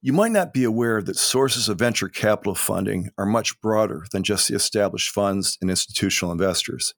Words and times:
You 0.00 0.12
might 0.12 0.30
not 0.30 0.52
be 0.52 0.62
aware 0.62 1.02
that 1.02 1.16
sources 1.16 1.68
of 1.68 1.80
venture 1.80 2.08
capital 2.08 2.54
funding 2.54 3.10
are 3.18 3.26
much 3.26 3.60
broader 3.60 4.06
than 4.12 4.22
just 4.22 4.46
the 4.46 4.54
established 4.54 5.10
funds 5.10 5.58
and 5.60 5.68
institutional 5.68 6.30
investors. 6.30 6.94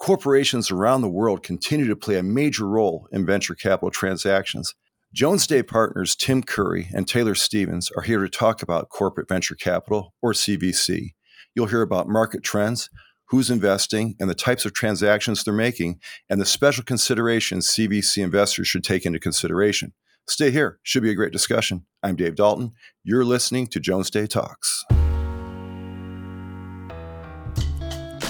Corporations 0.00 0.68
around 0.68 1.02
the 1.02 1.08
world 1.08 1.44
continue 1.44 1.86
to 1.86 1.94
play 1.94 2.16
a 2.18 2.24
major 2.24 2.66
role 2.66 3.06
in 3.12 3.24
venture 3.24 3.54
capital 3.54 3.92
transactions. 3.92 4.74
Jones 5.14 5.46
Day 5.46 5.62
partners 5.62 6.16
Tim 6.16 6.42
Curry 6.42 6.88
and 6.92 7.06
Taylor 7.06 7.36
Stevens 7.36 7.88
are 7.96 8.02
here 8.02 8.18
to 8.18 8.28
talk 8.28 8.62
about 8.62 8.88
corporate 8.88 9.28
venture 9.28 9.54
capital, 9.54 10.12
or 10.20 10.32
CVC. 10.32 11.10
You'll 11.54 11.66
hear 11.66 11.82
about 11.82 12.08
market 12.08 12.42
trends, 12.42 12.90
who's 13.28 13.48
investing, 13.48 14.16
and 14.18 14.28
the 14.28 14.34
types 14.34 14.64
of 14.64 14.74
transactions 14.74 15.44
they're 15.44 15.54
making, 15.54 16.00
and 16.28 16.40
the 16.40 16.46
special 16.46 16.82
considerations 16.82 17.68
CVC 17.68 18.20
investors 18.20 18.66
should 18.66 18.82
take 18.82 19.06
into 19.06 19.20
consideration. 19.20 19.92
Stay 20.28 20.50
here. 20.50 20.78
Should 20.82 21.02
be 21.02 21.10
a 21.10 21.14
great 21.14 21.32
discussion. 21.32 21.86
I'm 22.02 22.16
Dave 22.16 22.36
Dalton. 22.36 22.72
You're 23.04 23.24
listening 23.24 23.66
to 23.68 23.80
Jones 23.80 24.10
Day 24.10 24.26
Talks. 24.26 24.84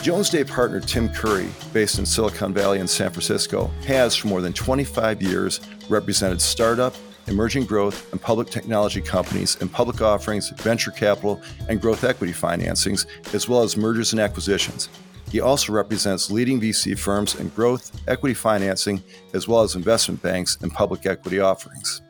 Jones 0.03 0.31
Day 0.31 0.45
partner 0.45 0.81
Tim 0.81 1.11
Curry, 1.11 1.49
based 1.75 1.99
in 1.99 2.07
Silicon 2.07 2.55
Valley 2.55 2.81
and 2.81 2.89
San 2.89 3.11
Francisco, 3.11 3.67
has 3.87 4.17
for 4.17 4.29
more 4.29 4.41
than 4.41 4.55
25 4.55 5.21
years 5.21 5.61
represented 5.91 6.41
startup, 6.41 6.95
emerging 7.27 7.67
growth, 7.67 8.11
and 8.11 8.21
public 8.21 8.49
technology 8.49 9.03
companies 9.03 9.57
in 9.57 9.69
public 9.69 10.01
offerings, 10.01 10.49
venture 10.63 10.91
capital, 10.91 11.41
and 11.69 11.83
growth 11.83 12.03
equity 12.03 12.33
financings, 12.33 13.05
as 13.35 13.47
well 13.47 13.63
as 13.63 13.77
mergers 13.77 14.13
and 14.13 14.21
acquisitions. 14.21 14.89
He 15.31 15.41
also 15.41 15.73
represents 15.73 16.31
leading 16.31 16.61
VC 16.61 16.99
firms 16.99 17.37
in 17.37 17.49
growth, 17.51 17.93
equity 18.09 18.35
financing, 18.35 19.03
as 19.33 19.47
well 19.47 19.63
as 19.63 19.77
investment 19.77 20.23
banks 20.23 20.59
and 20.61 20.73
public 20.73 21.07
equity 21.07 21.39
offerings. 21.39 22.03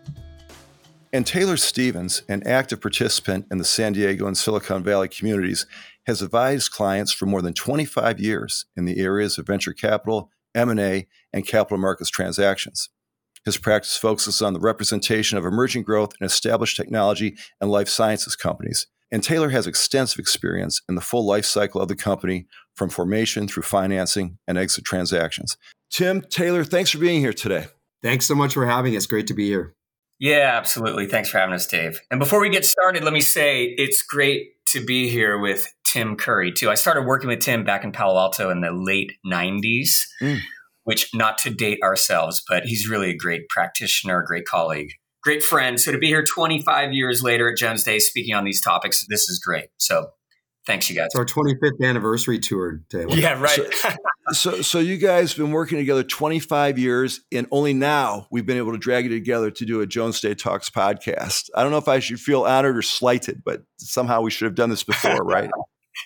And 1.13 1.27
Taylor 1.27 1.57
Stevens, 1.57 2.23
an 2.29 2.47
active 2.47 2.81
participant 2.81 3.47
in 3.51 3.59
the 3.59 3.65
San 3.65 3.93
Diego 3.93 4.27
and 4.27 4.39
Silicon 4.39 4.83
Valley 4.83 5.09
communities, 5.09 5.67
has 6.07 6.23
advised 6.23 6.71
clients 6.71 7.13
for 7.13 7.27
more 7.27 7.43
than 7.43 7.53
25 7.53 8.21
years 8.21 8.65
in 8.77 8.85
the 8.85 8.99
areas 8.99 9.37
of 9.37 9.47
venture 9.47 9.73
capital, 9.73 10.31
M&A, 10.55 11.07
and 11.33 11.47
capital 11.47 11.79
markets 11.79 12.11
transactions. 12.11 12.89
His 13.45 13.59
practice 13.59 13.97
focuses 13.97 14.41
on 14.41 14.53
the 14.53 14.61
representation 14.61 15.37
of 15.37 15.45
emerging 15.45 15.83
growth 15.83 16.13
and 16.21 16.27
established 16.27 16.77
technology 16.77 17.37
and 17.61 17.71
life 17.71 17.89
sciences 17.89 18.37
companies. 18.37 18.87
And 19.13 19.23
Taylor 19.23 19.51
has 19.51 19.67
extensive 19.67 20.19
experience 20.19 20.83
in 20.89 20.95
the 20.95 21.01
full 21.01 21.27
life 21.27 21.45
cycle 21.45 21.81
of 21.81 21.89
the 21.89 21.97
company 21.97 22.47
from 22.75 22.91
formation 22.91 23.49
through 23.49 23.65
financing 23.65 24.39
and 24.47 24.57
exit 24.57 24.85
transactions. 24.85 25.57
Tim, 25.91 26.23
Taylor, 26.23 26.65
thanks 26.65 26.91
for 26.91 26.99
being 26.99 27.21
here 27.21 27.33
today. 27.33 27.67
Thanks 28.03 28.27
so 28.27 28.35
much 28.35 28.55
for 28.55 28.67
having 28.67 28.97
us. 28.97 29.07
Great 29.07 29.27
to 29.27 29.35
be 29.35 29.49
here. 29.49 29.75
Yeah, 30.21 30.53
absolutely. 30.55 31.07
Thanks 31.07 31.31
for 31.31 31.39
having 31.39 31.55
us, 31.55 31.67
Dave. 31.67 32.01
And 32.11 32.21
before 32.21 32.41
we 32.41 32.51
get 32.51 32.65
started, 32.65 33.03
let 33.03 33.13
me 33.13 33.23
say 33.23 33.65
it's 33.65 34.03
great 34.03 34.49
to 34.69 34.85
be 34.85 35.09
here 35.09 35.39
with 35.39 35.67
Tim 35.85 36.15
Curry, 36.15 36.53
too. 36.53 36.71
I 36.71 36.75
started 36.75 37.07
working 37.07 37.29
with 37.29 37.41
Tim 37.41 37.65
back 37.65 37.85
in 37.85 37.91
Palo 37.91 38.19
Alto 38.19 38.51
in 38.51 38.61
the 38.61 38.71
late 38.71 39.13
90s, 39.27 40.07
mm. 40.23 40.39
which 40.85 41.09
not 41.15 41.39
to 41.39 41.51
date 41.51 41.81
ourselves, 41.83 42.43
but 42.47 42.65
he's 42.65 42.89
really 42.89 43.11
a 43.11 43.17
great 43.17 43.49
practitioner, 43.49 44.21
a 44.21 44.27
great 44.27 44.45
colleague, 44.45 44.93
great 45.23 45.43
friend. 45.43 45.81
So 45.81 45.93
to 45.93 45.99
be 45.99 46.07
here 46.09 46.25
25 46.25 46.93
years 46.93 47.23
later 47.23 47.51
at 47.51 47.57
Jones 47.57 47.85
Day 47.85 47.99
speaking 47.99 48.35
on 48.35 48.45
these 48.45 48.61
topics, 48.61 49.05
this 49.09 49.29
is 49.29 49.39
great. 49.39 49.69
So 49.79 50.11
Thanks, 50.67 50.91
you 50.91 50.97
guys. 50.97 51.07
It's 51.07 51.17
our 51.17 51.25
25th 51.25 51.83
anniversary 51.83 52.39
tour, 52.39 52.81
Taylor. 52.91 53.17
Yeah, 53.17 53.41
right. 53.41 53.61
so, 53.75 53.97
so, 54.33 54.63
so, 54.63 54.79
you 54.79 54.99
guys 54.99 55.33
have 55.33 55.39
been 55.39 55.53
working 55.53 55.79
together 55.79 56.03
25 56.03 56.79
years, 56.79 57.21
and 57.33 57.47
only 57.51 57.73
now 57.73 58.27
we've 58.31 58.45
been 58.45 58.59
able 58.59 58.73
to 58.73 58.79
drag 58.79 59.05
you 59.05 59.11
together 59.11 59.51
to 59.51 59.65
do 59.65 59.81
a 59.81 59.87
Jones 59.87 60.21
Day 60.21 60.35
Talks 60.35 60.69
podcast. 60.69 61.49
I 61.55 61.63
don't 61.63 61.73
know 61.73 61.79
if 61.79 61.89
I 61.89 61.99
should 61.99 62.21
feel 62.21 62.45
honored 62.45 62.77
or 62.77 62.83
slighted, 62.83 63.43
but 63.45 63.63
somehow 63.79 64.21
we 64.21 64.31
should 64.31 64.45
have 64.45 64.55
done 64.55 64.69
this 64.69 64.85
before, 64.85 65.25
right? 65.25 65.51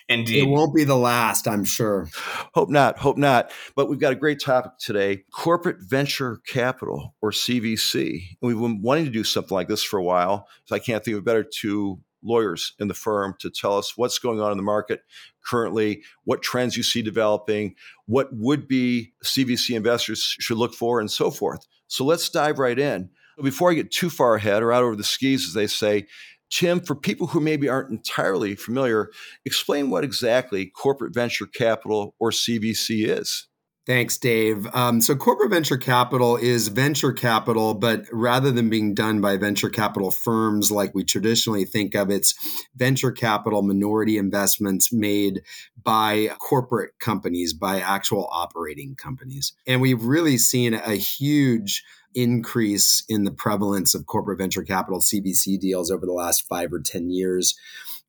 Indeed. 0.07 0.43
It 0.43 0.47
won't 0.47 0.75
be 0.75 0.83
the 0.83 0.97
last, 0.97 1.47
I'm 1.47 1.63
sure. 1.63 2.09
Hope 2.53 2.69
not. 2.69 2.97
Hope 2.99 3.17
not. 3.17 3.51
But 3.75 3.89
we've 3.89 3.99
got 3.99 4.13
a 4.13 4.15
great 4.15 4.39
topic 4.39 4.73
today 4.79 5.23
corporate 5.33 5.77
venture 5.79 6.41
capital, 6.47 7.15
or 7.21 7.31
CVC. 7.31 7.99
And 8.41 8.47
we've 8.47 8.59
been 8.59 8.81
wanting 8.81 9.05
to 9.05 9.11
do 9.11 9.23
something 9.23 9.55
like 9.55 9.67
this 9.67 9.83
for 9.83 9.97
a 9.97 10.03
while. 10.03 10.47
So 10.65 10.75
I 10.75 10.79
can't 10.79 11.03
think 11.03 11.17
of 11.17 11.25
better 11.25 11.43
two 11.43 11.99
lawyers 12.23 12.73
in 12.79 12.87
the 12.87 12.93
firm 12.93 13.35
to 13.39 13.49
tell 13.49 13.77
us 13.77 13.95
what's 13.95 14.19
going 14.19 14.41
on 14.41 14.51
in 14.51 14.57
the 14.57 14.63
market 14.63 15.01
currently, 15.45 16.03
what 16.23 16.41
trends 16.41 16.75
you 16.75 16.83
see 16.83 17.01
developing, 17.01 17.75
what 18.07 18.29
would 18.31 18.67
be 18.67 19.13
CVC 19.23 19.75
investors 19.75 20.35
should 20.39 20.57
look 20.57 20.73
for, 20.73 20.99
and 20.99 21.11
so 21.11 21.29
forth. 21.29 21.65
So 21.87 22.03
let's 22.03 22.29
dive 22.29 22.59
right 22.59 22.77
in. 22.77 23.09
Before 23.41 23.69
I 23.69 23.75
get 23.75 23.91
too 23.91 24.09
far 24.09 24.35
ahead 24.35 24.63
or 24.63 24.71
out 24.71 24.83
over 24.83 24.95
the 24.95 25.03
skis, 25.03 25.45
as 25.45 25.53
they 25.53 25.67
say, 25.67 26.07
Tim, 26.49 26.79
for 26.79 26.95
people 26.95 27.27
who 27.27 27.39
maybe 27.39 27.67
aren't 27.67 27.91
entirely 27.91 28.55
familiar, 28.55 29.09
explain 29.45 29.89
what 29.89 30.03
exactly 30.03 30.65
corporate 30.67 31.13
venture 31.13 31.47
capital 31.47 32.15
or 32.19 32.31
CVC 32.31 33.07
is. 33.07 33.47
Thanks, 33.85 34.17
Dave. 34.17 34.67
Um, 34.73 34.99
so, 34.99 35.15
corporate 35.15 35.51
venture 35.51 35.77
capital 35.77 36.37
is 36.37 36.69
venture 36.69 37.13
capital, 37.13 37.75
but 37.75 38.05
rather 38.11 38.49
than 38.49 38.67
being 38.67 38.95
done 38.95 39.21
by 39.21 39.37
venture 39.37 39.69
capital 39.69 40.09
firms 40.09 40.71
like 40.71 40.95
we 40.95 41.03
traditionally 41.03 41.65
think 41.65 41.93
of, 41.93 42.09
it's 42.09 42.33
venture 42.75 43.11
capital 43.11 43.61
minority 43.61 44.17
investments 44.17 44.91
made 44.91 45.43
by 45.83 46.29
corporate 46.39 46.97
companies, 46.99 47.53
by 47.53 47.79
actual 47.79 48.27
operating 48.31 48.95
companies. 48.95 49.53
And 49.67 49.81
we've 49.81 50.03
really 50.03 50.39
seen 50.39 50.73
a 50.73 50.95
huge 50.95 51.83
increase 52.15 53.03
in 53.07 53.25
the 53.25 53.31
prevalence 53.31 53.93
of 53.93 54.05
corporate 54.07 54.39
venture 54.39 54.63
capital 54.63 54.99
CVC 54.99 55.59
deals 55.59 55.91
over 55.91 56.05
the 56.05 56.13
last 56.13 56.47
five 56.47 56.73
or 56.73 56.79
10 56.79 57.11
years 57.11 57.55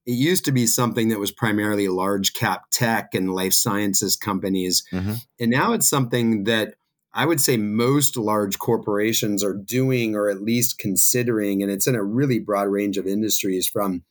it 0.07 0.13
used 0.13 0.45
to 0.45 0.53
be 0.53 0.67
something 0.67 1.09
that 1.09 1.19
was 1.19 1.33
primarily 1.33 1.89
large 1.89 2.33
cap 2.33 2.67
tech 2.71 3.15
and 3.15 3.35
life 3.35 3.53
sciences 3.53 4.17
companies. 4.17 4.85
Mm-hmm. 4.93 5.15
And 5.41 5.51
now 5.51 5.73
it's 5.73 5.89
something 5.89 6.45
that 6.45 6.75
I 7.13 7.27
would 7.27 7.41
say 7.41 7.57
most 7.57 8.17
large 8.17 8.59
corporations 8.59 9.43
are 9.43 9.55
doing 9.55 10.15
or 10.15 10.31
at 10.31 10.43
least 10.43 10.79
considering. 10.79 11.63
And 11.63 11.73
it's 11.73 11.89
in 11.89 11.97
a 11.97 12.05
really 12.05 12.39
broad 12.39 12.69
range 12.69 12.99
of 12.99 13.07
industries 13.07 13.67
from 13.67 14.05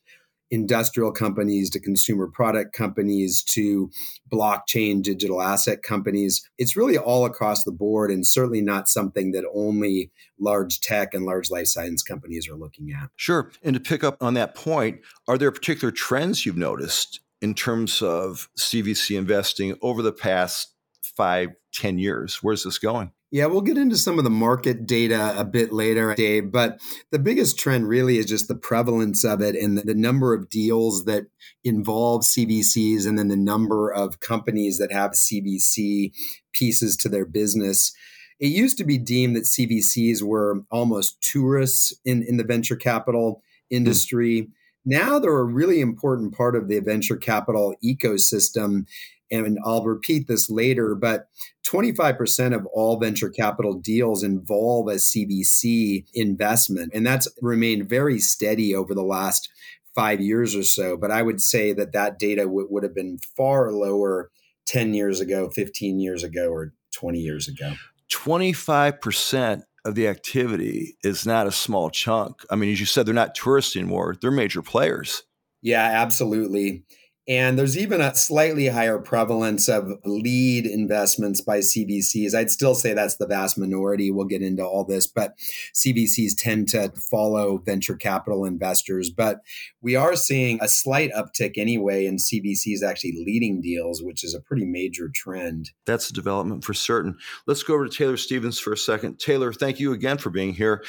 industrial 0.50 1.12
companies 1.12 1.70
to 1.70 1.80
consumer 1.80 2.26
product 2.26 2.72
companies 2.72 3.42
to 3.42 3.90
blockchain 4.32 5.02
digital 5.02 5.42
asset 5.42 5.82
companies. 5.82 6.48
It's 6.58 6.76
really 6.76 6.96
all 6.96 7.24
across 7.24 7.64
the 7.64 7.72
board 7.72 8.10
and 8.10 8.26
certainly 8.26 8.60
not 8.60 8.88
something 8.88 9.32
that 9.32 9.44
only 9.52 10.10
large 10.38 10.80
tech 10.80 11.14
and 11.14 11.24
large 11.24 11.50
life 11.50 11.66
science 11.66 12.02
companies 12.02 12.48
are 12.48 12.56
looking 12.56 12.92
at. 12.92 13.10
Sure. 13.16 13.50
And 13.62 13.74
to 13.74 13.80
pick 13.80 14.04
up 14.04 14.16
on 14.20 14.34
that 14.34 14.54
point, 14.54 15.00
are 15.26 15.38
there 15.38 15.50
particular 15.50 15.90
trends 15.90 16.46
you've 16.46 16.56
noticed 16.56 17.20
in 17.42 17.54
terms 17.54 18.02
of 18.02 18.48
CVC 18.58 19.16
investing 19.16 19.76
over 19.82 20.02
the 20.02 20.12
past 20.12 20.74
five, 21.02 21.50
ten 21.72 21.98
years? 21.98 22.38
Where's 22.42 22.64
this 22.64 22.78
going? 22.78 23.12
Yeah, 23.36 23.44
we'll 23.44 23.60
get 23.60 23.76
into 23.76 23.98
some 23.98 24.16
of 24.16 24.24
the 24.24 24.30
market 24.30 24.86
data 24.86 25.34
a 25.38 25.44
bit 25.44 25.70
later, 25.70 26.14
Dave. 26.14 26.50
But 26.50 26.80
the 27.12 27.18
biggest 27.18 27.58
trend 27.58 27.86
really 27.86 28.16
is 28.16 28.24
just 28.24 28.48
the 28.48 28.54
prevalence 28.54 29.26
of 29.26 29.42
it 29.42 29.54
and 29.54 29.76
the 29.76 29.94
number 29.94 30.32
of 30.32 30.48
deals 30.48 31.04
that 31.04 31.26
involve 31.62 32.22
CVCs 32.22 33.06
and 33.06 33.18
then 33.18 33.28
the 33.28 33.36
number 33.36 33.92
of 33.92 34.20
companies 34.20 34.78
that 34.78 34.90
have 34.90 35.10
CVC 35.10 36.12
pieces 36.54 36.96
to 36.96 37.10
their 37.10 37.26
business. 37.26 37.92
It 38.40 38.52
used 38.52 38.78
to 38.78 38.84
be 38.84 38.96
deemed 38.96 39.36
that 39.36 39.44
CVCs 39.44 40.22
were 40.22 40.62
almost 40.70 41.20
tourists 41.20 41.92
in, 42.06 42.22
in 42.22 42.38
the 42.38 42.42
venture 42.42 42.76
capital 42.76 43.42
industry. 43.68 44.44
Mm. 44.44 44.48
Now 44.86 45.18
they're 45.18 45.36
a 45.36 45.44
really 45.44 45.82
important 45.82 46.34
part 46.34 46.56
of 46.56 46.68
the 46.68 46.80
venture 46.80 47.16
capital 47.16 47.74
ecosystem 47.84 48.86
and 49.30 49.58
I'll 49.64 49.84
repeat 49.84 50.28
this 50.28 50.48
later, 50.48 50.94
but 50.94 51.28
25% 51.66 52.54
of 52.54 52.66
all 52.66 52.98
venture 52.98 53.30
capital 53.30 53.74
deals 53.74 54.22
involve 54.22 54.88
a 54.88 54.94
CVC 54.94 56.06
investment. 56.14 56.92
And 56.94 57.06
that's 57.06 57.28
remained 57.42 57.88
very 57.88 58.18
steady 58.18 58.74
over 58.74 58.94
the 58.94 59.02
last 59.02 59.48
five 59.94 60.20
years 60.20 60.54
or 60.54 60.62
so. 60.62 60.96
But 60.96 61.10
I 61.10 61.22
would 61.22 61.40
say 61.40 61.72
that 61.72 61.92
that 61.92 62.18
data 62.18 62.42
w- 62.42 62.68
would 62.70 62.82
have 62.82 62.94
been 62.94 63.18
far 63.36 63.72
lower 63.72 64.30
10 64.66 64.94
years 64.94 65.20
ago, 65.20 65.50
15 65.50 65.98
years 65.98 66.22
ago, 66.22 66.48
or 66.48 66.72
20 66.94 67.18
years 67.18 67.48
ago. 67.48 67.74
25% 68.10 69.62
of 69.84 69.94
the 69.94 70.08
activity 70.08 70.96
is 71.02 71.26
not 71.26 71.46
a 71.46 71.52
small 71.52 71.90
chunk. 71.90 72.44
I 72.50 72.56
mean, 72.56 72.72
as 72.72 72.80
you 72.80 72.86
said, 72.86 73.06
they're 73.06 73.14
not 73.14 73.34
tourists 73.34 73.76
anymore, 73.76 74.16
they're 74.20 74.30
major 74.30 74.62
players. 74.62 75.22
Yeah, 75.62 75.82
absolutely. 75.82 76.84
And 77.28 77.58
there's 77.58 77.76
even 77.76 78.00
a 78.00 78.14
slightly 78.14 78.68
higher 78.68 78.98
prevalence 78.98 79.68
of 79.68 79.90
lead 80.04 80.64
investments 80.64 81.40
by 81.40 81.58
CVCs. 81.58 82.34
I'd 82.34 82.52
still 82.52 82.74
say 82.74 82.92
that's 82.92 83.16
the 83.16 83.26
vast 83.26 83.58
minority. 83.58 84.12
We'll 84.12 84.26
get 84.26 84.42
into 84.42 84.64
all 84.64 84.84
this, 84.84 85.08
but 85.08 85.36
CVCs 85.74 86.32
tend 86.36 86.68
to 86.68 86.90
follow 86.90 87.58
venture 87.58 87.96
capital 87.96 88.44
investors. 88.44 89.10
But 89.10 89.40
we 89.80 89.96
are 89.96 90.14
seeing 90.14 90.60
a 90.62 90.68
slight 90.68 91.10
uptick 91.12 91.58
anyway 91.58 92.06
in 92.06 92.16
CVCs 92.16 92.84
actually 92.84 93.24
leading 93.26 93.60
deals, 93.60 94.02
which 94.02 94.22
is 94.22 94.32
a 94.32 94.40
pretty 94.40 94.64
major 94.64 95.10
trend. 95.12 95.72
That's 95.84 96.10
a 96.10 96.14
development 96.14 96.62
for 96.62 96.74
certain. 96.74 97.18
Let's 97.46 97.64
go 97.64 97.74
over 97.74 97.88
to 97.88 97.96
Taylor 97.96 98.16
Stevens 98.16 98.60
for 98.60 98.72
a 98.72 98.76
second. 98.76 99.18
Taylor, 99.18 99.52
thank 99.52 99.80
you 99.80 99.92
again 99.92 100.18
for 100.18 100.30
being 100.30 100.54
here. 100.54 100.84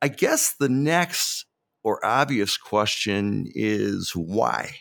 I 0.00 0.08
guess 0.08 0.54
the 0.58 0.70
next 0.70 1.44
or 1.84 2.04
obvious 2.04 2.56
question 2.56 3.46
is 3.54 4.12
why? 4.14 4.76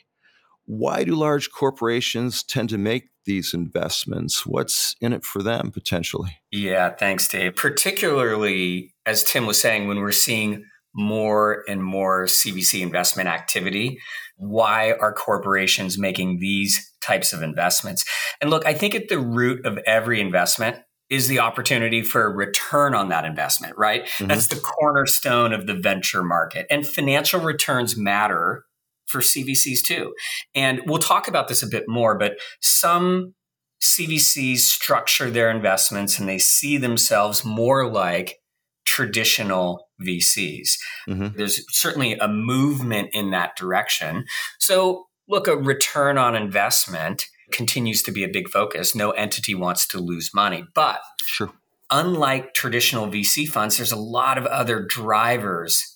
Why 0.66 1.04
do 1.04 1.16
large 1.16 1.52
corporations 1.52 2.44
tend 2.44 2.70
to 2.70 2.78
make 2.78 3.10
these 3.26 3.54
investments? 3.54 4.46
What's 4.46 4.96
in 5.02 5.14
it 5.14 5.24
for 5.24 5.44
them 5.44 5.72
potentially? 5.72 6.38
Yeah, 6.52 6.92
thanks, 6.92 7.28
Dave. 7.28 7.56
Particularly, 7.56 8.94
as 9.06 9.24
Tim 9.24 9.46
was 9.46 9.60
saying, 9.60 9.88
when 9.88 9.98
we're 9.98 10.12
seeing 10.12 10.66
more 10.94 11.64
and 11.68 11.84
more 11.84 12.26
CVC 12.26 12.82
investment 12.82 13.30
activity, 13.30 14.00
why 14.36 14.94
are 14.94 15.14
corporations 15.14 15.98
making 15.98 16.40
these 16.40 16.92
types 17.02 17.32
of 17.34 17.42
investments? 17.42 18.04
And 18.42 18.50
look, 18.50 18.66
I 18.66 18.74
think 18.74 18.96
at 18.96 19.08
the 19.08 19.20
root 19.20 19.66
of 19.66 19.78
every 19.86 20.20
investment 20.20 20.78
is 21.10 21.28
the 21.28 21.40
opportunity 21.40 22.02
for 22.02 22.26
a 22.26 22.30
return 22.30 22.96
on 22.96 23.10
that 23.10 23.26
investment, 23.26 23.78
right? 23.78 24.06
Mm-hmm. 24.06 24.28
That's 24.28 24.48
the 24.48 24.56
cornerstone 24.56 25.52
of 25.52 25.68
the 25.68 25.74
venture 25.74 26.24
market. 26.24 26.66
And 26.70 26.88
financial 26.88 27.42
returns 27.42 27.98
matter 27.98 28.66
for 29.12 29.20
CVCs 29.22 29.84
too. 29.84 30.14
And 30.56 30.82
we'll 30.86 31.00
talk 31.00 31.28
about 31.28 31.48
this 31.48 31.62
a 31.62 31.68
bit 31.68 31.84
more, 31.88 32.18
but 32.18 32.38
some 32.62 33.34
CVCs 33.82 34.60
structure 34.60 35.30
their 35.30 35.50
investments 35.50 36.20
and 36.20 36.30
they 36.30 36.38
see 36.38 36.78
themselves 36.78 37.44
more 37.44 37.92
like 37.92 38.38
traditional 38.86 39.88
VCs. 40.02 40.70
Mm-hmm. 41.08 41.38
There's 41.38 41.64
certainly 41.70 42.14
a 42.14 42.28
movement 42.28 43.10
in 43.14 43.32
that 43.32 43.56
direction. 43.56 44.26
So, 44.60 45.06
look, 45.28 45.48
a 45.48 45.56
return 45.56 46.18
on 46.18 46.36
investment 46.36 47.26
continues 47.52 48.02
to 48.04 48.12
be 48.12 48.24
a 48.24 48.30
big 48.30 48.50
focus. 48.50 48.96
No 48.96 49.12
entity 49.12 49.56
wants 49.56 49.88
to 49.88 50.00
lose 50.00 50.32
money. 50.34 50.64
But 50.74 51.02
sure. 51.24 51.52
unlike 51.90 52.54
traditional 52.54 53.08
VC 53.08 53.48
funds, 53.48 53.78
there's 53.78 53.92
a 53.92 53.98
lot 53.98 54.38
of 54.38 54.46
other 54.46 54.84
drivers 54.84 55.91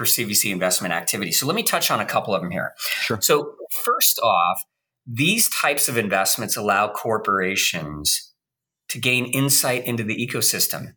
for 0.00 0.06
CVC 0.06 0.50
investment 0.50 0.94
activity. 0.94 1.30
So 1.30 1.44
let 1.46 1.54
me 1.54 1.62
touch 1.62 1.90
on 1.90 2.00
a 2.00 2.06
couple 2.06 2.34
of 2.34 2.40
them 2.40 2.50
here. 2.50 2.72
Sure. 3.02 3.20
So, 3.20 3.52
first 3.84 4.18
off, 4.20 4.62
these 5.06 5.50
types 5.50 5.90
of 5.90 5.98
investments 5.98 6.56
allow 6.56 6.90
corporations 6.90 8.32
to 8.88 8.98
gain 8.98 9.26
insight 9.26 9.84
into 9.84 10.02
the 10.02 10.16
ecosystem 10.16 10.94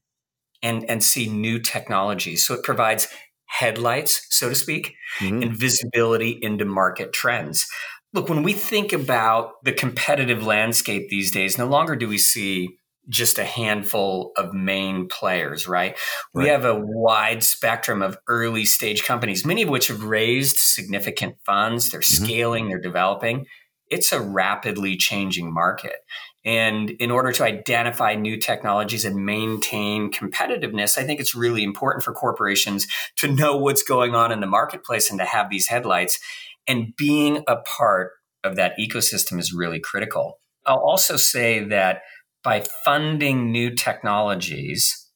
and, 0.62 0.90
and 0.90 1.04
see 1.04 1.28
new 1.28 1.60
technologies. 1.60 2.46
So 2.46 2.54
it 2.54 2.64
provides 2.64 3.10
headlights, 3.48 4.26
so 4.30 4.48
to 4.48 4.56
speak, 4.56 4.96
mm-hmm. 5.20 5.44
and 5.44 5.54
visibility 5.54 6.40
into 6.42 6.64
market 6.64 7.12
trends. 7.12 7.68
Look, 8.14 8.30
when 8.30 8.42
we 8.42 8.54
think 8.54 8.94
about 8.94 9.52
the 9.66 9.74
competitive 9.74 10.46
landscape 10.46 11.10
these 11.10 11.30
days, 11.30 11.58
no 11.58 11.68
longer 11.68 11.98
do 11.98 12.08
we 12.08 12.18
see 12.18 12.78
just 13.10 13.38
a 13.38 13.44
handful 13.44 14.32
of 14.38 14.54
main 14.54 15.08
players, 15.08 15.68
right? 15.68 15.98
right? 16.34 16.44
We 16.44 16.50
have 16.50 16.66
a 16.66 16.80
wide 16.80 17.44
spectrum 17.44 18.02
of 18.02 18.18
early 18.28 18.66
stage 18.66 19.04
companies, 19.04 19.46
many 19.46 19.64
of 19.64 19.70
which 19.70 19.88
have 19.88 20.04
raised 20.04 20.58
significant 20.58 21.36
funds. 21.46 21.92
They're 21.92 22.00
mm-hmm. 22.00 22.26
scaling, 22.26 22.70
they're 22.70 22.80
developing. 22.80 23.46
It's 23.90 24.12
a 24.12 24.22
rapidly 24.22 24.96
changing 24.98 25.54
market. 25.54 25.98
And 26.46 26.90
in 26.92 27.12
order 27.12 27.32
to 27.32 27.44
identify 27.44 28.16
new 28.16 28.38
technologies 28.38 29.06
and 29.06 29.26
maintain 29.26 30.12
competitiveness, 30.12 30.98
I 30.98 31.04
think 31.04 31.20
it's 31.20 31.36
really 31.36 31.64
important 31.64 32.04
for 32.04 32.14
corporations 32.14 32.88
to 33.18 33.32
know 33.32 33.56
what's 33.56 33.84
going 33.84 34.16
on 34.16 34.32
in 34.32 34.42
the 34.42 34.48
marketplace 34.48 35.10
and 35.10 35.20
to 35.20 35.26
have 35.26 35.50
these 35.50 35.68
headlights. 35.68 36.20
And 36.68 36.96
being 36.98 37.44
a 37.48 37.58
part 37.58 38.12
of 38.44 38.56
that 38.58 38.74
ecosystem 38.80 39.40
is 39.40 39.54
really 39.54 39.80
critical. 39.80 40.40
I'll 40.66 40.78
also 40.80 41.18
say 41.18 41.64
that 41.66 42.02
by 42.44 42.63
funding 42.84 43.51
new 43.51 43.74
technologies, 43.74 45.10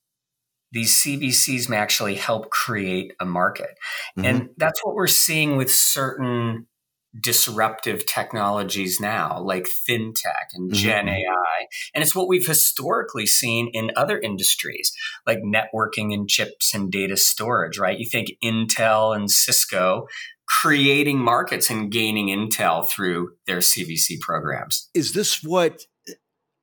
these 0.71 0.95
CVCs 0.95 1.69
may 1.69 1.77
actually 1.77 2.15
help 2.15 2.49
create 2.49 3.13
a 3.19 3.25
market. 3.25 3.77
Mm-hmm. 4.17 4.25
And 4.25 4.49
that's 4.57 4.83
what 4.83 4.95
we're 4.95 5.07
seeing 5.07 5.55
with 5.57 5.71
certain 5.71 6.67
disruptive 7.19 8.05
technologies 8.05 8.99
now, 8.99 9.41
like 9.41 9.67
fintech 9.67 10.49
and 10.53 10.71
mm-hmm. 10.71 10.79
Gen 10.79 11.09
AI. 11.09 11.67
And 11.95 12.03
it's 12.03 12.15
what 12.15 12.27
we've 12.27 12.45
historically 12.45 13.25
seen 13.25 13.69
in 13.73 13.91
other 13.95 14.19
industries, 14.19 14.91
like 15.25 15.39
networking 15.39 16.13
and 16.13 16.29
chips 16.29 16.73
and 16.73 16.91
data 16.91 17.17
storage, 17.17 17.77
right? 17.77 17.97
You 17.97 18.07
think 18.09 18.33
Intel 18.43 19.15
and 19.15 19.31
Cisco 19.31 20.07
creating 20.47 21.19
markets 21.19 21.69
and 21.69 21.91
gaining 21.91 22.27
intel 22.27 22.87
through 22.89 23.31
their 23.47 23.57
CVC 23.57 24.19
programs. 24.21 24.89
Is 24.93 25.13
this 25.13 25.43
what 25.43 25.81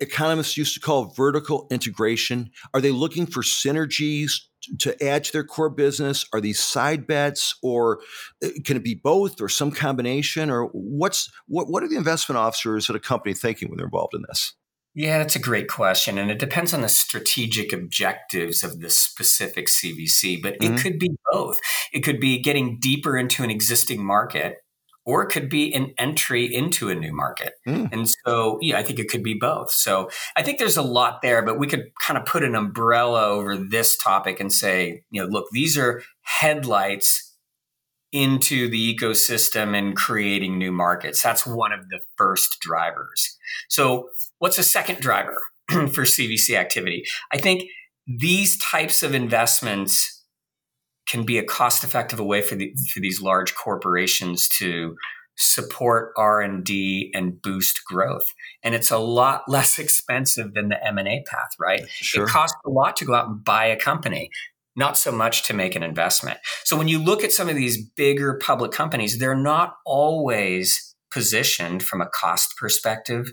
economists 0.00 0.56
used 0.56 0.74
to 0.74 0.80
call 0.80 1.06
vertical 1.06 1.66
integration? 1.70 2.50
Are 2.72 2.80
they 2.80 2.90
looking 2.90 3.26
for 3.26 3.42
synergies 3.42 4.32
to 4.80 5.02
add 5.04 5.24
to 5.24 5.32
their 5.32 5.44
core 5.44 5.70
business? 5.70 6.26
Are 6.32 6.40
these 6.40 6.60
side 6.60 7.06
bets, 7.06 7.56
or 7.62 8.00
uh, 8.42 8.48
can 8.64 8.76
it 8.76 8.84
be 8.84 8.94
both, 8.94 9.40
or 9.40 9.48
some 9.48 9.70
combination? 9.70 10.50
Or 10.50 10.66
what's 10.72 11.30
what? 11.46 11.68
What 11.68 11.82
are 11.82 11.88
the 11.88 11.96
investment 11.96 12.38
officers 12.38 12.88
at 12.90 12.96
a 12.96 13.00
company 13.00 13.34
thinking 13.34 13.68
when 13.68 13.76
they're 13.76 13.86
involved 13.86 14.14
in 14.14 14.24
this? 14.28 14.54
Yeah, 14.96 15.18
that's 15.18 15.34
a 15.34 15.40
great 15.40 15.68
question. 15.68 16.18
And 16.18 16.30
it 16.30 16.38
depends 16.38 16.72
on 16.72 16.82
the 16.82 16.88
strategic 16.88 17.72
objectives 17.72 18.62
of 18.62 18.78
the 18.78 18.90
specific 18.90 19.66
CVC, 19.66 20.40
but 20.40 20.58
mm-hmm. 20.58 20.74
it 20.74 20.80
could 20.80 20.98
be 21.00 21.16
both. 21.32 21.58
It 21.92 22.00
could 22.00 22.20
be 22.20 22.40
getting 22.40 22.78
deeper 22.78 23.18
into 23.18 23.42
an 23.42 23.50
existing 23.50 24.04
market, 24.04 24.58
or 25.06 25.22
it 25.22 25.30
could 25.30 25.48
be 25.48 25.72
an 25.74 25.92
entry 25.98 26.52
into 26.52 26.88
a 26.88 26.94
new 26.94 27.12
market. 27.12 27.54
Mm. 27.66 27.92
And 27.92 28.08
so, 28.24 28.58
yeah, 28.62 28.78
I 28.78 28.82
think 28.82 28.98
it 28.98 29.08
could 29.08 29.22
be 29.22 29.34
both. 29.34 29.70
So 29.70 30.10
I 30.36 30.42
think 30.42 30.58
there's 30.58 30.76
a 30.76 30.82
lot 30.82 31.20
there, 31.22 31.42
but 31.42 31.58
we 31.58 31.66
could 31.66 31.90
kind 32.00 32.16
of 32.18 32.24
put 32.24 32.42
an 32.42 32.54
umbrella 32.54 33.26
over 33.26 33.56
this 33.56 33.96
topic 33.96 34.40
and 34.40 34.52
say, 34.52 35.02
you 35.10 35.22
know, 35.22 35.28
look, 35.28 35.46
these 35.52 35.76
are 35.76 36.02
headlights 36.22 37.34
into 38.12 38.68
the 38.68 38.96
ecosystem 38.96 39.76
and 39.76 39.96
creating 39.96 40.56
new 40.56 40.72
markets. 40.72 41.20
That's 41.20 41.44
one 41.44 41.72
of 41.72 41.88
the 41.88 42.00
first 42.16 42.58
drivers. 42.60 43.36
So, 43.68 44.08
what's 44.38 44.56
a 44.56 44.62
second 44.62 45.00
driver 45.00 45.40
for 45.68 46.04
CVC 46.04 46.56
activity? 46.56 47.04
I 47.32 47.38
think 47.38 47.64
these 48.06 48.56
types 48.58 49.02
of 49.02 49.14
investments 49.14 50.13
can 51.08 51.24
be 51.24 51.38
a 51.38 51.44
cost-effective 51.44 52.18
way 52.20 52.40
for, 52.40 52.54
the, 52.54 52.74
for 52.92 53.00
these 53.00 53.20
large 53.20 53.54
corporations 53.54 54.48
to 54.58 54.96
support 55.36 56.12
r&d 56.16 57.10
and 57.12 57.42
boost 57.42 57.84
growth 57.84 58.26
and 58.62 58.72
it's 58.72 58.92
a 58.92 58.98
lot 58.98 59.42
less 59.48 59.80
expensive 59.80 60.54
than 60.54 60.68
the 60.68 60.86
m&a 60.86 61.24
path 61.28 61.50
right 61.58 61.88
sure. 61.88 62.24
it 62.24 62.28
costs 62.28 62.56
a 62.64 62.70
lot 62.70 62.94
to 62.94 63.04
go 63.04 63.14
out 63.14 63.26
and 63.26 63.44
buy 63.44 63.66
a 63.66 63.76
company 63.76 64.30
not 64.76 64.98
so 64.98 65.12
much 65.12 65.44
to 65.46 65.54
make 65.54 65.76
an 65.76 65.82
investment. 65.82 66.38
So 66.64 66.76
when 66.76 66.88
you 66.88 66.98
look 66.98 67.22
at 67.22 67.32
some 67.32 67.48
of 67.48 67.56
these 67.56 67.82
bigger 67.90 68.38
public 68.42 68.72
companies, 68.72 69.18
they're 69.18 69.36
not 69.36 69.76
always 69.86 70.94
positioned 71.12 71.82
from 71.82 72.00
a 72.00 72.08
cost 72.08 72.54
perspective 72.58 73.32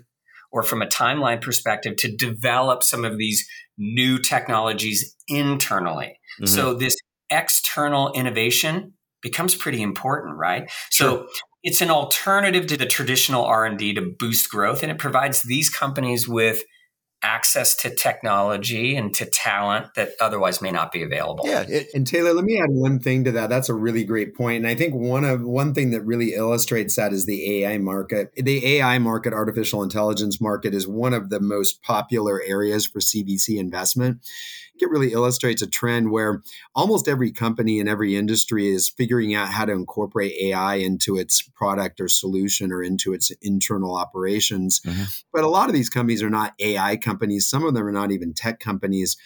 or 0.52 0.62
from 0.62 0.82
a 0.82 0.86
timeline 0.86 1.40
perspective 1.40 1.96
to 1.96 2.14
develop 2.14 2.82
some 2.82 3.04
of 3.04 3.18
these 3.18 3.48
new 3.76 4.18
technologies 4.18 5.16
internally. 5.26 6.18
Mm-hmm. 6.40 6.46
So 6.46 6.74
this 6.74 6.94
external 7.32 8.12
innovation 8.12 8.92
becomes 9.22 9.54
pretty 9.54 9.82
important, 9.82 10.36
right? 10.36 10.70
Sure. 10.90 11.08
So 11.08 11.28
it's 11.62 11.80
an 11.80 11.90
alternative 11.90 12.66
to 12.66 12.76
the 12.76 12.86
traditional 12.86 13.44
R&D 13.44 13.94
to 13.94 14.14
boost 14.18 14.50
growth 14.50 14.82
and 14.82 14.90
it 14.90 14.98
provides 14.98 15.42
these 15.42 15.70
companies 15.70 16.28
with 16.28 16.64
access 17.22 17.76
to 17.76 17.94
technology 17.94 18.96
and 18.96 19.14
to 19.14 19.24
talent 19.24 19.94
that 19.94 20.10
otherwise 20.20 20.60
may 20.60 20.70
not 20.70 20.90
be 20.90 21.02
available. 21.02 21.44
Yeah, 21.46 21.64
and 21.94 22.06
Taylor, 22.06 22.32
let 22.32 22.44
me 22.44 22.58
add 22.58 22.70
one 22.70 22.98
thing 22.98 23.24
to 23.24 23.32
that. 23.32 23.48
That's 23.48 23.68
a 23.68 23.74
really 23.74 24.04
great 24.04 24.34
point, 24.34 24.58
and 24.58 24.66
I 24.66 24.74
think 24.74 24.94
one 24.94 25.24
of 25.24 25.42
one 25.42 25.72
thing 25.72 25.90
that 25.92 26.02
really 26.02 26.34
illustrates 26.34 26.96
that 26.96 27.12
is 27.12 27.26
the 27.26 27.62
AI 27.62 27.78
market. 27.78 28.32
The 28.36 28.78
AI 28.78 28.98
market, 28.98 29.32
artificial 29.32 29.82
intelligence 29.82 30.40
market, 30.40 30.74
is 30.74 30.88
one 30.88 31.14
of 31.14 31.30
the 31.30 31.40
most 31.40 31.82
popular 31.82 32.42
areas 32.44 32.86
for 32.86 32.98
CVC 32.98 33.58
investment 33.58 34.18
it 34.82 34.90
really 34.90 35.12
illustrates 35.12 35.62
a 35.62 35.66
trend 35.66 36.10
where 36.10 36.42
almost 36.74 37.08
every 37.08 37.32
company 37.32 37.78
in 37.78 37.88
every 37.88 38.16
industry 38.16 38.68
is 38.68 38.88
figuring 38.88 39.34
out 39.34 39.48
how 39.48 39.64
to 39.64 39.72
incorporate 39.72 40.32
AI 40.40 40.76
into 40.76 41.16
its 41.16 41.42
product 41.54 42.00
or 42.00 42.08
solution 42.08 42.72
or 42.72 42.82
into 42.82 43.12
its 43.12 43.30
internal 43.40 43.96
operations. 43.96 44.80
Mm-hmm. 44.80 45.04
But 45.32 45.44
a 45.44 45.48
lot 45.48 45.68
of 45.68 45.74
these 45.74 45.88
companies 45.88 46.22
are 46.22 46.30
not 46.30 46.54
AI 46.58 46.96
companies, 46.96 47.48
some 47.48 47.64
of 47.64 47.74
them 47.74 47.86
are 47.86 47.92
not 47.92 48.12
even 48.12 48.34
tech 48.34 48.60
companies. 48.60 49.16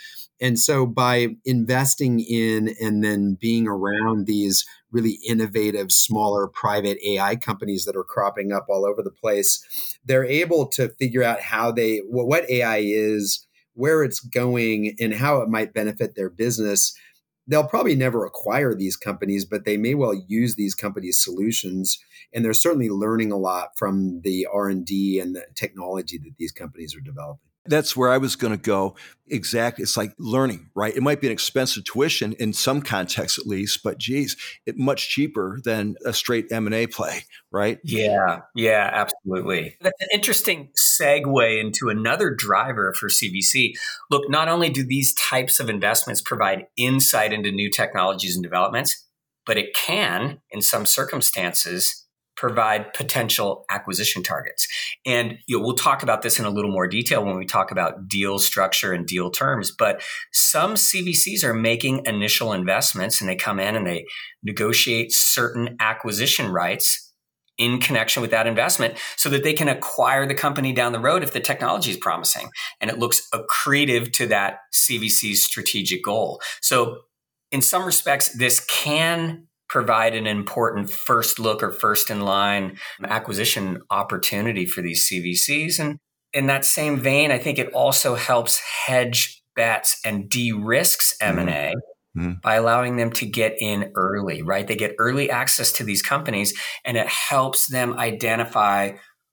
And 0.41 0.59
so 0.59 0.87
by 0.87 1.29
investing 1.45 2.21
in 2.21 2.75
and 2.81 3.03
then 3.03 3.39
being 3.41 3.67
around 3.67 4.27
these 4.27 4.67
really 4.91 5.19
innovative, 5.27 5.91
smaller 5.91 6.47
private 6.47 6.99
AI 7.05 7.37
companies 7.37 7.85
that 7.85 7.97
are 7.97 8.05
cropping 8.05 8.53
up 8.53 8.67
all 8.69 8.87
over 8.87 9.03
the 9.03 9.11
place, 9.11 9.65
they're 10.05 10.25
able 10.25 10.67
to 10.69 10.91
figure 10.99 11.23
out 11.23 11.41
how 11.41 11.73
they, 11.73 11.99
what 12.07 12.49
AI 12.51 12.83
is, 12.85 13.46
where 13.77 14.03
it's 14.03 14.21
going 14.21 14.97
and 14.99 15.15
how 15.15 15.41
it 15.41 15.49
might 15.49 15.73
benefit 15.73 16.15
their 16.15 16.31
business 16.31 16.95
they'll 17.47 17.67
probably 17.67 17.95
never 17.95 18.25
acquire 18.25 18.75
these 18.75 18.97
companies 18.97 19.45
but 19.45 19.65
they 19.65 19.77
may 19.77 19.95
well 19.95 20.15
use 20.27 20.55
these 20.55 20.75
companies 20.75 21.23
solutions. 21.23 21.99
And 22.35 22.45
they're 22.45 22.53
certainly 22.53 22.91
learning 22.91 23.33
a 23.33 23.37
lot 23.37 23.71
from 23.77 24.21
the 24.23 24.47
r&d 24.53 25.21
and 25.21 25.35
the 25.35 25.47
technology 25.55 26.19
that 26.19 26.37
these 26.39 26.53
companies 26.53 26.95
are 26.95 27.01
developing 27.01 27.46
That's 27.69 27.97
where 27.97 28.11
I 28.11 28.19
was 28.19 28.37
going 28.37 28.53
to 28.53 28.63
go. 28.63 28.97
Exactly. 29.29 29.83
It's 29.83 29.97
like 29.97 30.13
learning, 30.19 30.71
right? 30.75 30.97
It 30.97 31.03
might 31.03 31.21
be 31.21 31.27
an 31.27 31.33
expensive 31.33 31.85
tuition 31.85 32.35
in 32.35 32.53
some 32.53 32.81
contexts 32.81 33.39
at 33.39 33.47
least, 33.47 33.83
but 33.83 33.99
geez, 33.99 34.37
it 34.67 34.79
much 34.79 35.09
cheaper 35.09 35.59
than 35.65 35.97
a 36.05 36.13
straight 36.13 36.51
M&A 36.53 36.87
play, 36.87 37.25
right? 37.51 37.79
Yeah. 37.83 38.43
Yeah, 38.55 38.89
absolutely. 38.93 39.77
That's 39.81 40.01
an 40.01 40.09
interesting 40.15 40.71
segue 40.77 41.61
into 41.61 41.89
another 41.89 42.31
driver 42.31 42.93
for 42.93 43.09
CVC. 43.09 43.75
Look, 44.11 44.31
not 44.31 44.49
only 44.49 44.71
do 44.71 44.85
these 44.85 45.13
types 45.15 45.59
of 45.59 45.69
investments 45.69 46.23
provide 46.23 46.67
insight 46.77 47.33
into 47.33 47.51
new 47.51 47.71
technologies 47.71 48.37
and 48.37 48.45
developments, 48.45 49.05
but 49.45 49.59
it 49.59 49.75
can, 49.75 50.41
in 50.51 50.63
some 50.63 50.87
circumstances, 50.87 52.06
provide 52.37 52.93
potential 52.93 53.65
acquisition 53.71 54.23
targets. 54.23 54.69
And 55.05 55.39
you 55.47 55.59
know, 55.59 55.65
we'll 55.65 55.75
talk 55.75 56.03
about 56.03 56.23
this 56.23 56.39
in 56.39 56.45
a 56.45 56.51
little 56.51 56.71
more 56.71 56.87
detail 56.87 57.25
when 57.25 57.37
we 57.37 57.47
talk 57.47 57.71
about 57.71 58.09
deal 58.09 58.39
structure 58.39 58.93
and 58.93 59.07
deal 59.07 59.31
terms. 59.31 59.73
But 59.77 60.03
some 60.33 60.75
CVCs 60.75 61.43
are 61.45 61.55
making 61.55 62.03
initial 62.05 62.53
investments 62.53 63.21
and 63.21 63.29
they 63.29 63.37
come 63.37 63.59
in 63.59 63.75
and 63.75 63.87
they 63.87 64.05
negotiate 64.43 65.13
certain 65.13 65.77
acquisition 65.81 66.51
rights 66.51 67.03
in 67.59 67.81
connection 67.81 68.21
with 68.21 68.31
that 68.31 68.47
investment 68.47 68.99
so 69.17 69.31
that 69.31 69.43
they 69.43 69.55
can 69.55 69.69
acquire 69.69 70.27
the 70.27 70.35
company 70.35 70.73
down 70.73 70.93
the 70.93 71.01
road 71.01 71.23
if 71.23 71.33
the 71.33 71.41
technology 71.41 71.91
is 71.91 71.97
promising 71.97 72.51
and 72.81 72.91
it 72.91 72.99
looks 72.99 73.27
accretive 73.33 74.13
to 74.13 74.27
that 74.27 74.59
CVC's 74.75 75.43
strategic 75.43 76.05
goal. 76.05 76.41
So 76.61 76.99
in 77.51 77.63
some 77.63 77.87
respects, 77.87 78.29
this 78.37 78.61
can 78.67 79.46
provide 79.69 80.15
an 80.15 80.27
important 80.27 80.91
first 80.91 81.39
look 81.39 81.63
or 81.63 81.71
first 81.71 82.11
in 82.11 82.21
line 82.21 82.79
acquisition 83.05 83.81
opportunity 83.91 84.67
for 84.67 84.83
these 84.83 85.09
CVCs. 85.09 85.81
And 85.81 85.99
in 86.33 86.47
that 86.47 86.65
same 86.65 86.99
vein, 86.99 87.31
I 87.31 87.39
think 87.39 87.59
it 87.59 87.73
also 87.73 88.15
helps 88.15 88.61
hedge 88.87 89.43
bets 89.55 89.99
and 90.05 90.29
de-risks 90.29 91.17
M&A 91.21 91.43
mm-hmm. 91.43 92.21
mm-hmm. 92.21 92.33
by 92.43 92.57
allowing 92.57 92.97
them 92.97 93.11
to 93.13 93.27
get 93.27 93.55
in 93.59 93.91
early, 93.95 94.43
right? 94.43 94.67
They 94.67 94.77
get 94.77 94.95
early 94.99 95.31
access 95.31 95.73
to 95.73 95.85
these 95.85 96.03
companies 96.03 96.53
and 96.85 96.97
it 96.97 97.09
helps 97.09 97.67
them 97.67 97.99
identify 97.99 98.93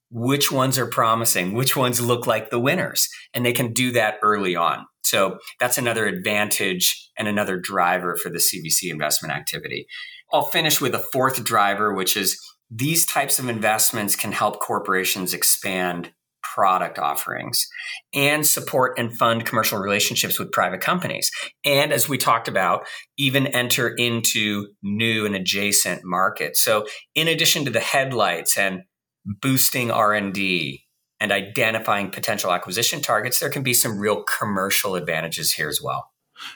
which 0.10 0.52
ones 0.52 0.78
are 0.78 0.86
promising, 0.86 1.54
which 1.54 1.76
ones 1.76 2.00
look 2.00 2.28
like 2.28 2.52
the 2.52 2.60
winners, 2.60 3.10
and 3.34 3.44
they 3.44 3.52
can 3.52 3.74
do 3.74 3.92
that 3.92 4.20
early 4.22 4.56
on. 4.56 4.86
So 5.02 5.40
that's 5.60 5.80
another 5.80 6.06
advantage 6.06 7.10
and 7.18 7.28
another 7.28 7.60
driver 7.60 8.16
for 8.16 8.30
the 8.30 8.38
CVC 8.38 8.92
investment 8.92 9.34
activity. 9.34 9.88
I'll 10.34 10.46
finish 10.46 10.82
with 10.82 10.96
a 10.96 11.00
fourth 11.00 11.44
driver, 11.44 11.94
which 11.94 12.18
is 12.18 12.38
these 12.70 13.06
types 13.06 13.38
of 13.38 13.48
investments 13.48 14.16
can 14.16 14.32
help 14.32 14.60
corporations 14.60 15.34
expand 15.34 16.12
product 16.42 17.00
offerings 17.00 17.68
and 18.14 18.46
support 18.46 18.98
and 19.00 19.18
fund 19.18 19.46
commercial 19.46 19.80
relationships 19.80 20.38
with 20.38 20.52
private 20.52 20.82
companies. 20.82 21.32
And 21.64 21.94
as 21.94 22.10
we 22.10 22.18
talked 22.18 22.48
about 22.48 22.86
even 23.18 23.48
enter 23.48 23.90
into 23.90 24.68
new 24.84 25.26
and 25.26 25.36
adjacent 25.36 26.02
markets. 26.04 26.62
So 26.62 26.86
in 27.16 27.28
addition 27.28 27.66
to 27.66 27.72
the 27.72 27.80
headlights 27.80 28.58
and 28.58 28.82
boosting 29.26 29.90
r&d 29.90 30.84
and 31.20 31.32
identifying 31.32 32.12
potential 32.12 32.52
acquisition 32.52 33.02
targets 33.02 33.40
there 33.40 33.50
can 33.50 33.64
be 33.64 33.74
some 33.74 33.98
real 33.98 34.24
commercial 34.24 34.96
advantages 34.96 35.54
here 35.54 35.70
as 35.70 35.80
well 35.82 36.10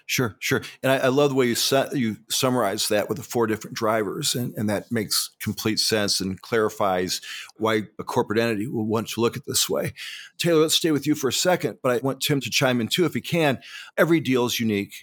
Sure, 0.06 0.36
sure. 0.39 0.62
And 0.84 0.91
I, 0.91 0.98
I 0.98 1.08
love 1.08 1.29
the 1.29 1.36
way 1.36 1.48
you 1.48 1.56
su- 1.56 1.89
you 1.94 2.17
summarize 2.29 2.88
that 2.88 3.10
with 3.10 3.17
the 3.17 3.24
four 3.24 3.48
different 3.48 3.75
drivers, 3.75 4.36
and, 4.36 4.53
and 4.56 4.70
that 4.70 4.91
makes 4.91 5.32
complete 5.41 5.79
sense 5.79 6.20
and 6.20 6.41
clarifies 6.41 7.22
why 7.58 7.84
a 8.00 8.03
corporate 8.03 8.39
entity 8.39 8.67
will 8.67 8.86
want 8.86 9.10
to 9.10 9.22
look 9.22 9.38
at 9.38 9.46
this 9.46 9.70
way. 9.70 9.94
Taylor, 10.38 10.62
let's 10.62 10.75
stay 10.75 10.91
with 10.91 11.08
you 11.08 11.15
for 11.15 11.27
a 11.27 11.34
second, 11.34 11.79
but 11.82 11.91
I 11.91 11.98
want 12.06 12.22
Tim 12.22 12.39
to 12.41 12.50
chime 12.50 12.82
in 12.82 12.88
too 12.88 13.06
if 13.06 13.13
he 13.13 13.22
can. 13.22 13.60
Every 13.98 14.20
deal 14.20 14.46
is 14.46 14.60
unique. 14.60 14.94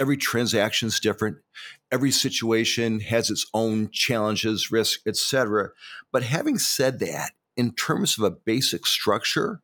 Every 0.00 0.16
transaction 0.16 0.88
is 0.88 0.98
different. 0.98 1.36
Every 1.92 2.10
situation 2.10 3.00
has 3.00 3.30
its 3.30 3.46
own 3.54 3.90
challenges, 3.92 4.72
risk, 4.72 5.00
etc. 5.06 5.70
But 6.12 6.24
having 6.24 6.58
said 6.58 6.98
that, 6.98 7.32
in 7.56 7.72
terms 7.72 8.18
of 8.18 8.24
a 8.24 8.30
basic 8.30 8.86
structure, 8.86 9.60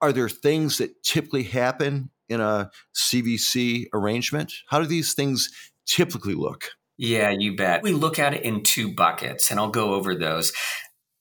are 0.00 0.12
there 0.12 0.28
things 0.28 0.78
that 0.78 1.02
typically 1.04 1.44
happen 1.44 2.10
in 2.32 2.40
a 2.40 2.70
CVC 2.94 3.86
arrangement? 3.92 4.52
How 4.68 4.80
do 4.80 4.86
these 4.86 5.14
things 5.14 5.50
typically 5.86 6.34
look? 6.34 6.70
Yeah, 6.98 7.30
you 7.30 7.56
bet. 7.56 7.82
We 7.82 7.92
look 7.92 8.18
at 8.18 8.34
it 8.34 8.42
in 8.42 8.62
two 8.62 8.94
buckets, 8.94 9.50
and 9.50 9.58
I'll 9.58 9.70
go 9.70 9.94
over 9.94 10.14
those. 10.14 10.52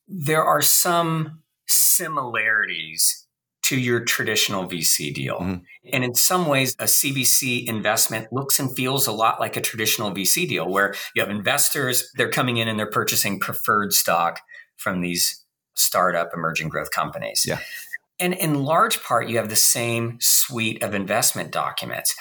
There 0.08 0.44
are 0.44 0.62
some 0.62 1.44
similarities 1.68 3.27
to 3.63 3.80
your 3.80 4.03
traditional 4.03 4.68
VC 4.68 5.13
deal. 5.13 5.39
Mm-hmm. 5.39 5.63
And 5.94 6.03
in 6.03 6.13
some 6.13 6.48
ways, 6.48 6.75
a 6.80 6.86
CVC 6.86 7.65
investment 7.68 8.27
looks 8.32 8.60
and 8.60 8.75
feels 8.75 9.08
a 9.08 9.12
lot 9.12 9.39
like 9.39 9.56
a 9.56 9.62
traditional 9.62 10.12
VC 10.12 10.48
deal 10.48 10.68
where 10.68 10.94
you 11.15 11.22
have 11.22 11.32
investors, 11.32 12.12
they're 12.15 12.30
coming 12.30 12.58
in 12.58 12.68
and 12.68 12.77
they're 12.77 12.89
purchasing 12.89 13.39
preferred 13.39 13.94
stock 13.94 14.41
from 14.75 15.01
these 15.01 15.46
startup 15.74 16.32
emerging 16.34 16.70
growth 16.70 16.91
companies. 16.91 17.46
Yeah. 17.48 17.60
And 18.22 18.34
in 18.34 18.63
large 18.63 19.04
part, 19.04 19.28
you 19.28 19.38
have 19.38 19.50
the 19.50 19.56
same 19.56 20.18
suite 20.22 20.82
of 20.84 20.94
investment 20.94 21.51
documents. 21.51 22.16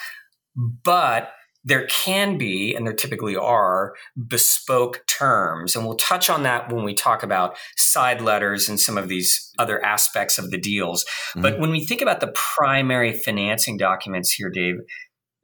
But 0.55 1.31
there 1.63 1.85
can 1.85 2.39
be, 2.39 2.73
and 2.73 2.87
there 2.87 2.93
typically 2.93 3.35
are, 3.35 3.93
bespoke 4.27 5.03
terms. 5.07 5.75
And 5.75 5.85
we'll 5.85 5.95
touch 5.95 6.29
on 6.29 6.43
that 6.43 6.73
when 6.73 6.83
we 6.83 6.95
talk 6.95 7.21
about 7.21 7.55
side 7.77 8.19
letters 8.19 8.67
and 8.67 8.79
some 8.79 8.97
of 8.97 9.07
these 9.07 9.51
other 9.59 9.83
aspects 9.85 10.39
of 10.39 10.49
the 10.49 10.57
deals. 10.57 11.03
Mm-hmm. 11.03 11.41
But 11.43 11.59
when 11.59 11.69
we 11.69 11.85
think 11.85 12.01
about 12.01 12.19
the 12.19 12.33
primary 12.33 13.13
financing 13.13 13.77
documents 13.77 14.31
here, 14.31 14.49
Dave, 14.49 14.77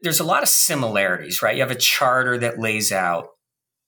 there's 0.01 0.19
a 0.19 0.25
lot 0.25 0.41
of 0.41 0.49
similarities, 0.49 1.41
right? 1.41 1.55
You 1.55 1.61
have 1.61 1.71
a 1.71 1.75
charter 1.75 2.37
that 2.39 2.59
lays 2.59 2.91
out 2.91 3.27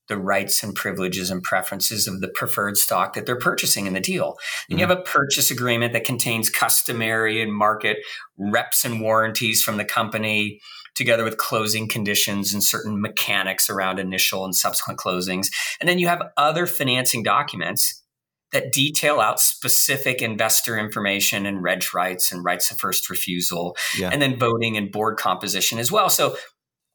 the 0.10 0.18
rights 0.18 0.62
and 0.62 0.76
privileges 0.76 1.32
and 1.32 1.42
preferences 1.42 2.08
of 2.08 2.20
the 2.20 2.28
preferred 2.28 2.76
stock 2.78 3.14
that 3.14 3.26
they're 3.26 3.38
purchasing 3.38 3.88
in 3.88 3.94
the 3.94 4.00
deal. 4.02 4.36
Then 4.68 4.76
mm-hmm. 4.76 4.80
you 4.80 4.88
have 4.88 4.98
a 4.98 5.02
purchase 5.02 5.50
agreement 5.50 5.94
that 5.94 6.04
contains 6.04 6.50
customary 6.50 7.42
and 7.42 7.54
market 7.54 7.98
reps 8.38 8.84
and 8.84 9.00
warranties 9.00 9.64
from 9.64 9.78
the 9.78 9.86
company, 9.86 10.60
together 10.96 11.24
with 11.24 11.38
closing 11.38 11.88
conditions 11.88 12.54
and 12.54 12.64
certain 12.64 13.00
mechanics 13.00 13.70
around 13.70 14.00
initial 14.00 14.44
and 14.44 14.56
subsequent 14.56 15.00
closings. 15.00 15.48
And 15.80 15.88
then 15.88 16.00
you 16.00 16.08
have 16.08 16.22
other 16.36 16.66
financing 16.66 17.24
documents 17.24 18.04
that 18.52 18.74
detail 18.74 19.20
out 19.20 19.40
specific 19.40 20.24
investor 20.24 20.78
information 20.78 21.46
and 21.46 21.62
reg 21.62 21.84
rights 21.94 22.32
and 22.32 22.44
rights 22.44 22.72
of 22.72 22.80
first 22.80 23.10
refusal, 23.10 23.78
yeah. 23.96 24.10
and 24.12 24.22
then 24.22 24.40
voting 24.40 24.76
and 24.76 24.92
board 24.92 25.18
composition 25.18 25.78
as 25.78 25.92
well. 25.92 26.10
So 26.10 26.36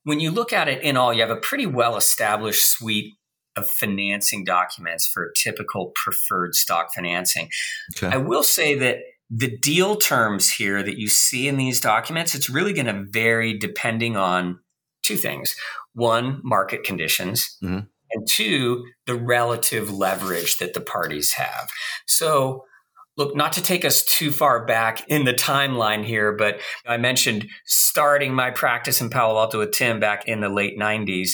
when 0.04 0.20
you 0.20 0.30
look 0.30 0.52
at 0.52 0.68
it 0.68 0.82
in 0.82 0.96
all, 0.96 1.12
you 1.12 1.20
have 1.20 1.30
a 1.30 1.36
pretty 1.36 1.66
well 1.66 1.96
established 1.96 2.64
suite 2.70 3.14
of 3.56 3.68
financing 3.68 4.44
documents 4.44 5.06
for 5.06 5.32
typical 5.36 5.92
preferred 5.94 6.54
stock 6.54 6.92
financing. 6.94 7.48
Okay. 7.96 8.14
I 8.14 8.18
will 8.18 8.42
say 8.42 8.74
that 8.76 8.98
the 9.30 9.56
deal 9.56 9.96
terms 9.96 10.52
here 10.52 10.82
that 10.82 10.98
you 10.98 11.08
see 11.08 11.48
in 11.48 11.56
these 11.56 11.80
documents, 11.80 12.34
it's 12.34 12.50
really 12.50 12.72
going 12.72 12.86
to 12.86 13.06
vary 13.08 13.56
depending 13.56 14.16
on 14.16 14.60
two 15.02 15.16
things. 15.16 15.56
One, 15.94 16.40
market 16.42 16.84
conditions. 16.84 17.56
Mm-hmm. 17.62 17.86
And 18.10 18.28
two, 18.28 18.84
the 19.06 19.14
relative 19.14 19.90
leverage 19.90 20.58
that 20.58 20.74
the 20.74 20.80
parties 20.80 21.32
have. 21.32 21.68
So 22.06 22.64
Look, 23.16 23.36
not 23.36 23.52
to 23.54 23.62
take 23.62 23.84
us 23.84 24.02
too 24.02 24.32
far 24.32 24.64
back 24.66 25.06
in 25.08 25.24
the 25.24 25.34
timeline 25.34 26.04
here, 26.04 26.32
but 26.32 26.60
I 26.86 26.96
mentioned 26.96 27.48
starting 27.64 28.34
my 28.34 28.50
practice 28.50 29.00
in 29.00 29.08
Palo 29.08 29.38
Alto 29.38 29.60
with 29.60 29.70
Tim 29.70 30.00
back 30.00 30.26
in 30.26 30.40
the 30.40 30.48
late 30.48 30.78
90s. 30.78 31.32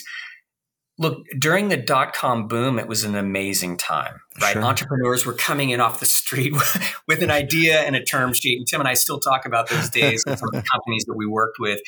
Look, 0.98 1.24
during 1.38 1.68
the 1.68 1.78
dot 1.78 2.12
com 2.12 2.46
boom, 2.46 2.78
it 2.78 2.86
was 2.86 3.04
an 3.04 3.14
amazing 3.16 3.78
time, 3.78 4.20
right? 4.42 4.52
Sure. 4.52 4.62
Entrepreneurs 4.62 5.24
were 5.24 5.32
coming 5.32 5.70
in 5.70 5.80
off 5.80 5.98
the 5.98 6.04
street 6.04 6.52
with 7.08 7.22
an 7.22 7.30
idea 7.30 7.80
and 7.80 7.96
a 7.96 8.04
term 8.04 8.34
sheet. 8.34 8.58
And 8.58 8.66
Tim 8.66 8.82
and 8.82 8.88
I 8.88 8.92
still 8.92 9.18
talk 9.18 9.46
about 9.46 9.70
those 9.70 9.88
days 9.88 10.22
with 10.26 10.38
some 10.38 10.48
of 10.48 10.62
the 10.62 10.68
companies 10.70 11.06
that 11.06 11.16
we 11.16 11.24
worked 11.24 11.58
with. 11.58 11.80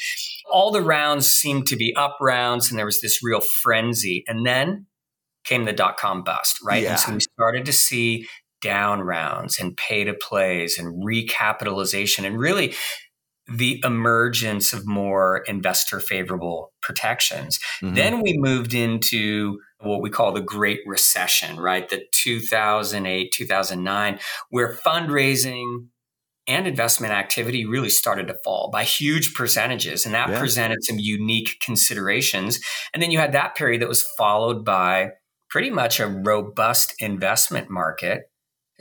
All 0.51 0.71
the 0.71 0.81
rounds 0.81 1.31
seemed 1.31 1.67
to 1.67 1.77
be 1.77 1.95
up 1.95 2.17
rounds, 2.23 2.71
and 2.71 2.79
there 2.79 2.87
was 2.87 3.03
this 3.03 3.23
real 3.23 3.43
frenzy. 3.43 4.25
And 4.27 4.47
then 4.47 4.87
came 5.45 5.65
the 5.65 5.75
dot 5.75 5.99
com 5.99 6.23
bust, 6.23 6.59
right? 6.65 6.83
Yeah. 6.83 6.93
And 6.93 7.01
so 7.01 7.13
we 7.13 7.21
started 7.21 7.67
to 7.67 7.73
see 7.73 8.27
down 8.63 9.01
rounds 9.01 9.59
and 9.59 9.77
pay 9.77 10.05
to 10.05 10.15
plays 10.15 10.79
and 10.79 11.03
recapitalization 11.05 12.25
and 12.25 12.39
really 12.39 12.75
the 13.49 13.83
emergence 13.85 14.73
of 14.73 14.87
more 14.87 15.43
investor 15.49 16.01
favorable 16.01 16.73
protections. 16.81 17.59
Mm-hmm. 17.83 17.95
Then 17.95 18.21
we 18.23 18.39
moved 18.39 18.73
into 18.73 19.59
what 19.81 20.01
we 20.01 20.11
call 20.11 20.33
the 20.33 20.41
Great 20.41 20.81
Recession, 20.87 21.59
right? 21.59 21.89
The 21.89 22.05
2008, 22.13 23.33
2009, 23.33 24.19
where 24.51 24.75
fundraising 24.75 25.87
and 26.47 26.67
investment 26.67 27.13
activity 27.13 27.65
really 27.65 27.91
started 27.91 28.27
to 28.29 28.37
fall 28.45 28.71
by 28.73 28.85
huge 28.85 29.35
percentages. 29.35 30.05
And 30.05 30.15
that 30.15 30.29
yeah. 30.29 30.39
presented 30.39 30.79
some 30.83 30.99
unique 30.99 31.57
considerations. 31.61 32.61
And 32.93 33.03
then 33.03 33.11
you 33.11 33.19
had 33.19 33.33
that 33.33 33.55
period 33.55 33.83
that 33.83 33.89
was 33.89 34.03
followed 34.19 34.65
by 34.65 35.11
pretty 35.51 35.71
much 35.71 36.01
a 36.01 36.09
robust 36.09 36.95
investment 36.99 37.71
market 37.71 38.23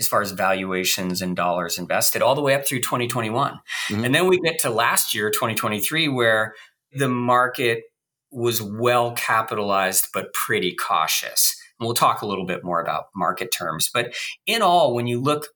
as 0.02 0.08
far 0.08 0.22
as 0.22 0.32
valuations 0.32 1.22
and 1.22 1.36
dollars 1.36 1.78
invested 1.78 2.22
all 2.22 2.36
the 2.36 2.42
way 2.42 2.56
up 2.56 2.68
through 2.68 2.82
2021. 2.82 3.54
Mm-hmm. 3.90 4.04
And 4.04 4.14
then 4.14 4.28
we 4.28 4.40
get 4.40 4.60
to 4.60 4.70
last 4.70 5.14
year, 5.14 5.30
2023, 5.30 6.08
where 6.10 6.56
the 6.92 7.08
market 7.08 7.84
was 8.32 8.62
well 8.62 9.12
capitalized 9.14 10.08
but 10.14 10.34
pretty 10.34 10.76
cautious. 10.76 11.56
And 11.80 11.86
we'll 11.86 11.94
talk 11.94 12.22
a 12.22 12.26
little 12.26 12.46
bit 12.46 12.64
more 12.64 12.82
about 12.82 13.06
market 13.16 13.52
terms. 13.52 13.90
But 13.94 14.14
in 14.46 14.62
all, 14.62 14.94
when 14.94 15.08
you 15.08 15.22
look 15.22 15.48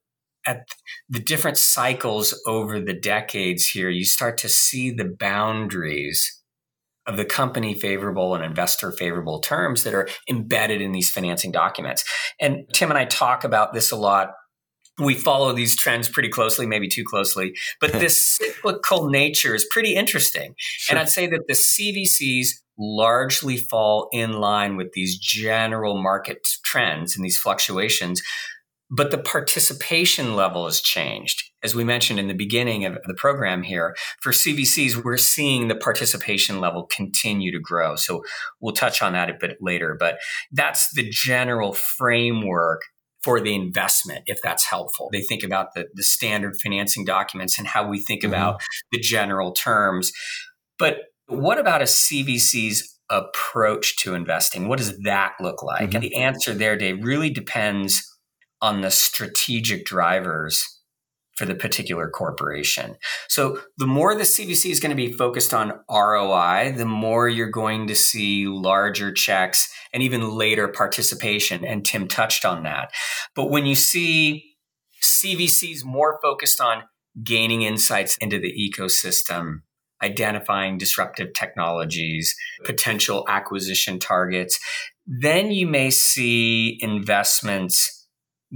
at 0.46 0.68
the 1.10 1.20
different 1.20 1.58
cycles 1.58 2.40
over 2.46 2.80
the 2.80 2.94
decades 2.94 3.68
here, 3.68 3.90
you 3.90 4.06
start 4.06 4.38
to 4.40 4.50
see 4.50 4.92
the 4.92 5.06
boundaries 5.06 6.35
of 7.08 7.18
the 7.18 7.26
company 7.26 7.74
favorable 7.74 8.36
and 8.36 8.44
investor 8.44 8.92
favorable 8.92 9.40
terms 9.40 9.84
that 9.84 9.94
are 9.94 10.08
embedded 10.30 10.82
in 10.82 10.92
these 10.92 11.10
financing 11.10 11.52
documents. 11.52 12.04
And 12.40 12.66
Tim 12.74 12.90
and 12.90 12.98
I 12.98 13.06
talk 13.06 13.44
about 13.44 13.74
this 13.74 13.92
a 13.92 13.96
lot. 13.96 14.34
We 14.98 15.14
follow 15.14 15.54
these 15.54 15.76
trends 15.76 16.08
pretty 16.08 16.30
closely, 16.30 16.66
maybe 16.66 16.88
too 16.88 17.04
closely, 17.04 17.54
but 17.82 17.92
this 17.94 18.18
cyclical 18.18 19.10
nature 19.10 19.54
is 19.54 19.68
pretty 19.70 19.96
interesting. 19.96 20.56
Sure. 20.58 20.96
And 20.96 21.00
I'd 21.00 21.10
say 21.10 21.28
that 21.28 21.48
the 21.48 21.54
CVCs 21.54 22.62
largely 22.78 23.58
fall 23.58 24.10
in 24.12 24.34
line 24.34 24.76
with 24.76 24.92
these 24.94 25.18
general 25.18 26.02
market 26.02 26.48
trends 26.64 27.16
and 27.16 27.24
these 27.24 27.38
fluctuations 27.38 28.22
but 28.89 29.12
the 29.12 29.18
participation 29.18 30.36
level 30.36 30.65
has 30.65 30.80
changed. 30.80 31.44
As 31.63 31.74
we 31.74 31.84
mentioned 31.84 32.20
in 32.20 32.27
the 32.27 32.36
beginning 32.36 32.86
of 32.86 32.98
the 33.06 33.15
program 33.15 33.63
here, 33.63 33.96
for 34.22 34.32
CVCs, 34.32 35.04
we're 35.04 35.18
seeing 35.18 35.68
the 35.68 35.75
participation 35.75 36.60
level 36.60 36.88
continue 36.96 37.51
to 37.51 37.60
grow. 37.60 37.96
So 37.96 38.24
we'll 38.62 38.75
touch 38.75 39.01
on 39.01 39.13
that 39.13 39.30
a 39.30 39.38
bit 39.39 39.58
later, 39.60 39.96
but 40.00 40.20
that's 40.51 40.94
the 40.94 41.10
general 41.10 41.74
framework 41.74 42.82
for 43.24 43.42
the 43.42 43.56
investment, 43.56 44.22
if 44.27 44.38
that's 44.44 44.70
helpful. 44.70 45.10
They 45.12 45.22
think 45.22 45.44
about 45.44 45.74
the, 45.74 45.88
the 45.96 46.04
standard 46.04 46.54
financing 46.62 47.06
documents 47.06 47.58
and 47.58 47.65
how 47.68 47.88
we 47.88 48.00
think 48.00 48.22
mm-hmm. 48.22 48.34
about 48.34 48.62
the 48.92 49.00
general 49.00 49.51
terms. 49.51 50.12
But 50.77 50.98
what 51.25 51.58
about 51.58 51.82
a 51.82 51.86
CVC's 51.86 53.00
approach 53.10 53.98
to 53.98 54.13
investing? 54.13 54.68
What 54.68 54.77
does 54.77 55.00
that 55.00 55.34
look 55.39 55.63
like? 55.63 55.89
Mm-hmm. 55.89 55.96
And 55.96 56.04
the 56.04 56.15
answer 56.18 56.54
there, 56.54 56.77
Dave, 56.77 57.04
really 57.04 57.32
depends 57.32 58.15
on 58.62 58.82
the 58.82 58.92
strategic 58.92 59.86
drivers 59.86 60.76
for 61.36 61.46
the 61.46 61.56
particular 61.56 62.10
corporation. 62.10 62.96
So 63.28 63.60
the 63.78 63.88
more 63.88 64.16
the 64.16 64.24
CVC 64.24 64.72
is 64.72 64.80
going 64.80 64.92
to 64.92 64.96
be 64.96 65.12
focused 65.12 65.54
on 65.54 65.80
ROI, 65.90 66.74
the 66.78 66.86
more 66.86 67.28
you're 67.28 67.50
going 67.50 67.88
to 67.88 67.96
see 67.96 68.48
larger 68.48 69.12
checks 69.12 69.70
and 69.94 70.02
even 70.02 70.30
later 70.30 70.70
participation. 70.70 71.66
And 71.66 71.86
Tim 71.86 72.08
touched 72.08 72.46
on 72.46 72.64
that. 72.64 72.92
But 73.36 73.50
when 73.50 73.66
you 73.66 73.76
see 73.76 74.56
CVCs 75.04 75.84
more 75.84 76.20
focused 76.22 76.62
on 76.62 76.84
gaining 77.22 77.64
insights 77.64 78.18
into 78.18 78.40
the 78.40 78.54
ecosystem, 78.54 79.60
identifying 80.02 80.78
disruptive 80.78 81.34
technologies, 81.34 82.36
potential 82.64 83.26
acquisition 83.28 84.00
targets, 84.00 84.60
then 85.06 85.52
you 85.52 85.68
may 85.68 85.90
see 85.90 86.78
investments 86.82 87.95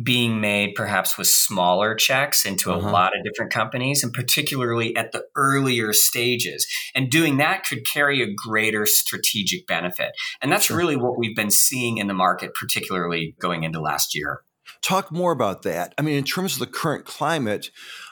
being 0.03 0.39
made 0.39 0.75
perhaps 0.75 1.17
with 1.17 1.27
smaller 1.27 1.95
checks 1.95 2.45
into 2.45 2.71
uh-huh. 2.71 2.87
a 2.87 2.91
lot 2.91 3.17
of 3.17 3.23
different 3.23 3.51
companies 3.51 4.03
and 4.03 4.13
particularly 4.13 4.95
at 4.95 5.11
the 5.11 5.23
earlier 5.35 5.93
stages 5.93 6.67
and 6.95 7.09
doing 7.09 7.37
that 7.37 7.65
could 7.65 7.85
carry 7.85 8.21
a 8.21 8.33
greater 8.33 8.85
strategic 8.85 9.65
benefit 9.67 10.11
and 10.41 10.51
that's 10.51 10.65
sure. 10.65 10.77
really 10.77 10.95
what 10.95 11.17
we've 11.17 11.35
been 11.35 11.51
seeing 11.51 11.97
in 11.97 12.07
the 12.07 12.13
market 12.13 12.53
particularly 12.53 13.35
going 13.39 13.63
into 13.63 13.79
last 13.79 14.15
year 14.15 14.41
talk 14.81 15.11
more 15.11 15.31
about 15.31 15.63
that 15.63 15.93
i 15.97 16.01
mean 16.01 16.15
in 16.15 16.23
terms 16.23 16.53
of 16.53 16.59
the 16.59 16.67
current 16.67 17.05
climate 17.05 17.71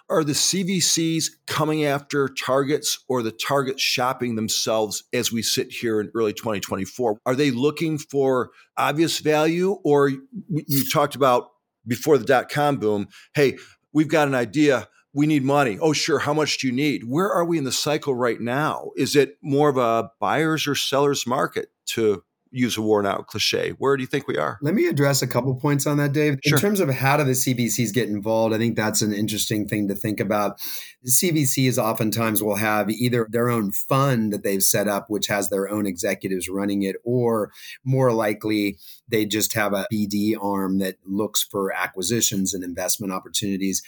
are 0.10 0.24
the 0.24 0.34
CVCs 0.34 1.32
coming 1.48 1.84
after 1.84 2.30
targets 2.30 3.04
or 3.10 3.22
the 3.22 3.32
targets 3.32 3.82
shopping 3.82 4.36
themselves 4.36 5.04
as 5.12 5.34
we 5.34 5.42
sit 5.42 5.70
here 5.70 6.00
in 6.00 6.10
early 6.16 6.32
2024? 6.32 7.20
Are 7.26 7.36
they 7.36 7.52
looking 7.52 7.98
for 7.98 8.52
obvious 8.78 9.20
value 9.20 9.78
or 9.84 10.10
you 10.10 10.90
talked 10.94 11.16
about 11.16 11.50
before 11.88 12.18
the 12.18 12.26
dot 12.26 12.50
com 12.50 12.78
boom, 12.78 13.08
hey, 13.34 13.58
we've 13.94 14.10
got 14.10 14.28
an 14.28 14.36
idea. 14.36 14.90
We 15.14 15.26
need 15.26 15.44
money. 15.44 15.80
Oh, 15.82 15.94
sure. 15.94 16.20
How 16.20 16.34
much 16.34 16.60
do 16.60 16.68
you 16.68 16.74
need? 16.74 17.06
Where 17.06 17.32
are 17.32 17.44
we 17.44 17.58
in 17.58 17.64
the 17.64 17.72
cycle 17.72 18.14
right 18.14 18.40
now? 18.40 18.92
Is 18.96 19.16
it 19.16 19.38
more 19.42 19.70
of 19.70 19.78
a 19.78 20.12
buyer's 20.20 20.68
or 20.68 20.76
seller's 20.76 21.26
market 21.26 21.70
to 21.88 22.24
use 22.52 22.78
a 22.78 22.82
worn 22.82 23.06
out 23.06 23.28
cliche. 23.28 23.72
Where 23.78 23.98
do 23.98 24.02
you 24.02 24.08
think 24.08 24.28
we 24.28 24.38
are? 24.38 24.58
Let 24.62 24.74
me 24.74 24.88
address 24.88 25.22
a 25.22 25.28
couple 25.28 25.54
points 25.56 25.86
on 25.88 25.98
that, 25.98 26.14
Dave. 26.14 26.40
Sure. 26.44 26.58
In 26.58 26.62
terms 26.62 26.80
of 26.80 26.90
how 26.90 27.18
do 27.18 27.24
the 27.24 27.32
CVCs 27.32 27.94
get 27.94 28.10
involved, 28.10 28.54
I 28.54 28.58
think 28.58 28.76
that's 28.76 29.02
an 29.02 29.14
interesting 29.14 29.68
thing 29.68 29.88
to 29.88 29.96
think 29.96 30.20
about. 30.20 30.60
The 31.04 31.12
CVCs 31.12 31.78
oftentimes 31.78 32.42
will 32.42 32.56
have 32.56 32.90
either 32.90 33.28
their 33.30 33.50
own 33.50 33.72
fund 33.72 34.34
that 34.34 34.44
they've 34.44 34.64
set 34.64 34.88
up, 34.88 35.06
which 35.10 35.28
has 35.28 35.50
their 35.50 35.70
own 35.70 35.86
executives 35.86 36.50
running 36.50 36.84
it, 36.84 36.98
or 37.04 37.52
more 37.84 38.12
likely 38.12 38.78
they 39.08 39.26
just 39.26 39.54
have 39.54 39.74
a 39.74 39.88
BD 39.92 40.36
arm 40.42 40.80
that 40.80 40.96
looks 41.06 41.44
for 41.44 41.74
acquisitions 41.74 42.54
and 42.54 42.64
investment 42.64 43.14
opportunities. 43.14 43.82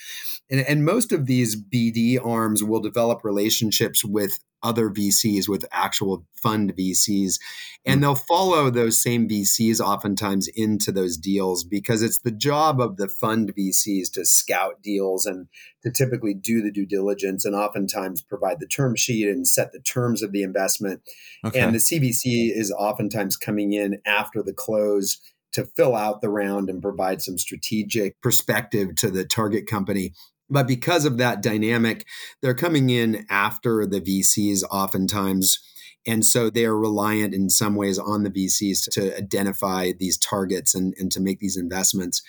And, 0.49 0.61
and 0.61 0.85
most 0.85 1.11
of 1.11 1.25
these 1.25 1.61
BD 1.61 2.23
arms 2.23 2.63
will 2.63 2.79
develop 2.79 3.23
relationships 3.23 4.03
with 4.05 4.39
other 4.61 4.89
VCs, 4.89 5.47
with 5.47 5.65
actual 5.71 6.25
fund 6.33 6.75
VCs. 6.75 7.39
And 7.85 7.95
hmm. 7.95 8.01
they'll 8.01 8.15
follow 8.15 8.69
those 8.69 9.01
same 9.01 9.27
VCs 9.27 9.79
oftentimes 9.79 10.47
into 10.55 10.91
those 10.91 11.17
deals 11.17 11.63
because 11.63 12.01
it's 12.01 12.19
the 12.19 12.31
job 12.31 12.79
of 12.79 12.97
the 12.97 13.07
fund 13.07 13.53
VCs 13.55 14.11
to 14.13 14.25
scout 14.25 14.81
deals 14.81 15.25
and 15.25 15.47
to 15.83 15.91
typically 15.91 16.33
do 16.33 16.61
the 16.61 16.71
due 16.71 16.85
diligence 16.85 17.45
and 17.45 17.55
oftentimes 17.55 18.21
provide 18.21 18.59
the 18.59 18.67
term 18.67 18.95
sheet 18.95 19.27
and 19.27 19.47
set 19.47 19.71
the 19.71 19.79
terms 19.79 20.21
of 20.21 20.31
the 20.31 20.43
investment. 20.43 21.01
Okay. 21.45 21.59
And 21.59 21.73
the 21.73 21.79
CVC 21.79 22.55
is 22.55 22.71
oftentimes 22.71 23.37
coming 23.37 23.73
in 23.73 23.99
after 24.05 24.43
the 24.43 24.53
close 24.53 25.19
to 25.51 25.65
fill 25.65 25.95
out 25.95 26.21
the 26.21 26.29
round 26.29 26.69
and 26.69 26.81
provide 26.81 27.21
some 27.21 27.37
strategic 27.37 28.19
perspective 28.21 28.95
to 28.95 29.09
the 29.09 29.25
target 29.25 29.67
company. 29.67 30.13
But 30.49 30.67
because 30.67 31.05
of 31.05 31.17
that 31.17 31.41
dynamic, 31.41 32.05
they're 32.41 32.53
coming 32.53 32.89
in 32.89 33.25
after 33.29 33.85
the 33.85 34.01
VCs 34.01 34.63
oftentimes. 34.71 35.59
And 36.07 36.25
so 36.25 36.49
they 36.49 36.65
are 36.65 36.77
reliant 36.77 37.33
in 37.35 37.49
some 37.49 37.75
ways 37.75 37.99
on 37.99 38.23
the 38.23 38.31
VCs 38.31 38.89
to, 38.93 39.15
identify 39.17 39.91
these 39.91 40.17
targets 40.17 40.73
and, 40.73 40.93
and 40.97 41.11
to 41.11 41.19
make 41.19 41.39
these 41.39 41.57
investments. 41.57 42.23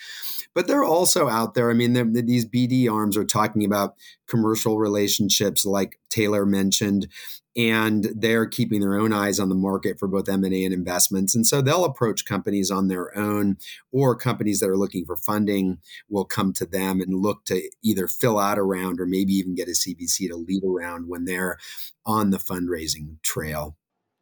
But 0.53 0.67
they're 0.67 0.83
also 0.83 1.29
out 1.29 1.53
there. 1.53 1.71
I 1.71 1.73
mean, 1.73 2.13
these 2.13 2.45
BD 2.45 2.91
arms 2.91 3.15
are 3.15 3.25
talking 3.25 3.63
about 3.63 3.95
commercial 4.27 4.77
relationships, 4.77 5.65
like 5.65 5.97
Taylor 6.09 6.45
mentioned, 6.45 7.07
and 7.55 8.07
they're 8.15 8.45
keeping 8.45 8.79
their 8.79 8.95
own 8.95 9.11
eyes 9.11 9.39
on 9.39 9.49
the 9.49 9.55
market 9.55 9.99
for 9.99 10.07
both 10.07 10.29
M&A 10.29 10.63
and 10.63 10.73
investments. 10.73 11.35
And 11.35 11.45
so 11.45 11.61
they'll 11.61 11.83
approach 11.83 12.25
companies 12.25 12.71
on 12.71 12.87
their 12.87 13.15
own 13.17 13.57
or 13.91 14.15
companies 14.15 14.59
that 14.59 14.69
are 14.69 14.77
looking 14.77 15.05
for 15.05 15.17
funding 15.17 15.79
will 16.09 16.25
come 16.25 16.53
to 16.53 16.65
them 16.65 17.01
and 17.01 17.21
look 17.21 17.43
to 17.45 17.69
either 17.83 18.07
fill 18.07 18.39
out 18.39 18.57
a 18.57 18.63
round 18.63 18.99
or 18.99 19.05
maybe 19.05 19.33
even 19.33 19.55
get 19.55 19.67
a 19.67 19.71
CVC 19.71 20.29
to 20.29 20.35
lead 20.35 20.63
around 20.63 21.09
when 21.09 21.25
they're 21.25 21.57
on 22.05 22.29
the 22.29 22.37
fundraising 22.37 23.21
trail. 23.21 23.75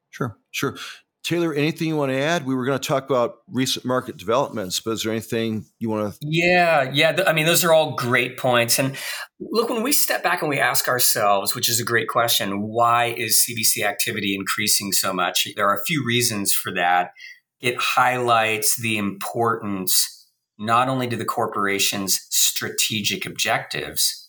Sure, 0.10 0.38
sure. 0.50 0.76
Taylor, 1.24 1.54
anything 1.54 1.90
you 1.90 1.98
want 1.98 2.12
to 2.12 2.18
add? 2.18 2.46
We 2.46 2.56
were 2.56 2.66
going 2.66 2.80
to 2.80 2.88
talk 2.88 3.10
about 3.10 3.40
recent 3.48 3.86
market 3.86 4.18
developments, 4.18 4.80
but 4.80 4.92
is 4.92 5.04
there 5.04 5.12
anything 5.12 5.66
you 5.78 5.90
want 5.90 6.14
to? 6.14 6.20
Yeah, 6.22 6.90
yeah. 6.94 7.24
I 7.28 7.34
mean, 7.34 7.46
those 7.46 7.64
are 7.64 7.74
all 7.74 7.96
great 7.96 8.38
points. 8.38 8.80
And 8.80 8.96
look, 9.40 9.70
when 9.70 9.84
we 9.84 9.92
step 9.92 10.24
back 10.24 10.42
and 10.42 10.50
we 10.50 10.60
ask 10.60 10.88
ourselves, 10.88 11.54
which 11.54 11.68
is 11.70 11.80
a 11.80 11.84
great 11.84 12.08
question, 12.08 12.62
why 12.62 13.06
is 13.06 13.46
CVC 13.46 13.84
activity 13.84 14.34
increasing 14.34 14.94
so 14.94 15.12
much? 15.12 15.48
There 15.56 15.68
are 15.68 15.76
a 15.76 15.86
few 15.86 16.06
reasons 16.06 16.54
for 16.54 16.74
that. 16.74 17.12
It 17.60 17.76
highlights 17.78 18.78
the 18.78 18.98
importance 18.98 20.28
not 20.58 20.88
only 20.88 21.08
to 21.08 21.18
the 21.18 21.26
corporation's 21.26 22.26
strategic 22.30 23.26
objectives, 23.26 24.29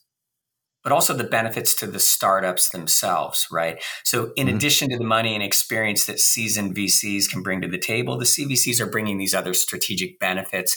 but 0.83 0.93
also 0.93 1.15
the 1.15 1.25
benefits 1.25 1.75
to 1.75 1.87
the 1.87 2.01
startups 2.01 2.71
themselves, 2.71 3.47
right? 3.51 3.83
So, 4.05 4.33
in 4.37 4.47
mm-hmm. 4.47 4.57
addition 4.57 4.91
to 4.91 4.99
the 4.99 5.05
money 5.05 5.35
and 5.35 5.43
experience 5.43 6.07
that 6.07 6.21
seasoned 6.21 6.75
VCs 6.75 7.29
can 7.29 7.43
bring 7.43 7.61
to 7.63 7.69
the 7.69 7.79
table, 7.79 8.19
the 8.19 8.25
CVCs 8.25 8.81
are 8.81 8.91
bringing 8.91 9.19
these 9.19 9.35
other 9.35 9.55
strategic 9.55 10.19
benefits 10.19 10.77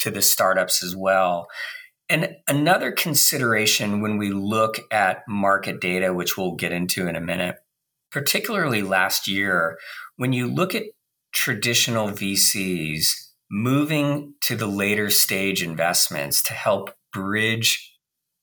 to 0.00 0.10
the 0.10 0.22
startups 0.22 0.82
as 0.82 0.96
well. 0.96 1.46
And 2.08 2.36
another 2.46 2.92
consideration 2.92 4.00
when 4.00 4.16
we 4.16 4.30
look 4.30 4.78
at 4.92 5.22
market 5.28 5.80
data, 5.80 6.14
which 6.14 6.36
we'll 6.36 6.54
get 6.54 6.72
into 6.72 7.08
in 7.08 7.16
a 7.16 7.20
minute, 7.20 7.56
particularly 8.12 8.82
last 8.82 9.26
year, 9.26 9.76
when 10.16 10.32
you 10.32 10.46
look 10.46 10.74
at 10.74 10.84
traditional 11.34 12.08
VCs 12.08 13.08
moving 13.50 14.34
to 14.40 14.56
the 14.56 14.66
later 14.66 15.10
stage 15.10 15.62
investments 15.62 16.42
to 16.42 16.52
help 16.54 16.90
bridge 17.12 17.95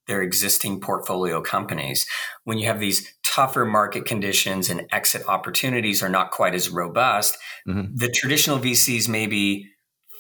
their 0.08 0.22
existing 0.22 0.80
portfolio 0.80 1.42
companies. 1.42 2.06
When 2.44 2.58
you 2.58 2.68
have 2.68 2.80
these 2.80 3.14
tougher 3.26 3.66
market 3.66 4.06
conditions 4.06 4.70
and 4.70 4.86
exit 4.92 5.24
opportunities 5.28 6.04
are 6.04 6.10
not 6.10 6.32
quite 6.32 6.54
as 6.54 6.70
robust, 6.70 7.38
mm-hmm. 7.68 7.96
the 7.96 8.10
traditional 8.10 8.60
VCs 8.60 9.08
may 9.08 9.28
be 9.28 9.68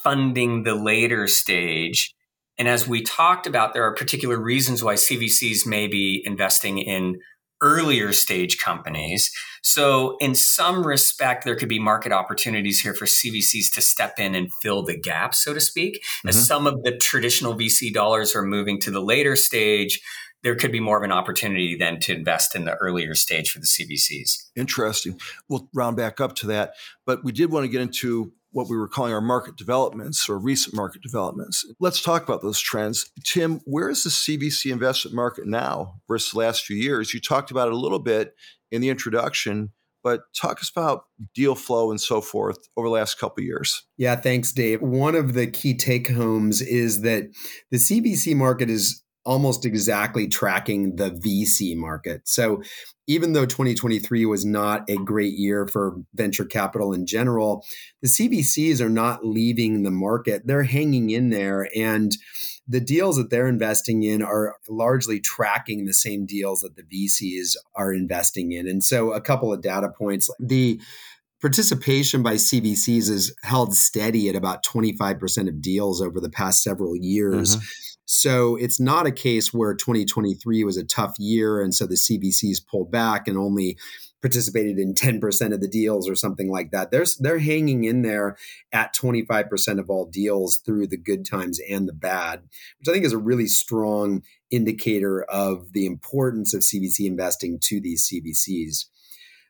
funding 0.03 0.63
the 0.63 0.75
later 0.75 1.27
stage 1.27 2.13
And 2.57 2.67
as 2.67 2.87
we 2.87 3.01
talked 3.01 3.47
about, 3.47 3.73
there 3.73 3.83
are 3.83 3.95
particular 3.95 4.39
reasons 4.39 4.83
why 4.83 4.93
CVCs 4.93 5.65
may 5.65 5.87
be 5.87 6.21
investing 6.23 6.77
in 6.77 7.19
earlier 7.63 8.13
stage 8.13 8.59
companies. 8.59 9.31
So, 9.63 10.17
in 10.19 10.35
some 10.35 10.85
respect, 10.85 11.45
there 11.45 11.55
could 11.55 11.69
be 11.69 11.79
market 11.79 12.11
opportunities 12.11 12.81
here 12.81 12.93
for 12.93 13.05
CVCs 13.05 13.73
to 13.73 13.81
step 13.81 14.19
in 14.19 14.35
and 14.35 14.53
fill 14.61 14.83
the 14.83 14.99
gap, 14.99 15.33
so 15.33 15.53
to 15.53 15.61
speak. 15.61 15.95
Mm-hmm. 15.95 16.27
As 16.27 16.47
some 16.47 16.67
of 16.67 16.83
the 16.83 16.97
traditional 16.97 17.55
VC 17.55 17.91
dollars 17.91 18.35
are 18.35 18.43
moving 18.43 18.79
to 18.81 18.91
the 18.91 19.01
later 19.01 19.35
stage, 19.35 20.01
there 20.43 20.55
could 20.55 20.73
be 20.73 20.81
more 20.81 20.97
of 20.97 21.03
an 21.03 21.11
opportunity 21.11 21.75
then 21.75 21.99
to 22.01 22.13
invest 22.13 22.53
in 22.53 22.65
the 22.65 22.75
earlier 22.75 23.15
stage 23.15 23.49
for 23.49 23.59
the 23.59 23.65
CVCs. 23.65 24.49
Interesting. 24.55 25.19
We'll 25.47 25.69
round 25.73 25.95
back 25.95 26.19
up 26.19 26.35
to 26.37 26.47
that, 26.47 26.73
but 27.05 27.23
we 27.23 27.31
did 27.31 27.49
want 27.49 27.63
to 27.63 27.69
get 27.69 27.81
into 27.81 28.33
what 28.53 28.69
we 28.69 28.77
were 28.77 28.87
calling 28.87 29.13
our 29.13 29.21
market 29.21 29.57
developments 29.57 30.29
or 30.29 30.37
recent 30.37 30.75
market 30.75 31.01
developments. 31.01 31.65
Let's 31.79 32.01
talk 32.01 32.23
about 32.23 32.41
those 32.41 32.59
trends. 32.59 33.11
Tim, 33.25 33.59
where 33.65 33.89
is 33.89 34.03
the 34.03 34.09
CVC 34.09 34.71
investment 34.71 35.15
market 35.15 35.45
now 35.45 35.95
versus 36.07 36.31
the 36.31 36.39
last 36.39 36.63
few 36.63 36.77
years? 36.77 37.13
You 37.13 37.19
talked 37.19 37.51
about 37.51 37.67
it 37.67 37.73
a 37.73 37.77
little 37.77 37.99
bit 37.99 38.35
in 38.71 38.81
the 38.81 38.89
introduction, 38.89 39.71
but 40.03 40.21
talk 40.39 40.59
us 40.59 40.69
about 40.69 41.05
deal 41.33 41.55
flow 41.55 41.89
and 41.89 41.99
so 41.99 42.21
forth 42.21 42.59
over 42.77 42.87
the 42.87 42.93
last 42.93 43.19
couple 43.19 43.43
years. 43.43 43.83
Yeah, 43.97 44.15
thanks, 44.15 44.51
Dave. 44.51 44.81
One 44.81 45.15
of 45.15 45.33
the 45.33 45.47
key 45.47 45.75
take 45.75 46.09
homes 46.09 46.61
is 46.61 47.01
that 47.01 47.23
the 47.71 47.77
CVC 47.77 48.35
market 48.35 48.69
is 48.69 49.02
almost 49.25 49.65
exactly 49.65 50.27
tracking 50.27 50.95
the 50.97 51.11
VC 51.11 51.75
market. 51.75 52.21
So 52.25 52.61
even 53.07 53.33
though 53.33 53.45
2023 53.45 54.25
was 54.25 54.45
not 54.45 54.89
a 54.89 54.95
great 54.95 55.33
year 55.33 55.67
for 55.67 55.97
venture 56.13 56.45
capital 56.45 56.93
in 56.93 57.05
general, 57.05 57.65
the 58.01 58.07
CVCs 58.07 58.81
are 58.81 58.89
not 58.89 59.25
leaving 59.25 59.83
the 59.83 59.91
market. 59.91 60.43
They're 60.45 60.63
hanging 60.63 61.09
in 61.09 61.29
there 61.29 61.67
and 61.75 62.15
the 62.67 62.79
deals 62.79 63.17
that 63.17 63.29
they're 63.29 63.47
investing 63.47 64.03
in 64.03 64.21
are 64.21 64.55
largely 64.69 65.19
tracking 65.19 65.85
the 65.85 65.93
same 65.93 66.25
deals 66.25 66.61
that 66.61 66.75
the 66.75 66.83
VCs 66.83 67.55
are 67.75 67.93
investing 67.93 68.53
in. 68.53 68.67
And 68.67 68.83
so 68.83 69.11
a 69.11 69.21
couple 69.21 69.51
of 69.51 69.61
data 69.61 69.89
points. 69.89 70.29
The 70.39 70.79
participation 71.41 72.23
by 72.23 72.35
CVCs 72.35 73.09
is 73.09 73.35
held 73.43 73.75
steady 73.75 74.29
at 74.29 74.35
about 74.35 74.63
25% 74.63 75.49
of 75.49 75.61
deals 75.61 76.01
over 76.01 76.21
the 76.21 76.29
past 76.29 76.63
several 76.63 76.95
years. 76.95 77.57
Mm-hmm. 77.57 77.65
So 78.05 78.55
it's 78.57 78.79
not 78.79 79.07
a 79.07 79.11
case 79.11 79.53
where 79.53 79.73
2023 79.73 80.63
was 80.63 80.77
a 80.77 80.83
tough 80.83 81.15
year 81.17 81.61
and 81.61 81.73
so 81.73 81.85
the 81.85 81.95
CVCs 81.95 82.65
pulled 82.65 82.91
back 82.91 83.27
and 83.27 83.37
only 83.37 83.77
participated 84.21 84.79
in 84.79 84.93
10% 84.93 85.53
of 85.53 85.59
the 85.59 85.67
deals 85.67 86.07
or 86.07 86.15
something 86.15 86.49
like 86.49 86.71
that. 86.71 86.91
They're, 86.91 87.05
they're 87.19 87.39
hanging 87.39 87.83
in 87.83 88.03
there 88.03 88.37
at 88.71 88.95
25% 88.95 89.79
of 89.79 89.89
all 89.89 90.05
deals 90.05 90.57
through 90.57 90.87
the 90.87 90.97
good 90.97 91.25
times 91.25 91.59
and 91.69 91.89
the 91.89 91.93
bad, 91.93 92.43
which 92.79 92.87
I 92.87 92.93
think 92.93 93.05
is 93.05 93.11
a 93.11 93.17
really 93.17 93.47
strong 93.47 94.23
indicator 94.49 95.23
of 95.23 95.73
the 95.73 95.85
importance 95.85 96.53
of 96.53 96.61
CVC 96.61 97.05
investing 97.05 97.59
to 97.63 97.81
these 97.81 98.09
CVCs. 98.09 98.85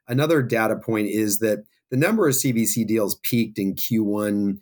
Another 0.07 0.41
data 0.41 0.75
point 0.75 1.07
is 1.07 1.37
that 1.39 1.65
the 1.91 1.97
number 1.97 2.27
of 2.27 2.33
CVC 2.33 2.87
deals 2.87 3.19
peaked 3.21 3.59
in 3.59 3.75
Q1 3.75 4.57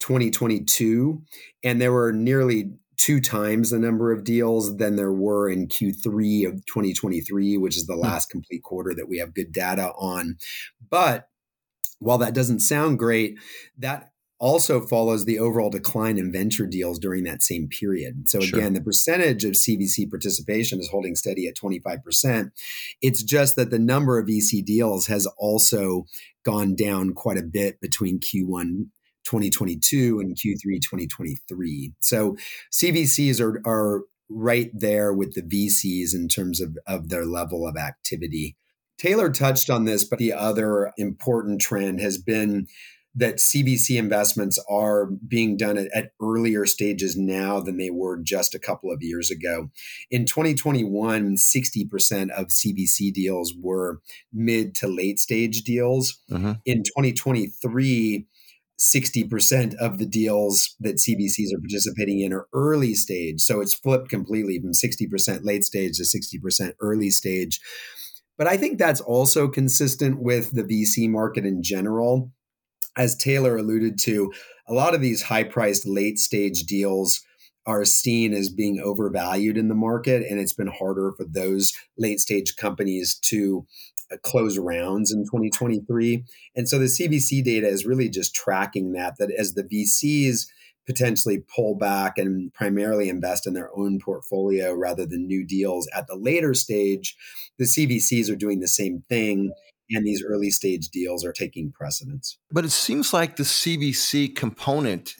2022, 0.00 1.22
and 1.62 1.80
there 1.80 1.92
were 1.92 2.12
nearly 2.12 2.72
two 2.96 3.20
times 3.20 3.70
the 3.70 3.78
number 3.78 4.12
of 4.12 4.24
deals 4.24 4.76
than 4.76 4.96
there 4.96 5.12
were 5.12 5.48
in 5.48 5.68
Q3 5.68 6.46
of 6.46 6.66
2023, 6.66 7.56
which 7.58 7.76
is 7.76 7.86
the 7.86 7.94
hmm. 7.94 8.00
last 8.00 8.30
complete 8.30 8.62
quarter 8.62 8.94
that 8.94 9.08
we 9.08 9.18
have 9.18 9.34
good 9.34 9.52
data 9.52 9.92
on. 9.98 10.36
But 10.90 11.28
while 11.98 12.18
that 12.18 12.34
doesn't 12.34 12.60
sound 12.60 12.98
great, 12.98 13.38
that 13.78 14.10
also 14.38 14.80
follows 14.80 15.24
the 15.24 15.38
overall 15.38 15.70
decline 15.70 16.18
in 16.18 16.32
venture 16.32 16.66
deals 16.66 16.98
during 16.98 17.24
that 17.24 17.42
same 17.42 17.68
period. 17.68 18.28
So 18.28 18.40
sure. 18.40 18.58
again, 18.58 18.74
the 18.74 18.80
percentage 18.80 19.44
of 19.44 19.52
CVC 19.52 20.10
participation 20.10 20.80
is 20.80 20.88
holding 20.90 21.14
steady 21.14 21.46
at 21.46 21.56
25%. 21.56 22.50
It's 23.00 23.22
just 23.22 23.56
that 23.56 23.70
the 23.70 23.78
number 23.78 24.18
of 24.18 24.26
VC 24.26 24.62
deals 24.64 25.06
has 25.06 25.26
also 25.38 26.06
gone 26.44 26.74
down 26.74 27.14
quite 27.14 27.38
a 27.38 27.42
bit 27.42 27.80
between 27.80 28.20
Q1 28.20 28.88
2022 29.24 30.20
and 30.20 30.36
Q3 30.36 30.80
2023. 30.80 31.92
So 32.00 32.36
CVCs 32.72 33.40
are, 33.40 33.60
are 33.66 34.02
right 34.28 34.70
there 34.72 35.12
with 35.12 35.34
the 35.34 35.42
VCs 35.42 36.14
in 36.14 36.28
terms 36.28 36.60
of, 36.60 36.76
of 36.86 37.08
their 37.08 37.24
level 37.24 37.66
of 37.66 37.76
activity. 37.76 38.56
Taylor 38.98 39.30
touched 39.30 39.70
on 39.70 39.84
this, 39.84 40.04
but 40.04 40.18
the 40.18 40.32
other 40.32 40.92
important 40.96 41.60
trend 41.60 42.00
has 42.00 42.16
been 42.16 42.66
that 43.16 43.36
CVC 43.36 43.96
investments 43.96 44.58
are 44.68 45.06
being 45.06 45.56
done 45.56 45.78
at, 45.78 45.88
at, 45.94 46.10
earlier 46.20 46.66
stages 46.66 47.16
now 47.16 47.60
than 47.60 47.76
they 47.76 47.90
were 47.90 48.20
just 48.20 48.54
a 48.54 48.58
couple 48.58 48.90
of 48.90 49.02
years 49.02 49.30
ago. 49.30 49.70
In 50.10 50.24
2021, 50.24 51.36
60% 51.36 52.30
of 52.30 52.46
CVC 52.48 53.12
deals 53.12 53.54
were 53.60 54.00
mid 54.32 54.74
to 54.76 54.88
late 54.88 55.20
stage 55.20 55.62
deals. 55.62 56.20
Mm-hmm. 56.30 56.52
In 56.64 56.82
2023, 56.82 58.26
60% 58.80 59.74
of 59.76 59.98
the 59.98 60.06
deals 60.06 60.74
that 60.80 60.96
CVCs 60.96 61.54
are 61.54 61.60
participating 61.60 62.20
in 62.20 62.32
are 62.32 62.48
early 62.52 62.94
stage. 62.94 63.40
So 63.40 63.60
it's 63.60 63.74
flipped 63.74 64.08
completely 64.08 64.58
from 64.60 64.72
60% 64.72 65.44
late 65.44 65.64
stage 65.64 65.96
to 65.98 66.02
60% 66.02 66.72
early 66.80 67.10
stage. 67.10 67.60
But 68.36 68.48
I 68.48 68.56
think 68.56 68.78
that's 68.78 69.00
also 69.00 69.46
consistent 69.48 70.20
with 70.20 70.52
the 70.52 70.64
VC 70.64 71.08
market 71.08 71.44
in 71.44 71.62
general. 71.62 72.32
As 72.96 73.16
Taylor 73.16 73.56
alluded 73.56 73.98
to, 74.00 74.32
a 74.68 74.72
lot 74.72 74.94
of 74.94 75.00
these 75.00 75.22
high 75.22 75.44
priced 75.44 75.86
late 75.86 76.18
stage 76.18 76.64
deals 76.64 77.20
are 77.66 77.84
seen 77.84 78.34
as 78.34 78.50
being 78.50 78.80
overvalued 78.80 79.56
in 79.56 79.68
the 79.68 79.74
market, 79.74 80.22
and 80.28 80.38
it's 80.38 80.52
been 80.52 80.68
harder 80.68 81.12
for 81.16 81.24
those 81.24 81.72
late 81.96 82.20
stage 82.20 82.56
companies 82.56 83.18
to 83.22 83.66
Uh, 84.14 84.18
close 84.22 84.58
rounds 84.58 85.12
in 85.12 85.24
2023. 85.24 86.24
And 86.54 86.68
so 86.68 86.78
the 86.78 86.86
CVC 86.86 87.42
data 87.44 87.66
is 87.66 87.86
really 87.86 88.08
just 88.08 88.34
tracking 88.34 88.92
that, 88.92 89.16
that 89.18 89.30
as 89.30 89.54
the 89.54 89.64
VCs 89.64 90.46
potentially 90.86 91.42
pull 91.54 91.74
back 91.74 92.18
and 92.18 92.52
primarily 92.52 93.08
invest 93.08 93.46
in 93.46 93.54
their 93.54 93.70
own 93.76 93.98
portfolio 93.98 94.74
rather 94.74 95.06
than 95.06 95.26
new 95.26 95.46
deals 95.46 95.88
at 95.96 96.06
the 96.06 96.16
later 96.16 96.54
stage, 96.54 97.16
the 97.58 97.64
CVCs 97.64 98.30
are 98.30 98.36
doing 98.36 98.60
the 98.60 98.68
same 98.68 99.02
thing. 99.08 99.52
And 99.90 100.06
these 100.06 100.24
early 100.24 100.50
stage 100.50 100.88
deals 100.88 101.24
are 101.24 101.32
taking 101.32 101.70
precedence. 101.70 102.38
But 102.50 102.64
it 102.64 102.70
seems 102.70 103.12
like 103.12 103.36
the 103.36 103.42
CVC 103.42 104.34
component 104.34 105.14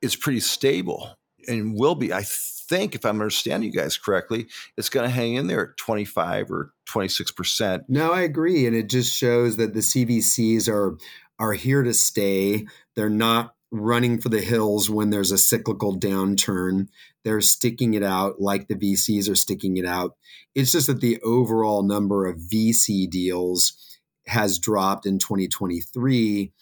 is 0.00 0.14
pretty 0.16 0.40
stable 0.40 1.14
and 1.48 1.74
will 1.78 1.94
be. 1.94 2.12
I 2.12 2.24
think, 2.68 2.94
if 2.94 3.04
I'm 3.04 3.20
understanding 3.20 3.70
you 3.70 3.78
guys 3.78 3.96
correctly, 3.96 4.46
it's 4.76 4.88
going 4.88 5.06
to 5.08 5.14
hang 5.14 5.34
in 5.34 5.46
there 5.46 5.70
at 5.70 5.76
25 5.76 6.50
or 6.50 6.72
26 6.86 7.32
percent. 7.32 7.84
No, 7.88 8.12
I 8.12 8.22
agree, 8.22 8.66
and 8.66 8.76
it 8.76 8.88
just 8.88 9.14
shows 9.14 9.56
that 9.56 9.74
the 9.74 9.80
CVCs 9.80 10.68
are 10.68 10.96
are 11.38 11.52
here 11.52 11.82
to 11.82 11.94
stay. 11.94 12.66
They're 12.94 13.10
not 13.10 13.54
running 13.70 14.20
for 14.20 14.28
the 14.28 14.40
hills 14.40 14.88
when 14.88 15.10
there's 15.10 15.32
a 15.32 15.38
cyclical 15.38 15.98
downturn. 15.98 16.88
They're 17.24 17.40
sticking 17.40 17.94
it 17.94 18.04
out 18.04 18.40
like 18.40 18.68
the 18.68 18.76
VCs 18.76 19.28
are 19.28 19.34
sticking 19.34 19.76
it 19.76 19.86
out. 19.86 20.16
It's 20.54 20.72
just 20.72 20.86
that 20.86 21.00
the 21.00 21.20
overall 21.22 21.82
number 21.82 22.26
of 22.26 22.36
VC 22.36 23.10
deals 23.10 23.98
has 24.26 24.58
dropped 24.58 25.06
in 25.06 25.18
2023 25.18 26.52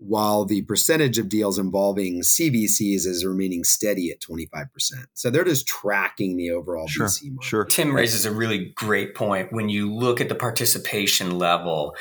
while 0.00 0.46
the 0.46 0.62
percentage 0.62 1.18
of 1.18 1.28
deals 1.28 1.58
involving 1.58 2.22
CVCs 2.22 3.06
is 3.06 3.24
remaining 3.24 3.64
steady 3.64 4.10
at 4.10 4.20
25%. 4.20 4.66
So 5.12 5.28
they're 5.28 5.44
just 5.44 5.68
tracking 5.68 6.36
the 6.36 6.50
overall 6.50 6.88
sure, 6.88 7.06
VC 7.06 7.30
market. 7.30 7.46
Sure. 7.46 7.64
Tim 7.66 7.94
raises 7.94 8.24
a 8.24 8.32
really 8.32 8.72
great 8.76 9.14
point. 9.14 9.52
When 9.52 9.68
you 9.68 9.92
look 9.92 10.20
at 10.20 10.30
the 10.30 10.34
participation 10.34 11.38
level, 11.38 11.94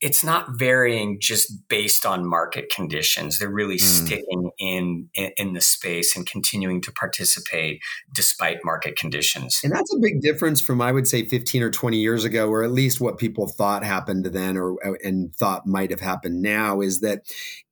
it's 0.00 0.22
not 0.22 0.58
varying 0.58 1.18
just 1.20 1.68
based 1.68 2.04
on 2.04 2.26
market 2.26 2.70
conditions. 2.74 3.38
They're 3.38 3.48
really 3.48 3.78
mm. 3.78 3.80
sticking 3.80 4.50
in, 4.58 5.08
in, 5.14 5.32
in 5.38 5.52
the 5.54 5.62
space 5.62 6.14
and 6.14 6.26
continuing 6.26 6.82
to 6.82 6.92
participate 6.92 7.80
despite 8.12 8.58
market 8.62 8.96
conditions. 8.96 9.60
And 9.64 9.72
that's 9.72 9.92
a 9.94 9.98
big 9.98 10.20
difference 10.20 10.60
from 10.60 10.82
I 10.82 10.92
would 10.92 11.08
say 11.08 11.24
15 11.24 11.62
or 11.62 11.70
20 11.70 11.96
years 11.96 12.24
ago, 12.24 12.48
or 12.48 12.62
at 12.62 12.72
least 12.72 13.00
what 13.00 13.16
people 13.16 13.48
thought 13.48 13.82
happened 13.84 14.26
then 14.26 14.58
or 14.58 14.76
and 15.02 15.34
thought 15.34 15.66
might 15.66 15.90
have 15.90 16.00
happened 16.00 16.42
now 16.42 16.82
is 16.82 17.00
that 17.00 17.22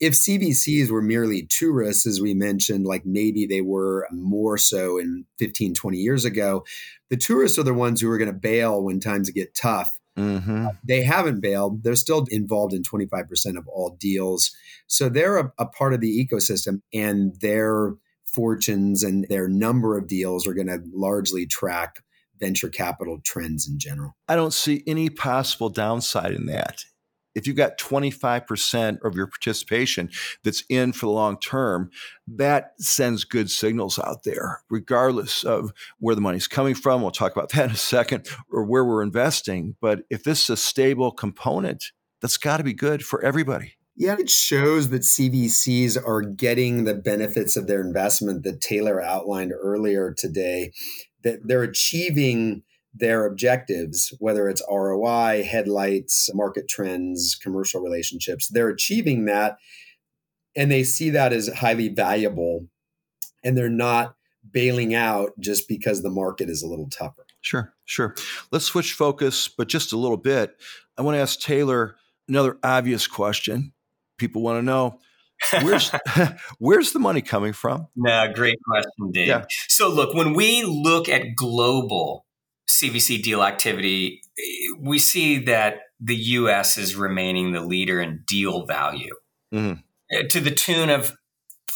if 0.00 0.14
CVCs 0.14 0.90
were 0.90 1.02
merely 1.02 1.46
tourists, 1.46 2.06
as 2.06 2.22
we 2.22 2.32
mentioned, 2.32 2.86
like 2.86 3.04
maybe 3.04 3.44
they 3.44 3.60
were 3.60 4.08
more 4.10 4.56
so 4.56 4.98
in 4.98 5.26
15, 5.38 5.74
20 5.74 5.98
years 5.98 6.24
ago, 6.24 6.64
the 7.10 7.16
tourists 7.18 7.58
are 7.58 7.64
the 7.64 7.74
ones 7.74 8.00
who 8.00 8.10
are 8.10 8.18
going 8.18 8.32
to 8.32 8.38
bail 8.38 8.82
when 8.82 8.98
times 8.98 9.28
get 9.30 9.54
tough 9.54 9.98
Mm-hmm. 10.18 10.66
They 10.84 11.02
haven't 11.02 11.40
bailed. 11.40 11.82
They're 11.82 11.96
still 11.96 12.26
involved 12.30 12.72
in 12.72 12.82
25% 12.82 13.58
of 13.58 13.66
all 13.68 13.96
deals. 13.98 14.54
So 14.86 15.08
they're 15.08 15.38
a, 15.38 15.52
a 15.58 15.66
part 15.66 15.92
of 15.92 16.00
the 16.00 16.26
ecosystem 16.26 16.82
and 16.92 17.34
their 17.40 17.94
fortunes 18.24 19.02
and 19.02 19.26
their 19.28 19.48
number 19.48 19.96
of 19.96 20.06
deals 20.06 20.46
are 20.46 20.54
going 20.54 20.66
to 20.66 20.82
largely 20.92 21.46
track 21.46 22.02
venture 22.38 22.68
capital 22.68 23.20
trends 23.24 23.68
in 23.68 23.78
general. 23.78 24.16
I 24.28 24.36
don't 24.36 24.52
see 24.52 24.82
any 24.86 25.08
possible 25.08 25.68
downside 25.68 26.32
in 26.32 26.46
that. 26.46 26.84
If 27.34 27.46
you've 27.46 27.56
got 27.56 27.78
25% 27.78 28.98
of 29.04 29.14
your 29.14 29.26
participation 29.26 30.10
that's 30.42 30.64
in 30.68 30.92
for 30.92 31.06
the 31.06 31.12
long 31.12 31.38
term, 31.38 31.90
that 32.26 32.72
sends 32.78 33.24
good 33.24 33.50
signals 33.50 33.98
out 33.98 34.24
there, 34.24 34.62
regardless 34.70 35.44
of 35.44 35.72
where 35.98 36.14
the 36.14 36.20
money's 36.20 36.48
coming 36.48 36.74
from. 36.74 37.02
We'll 37.02 37.10
talk 37.10 37.32
about 37.32 37.48
that 37.52 37.66
in 37.66 37.70
a 37.72 37.76
second, 37.76 38.28
or 38.50 38.64
where 38.64 38.84
we're 38.84 39.02
investing. 39.02 39.76
But 39.80 40.02
if 40.10 40.24
this 40.24 40.44
is 40.44 40.50
a 40.50 40.56
stable 40.56 41.12
component, 41.12 41.92
that's 42.20 42.38
got 42.38 42.58
to 42.58 42.64
be 42.64 42.74
good 42.74 43.04
for 43.04 43.22
everybody. 43.24 43.74
Yeah, 43.96 44.16
it 44.18 44.28
shows 44.28 44.88
that 44.88 45.02
CVCs 45.02 45.96
are 46.04 46.22
getting 46.22 46.82
the 46.82 46.94
benefits 46.94 47.56
of 47.56 47.68
their 47.68 47.80
investment 47.80 48.42
that 48.42 48.60
Taylor 48.60 49.00
outlined 49.00 49.52
earlier 49.52 50.12
today, 50.12 50.72
that 51.22 51.46
they're 51.46 51.62
achieving 51.62 52.62
their 52.94 53.26
objectives, 53.26 54.12
whether 54.20 54.48
it's 54.48 54.62
ROI, 54.70 55.44
headlights, 55.44 56.30
market 56.32 56.68
trends, 56.68 57.34
commercial 57.34 57.80
relationships, 57.80 58.48
they're 58.48 58.68
achieving 58.68 59.24
that 59.24 59.58
and 60.56 60.70
they 60.70 60.84
see 60.84 61.10
that 61.10 61.32
as 61.32 61.48
highly 61.48 61.88
valuable 61.88 62.68
and 63.42 63.58
they're 63.58 63.68
not 63.68 64.14
bailing 64.50 64.94
out 64.94 65.32
just 65.40 65.68
because 65.68 66.02
the 66.02 66.10
market 66.10 66.48
is 66.48 66.62
a 66.62 66.68
little 66.68 66.88
tougher. 66.88 67.26
Sure, 67.40 67.74
sure. 67.84 68.14
Let's 68.50 68.64
switch 68.64 68.92
focus, 68.92 69.48
but 69.48 69.68
just 69.68 69.92
a 69.92 69.96
little 69.96 70.16
bit. 70.16 70.56
I 70.96 71.02
want 71.02 71.16
to 71.16 71.20
ask 71.20 71.40
Taylor 71.40 71.96
another 72.28 72.58
obvious 72.62 73.06
question. 73.06 73.72
People 74.16 74.42
want 74.42 74.58
to 74.58 74.62
know 74.62 75.00
where's 75.62 75.90
where's 76.58 76.92
the 76.92 76.98
money 76.98 77.20
coming 77.20 77.52
from? 77.52 77.88
Nah, 77.96 78.32
great 78.32 78.58
question, 78.66 79.10
Dave. 79.12 79.28
Yeah. 79.28 79.44
So 79.68 79.90
look, 79.90 80.14
when 80.14 80.32
we 80.34 80.62
look 80.62 81.08
at 81.08 81.34
global 81.36 82.24
CVC 82.68 83.22
deal 83.22 83.42
activity, 83.42 84.22
we 84.78 84.98
see 84.98 85.38
that 85.38 85.80
the 86.00 86.16
US 86.16 86.76
is 86.76 86.96
remaining 86.96 87.52
the 87.52 87.60
leader 87.60 88.00
in 88.00 88.24
deal 88.26 88.66
value 88.66 89.14
mm-hmm. 89.52 90.26
to 90.28 90.40
the 90.40 90.50
tune 90.50 90.90
of 90.90 91.16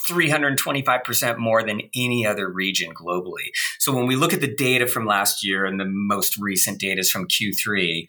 325% 0.09 1.38
more 1.38 1.62
than 1.62 1.83
any 1.94 2.27
other 2.27 2.51
region 2.51 2.94
globally. 2.94 3.51
So 3.79 3.94
when 3.94 4.07
we 4.07 4.16
look 4.16 4.33
at 4.33 4.40
the 4.40 4.55
data 4.55 4.87
from 4.87 5.07
last 5.07 5.44
year 5.44 5.66
and 5.66 5.79
the 5.79 5.87
most 5.87 6.37
recent 6.38 6.81
data 6.81 7.01
is 7.01 7.11
from 7.11 7.29
Q3, 7.29 8.07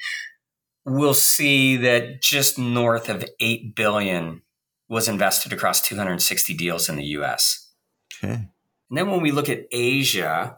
we'll 0.86 1.14
see 1.14 1.76
that 1.78 2.22
just 2.22 2.58
north 2.58 3.10
of 3.10 3.26
8 3.40 3.76
billion 3.76 4.42
was 4.88 5.08
invested 5.08 5.54
across 5.54 5.82
260 5.82 6.54
deals 6.56 6.90
in 6.90 6.96
the 6.96 7.06
US. 7.06 7.72
Okay. 8.24 8.34
And 8.34 8.98
then 8.98 9.12
when 9.12 9.22
we 9.22 9.32
look 9.32 9.50
at 9.50 9.66
Asia, 9.72 10.58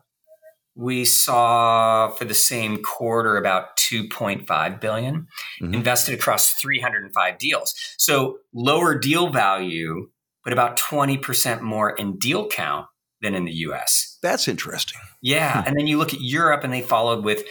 we 0.75 1.05
saw 1.05 2.09
for 2.11 2.25
the 2.25 2.33
same 2.33 2.81
quarter 2.81 3.37
about 3.37 3.77
2.5 3.77 4.79
billion 4.79 5.27
mm-hmm. 5.61 5.73
invested 5.73 6.13
across 6.13 6.51
305 6.53 7.37
deals. 7.37 7.73
So 7.97 8.37
lower 8.53 8.97
deal 8.97 9.29
value, 9.29 10.09
but 10.43 10.53
about 10.53 10.77
20% 10.77 11.61
more 11.61 11.89
in 11.91 12.17
deal 12.17 12.47
count 12.47 12.87
than 13.21 13.35
in 13.35 13.45
the 13.45 13.51
US. 13.51 14.17
That's 14.21 14.47
interesting. 14.47 14.99
Yeah, 15.21 15.61
hmm. 15.61 15.67
and 15.67 15.77
then 15.77 15.87
you 15.87 15.97
look 15.97 16.13
at 16.13 16.21
Europe 16.21 16.63
and 16.63 16.73
they 16.73 16.81
followed 16.81 17.23
with 17.23 17.43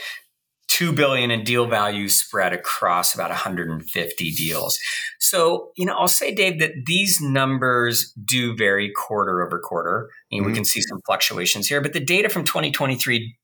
2 0.70 0.92
billion 0.92 1.30
in 1.32 1.42
deal 1.42 1.66
value 1.66 2.08
spread 2.08 2.52
across 2.52 3.12
about 3.12 3.30
150 3.30 4.30
deals. 4.32 4.78
So, 5.18 5.72
you 5.76 5.84
know, 5.84 5.94
I'll 5.94 6.08
say 6.08 6.32
Dave 6.32 6.60
that 6.60 6.72
these 6.86 7.20
numbers 7.20 8.12
do 8.24 8.56
vary 8.56 8.92
quarter 8.94 9.44
over 9.44 9.58
quarter. 9.58 10.08
I 10.10 10.34
mean, 10.34 10.42
mm-hmm. 10.42 10.50
we 10.50 10.54
can 10.54 10.64
see 10.64 10.80
some 10.80 11.00
fluctuations 11.04 11.66
here, 11.66 11.80
but 11.80 11.92
the 11.92 12.00
data 12.00 12.28
from 12.28 12.44
2023 12.44 13.36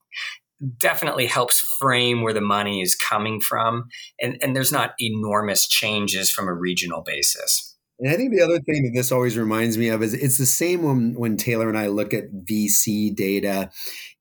definitely 0.80 1.26
helps 1.26 1.60
frame 1.80 2.22
where 2.22 2.32
the 2.32 2.40
money 2.40 2.80
is 2.80 2.94
coming 2.94 3.40
from 3.40 3.88
and, 4.20 4.38
and 4.40 4.54
there's 4.54 4.72
not 4.72 4.94
enormous 5.00 5.68
changes 5.68 6.30
from 6.30 6.48
a 6.48 6.54
regional 6.54 7.02
basis. 7.04 7.75
And 7.98 8.12
I 8.12 8.16
think 8.16 8.32
the 8.32 8.44
other 8.44 8.60
thing 8.60 8.84
that 8.84 8.92
this 8.94 9.10
always 9.10 9.38
reminds 9.38 9.78
me 9.78 9.88
of 9.88 10.02
is 10.02 10.12
it's 10.12 10.36
the 10.36 10.44
same 10.44 10.82
when, 10.82 11.14
when 11.14 11.36
Taylor 11.36 11.68
and 11.68 11.78
I 11.78 11.86
look 11.86 12.12
at 12.12 12.44
VC 12.44 13.14
data, 13.14 13.70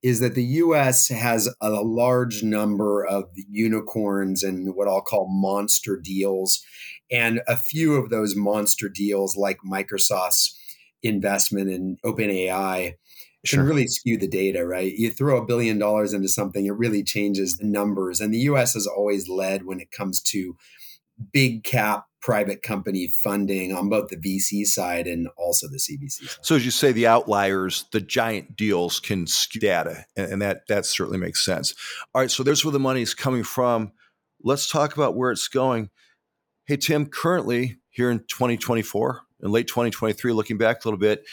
is 0.01 0.19
that 0.21 0.35
the 0.35 0.43
US 0.43 1.09
has 1.09 1.53
a 1.59 1.69
large 1.69 2.41
number 2.41 3.05
of 3.05 3.25
unicorns 3.49 4.43
and 4.43 4.75
what 4.75 4.87
I'll 4.87 5.01
call 5.01 5.27
monster 5.27 5.99
deals. 6.01 6.63
And 7.11 7.41
a 7.47 7.57
few 7.57 7.95
of 7.95 8.09
those 8.09 8.35
monster 8.35 8.87
deals, 8.87 9.35
like 9.35 9.57
Microsoft's 9.69 10.57
investment 11.03 11.69
in 11.69 11.97
OpenAI, 12.05 12.93
can 13.45 13.59
sure. 13.59 13.63
really 13.63 13.87
skew 13.87 14.17
the 14.17 14.27
data, 14.27 14.65
right? 14.65 14.93
You 14.93 15.11
throw 15.11 15.37
a 15.37 15.45
billion 15.45 15.77
dollars 15.77 16.13
into 16.13 16.29
something, 16.29 16.65
it 16.65 16.71
really 16.71 17.03
changes 17.03 17.57
the 17.57 17.65
numbers. 17.65 18.19
And 18.19 18.33
the 18.33 18.39
US 18.39 18.73
has 18.73 18.87
always 18.87 19.29
led 19.29 19.65
when 19.65 19.79
it 19.79 19.91
comes 19.91 20.21
to 20.23 20.55
big 21.31 21.63
cap 21.63 22.05
private 22.21 22.63
company 22.63 23.07
funding 23.07 23.71
on 23.71 23.87
both 23.87 24.09
the 24.09 24.17
VC 24.17 24.65
side 24.65 25.05
and 25.05 25.27
also 25.37 25.67
the 25.67 25.77
CVC 25.77 26.27
side. 26.27 26.37
So 26.41 26.55
as 26.55 26.65
you 26.65 26.71
say, 26.71 26.91
the 26.91 27.05
outliers, 27.05 27.85
the 27.91 28.01
giant 28.01 28.55
deals 28.55 28.99
can 28.99 29.27
skew 29.27 29.61
data, 29.61 30.05
and 30.17 30.41
that 30.41 30.67
that 30.67 30.87
certainly 30.87 31.19
makes 31.19 31.45
sense. 31.45 31.75
All 32.13 32.21
right, 32.21 32.31
so 32.31 32.41
there's 32.41 32.65
where 32.65 32.71
the 32.71 32.79
money 32.79 33.03
is 33.03 33.13
coming 33.13 33.43
from. 33.43 33.91
Let's 34.43 34.69
talk 34.69 34.95
about 34.95 35.15
where 35.15 35.31
it's 35.31 35.47
going. 35.47 35.89
Hey 36.65 36.77
Tim, 36.77 37.05
currently 37.05 37.77
here 37.89 38.09
in 38.09 38.19
2024, 38.19 39.21
in 39.43 39.51
late 39.51 39.67
2023, 39.67 40.33
looking 40.33 40.57
back 40.57 40.83
a 40.83 40.87
little 40.87 40.99
bit, 40.99 41.23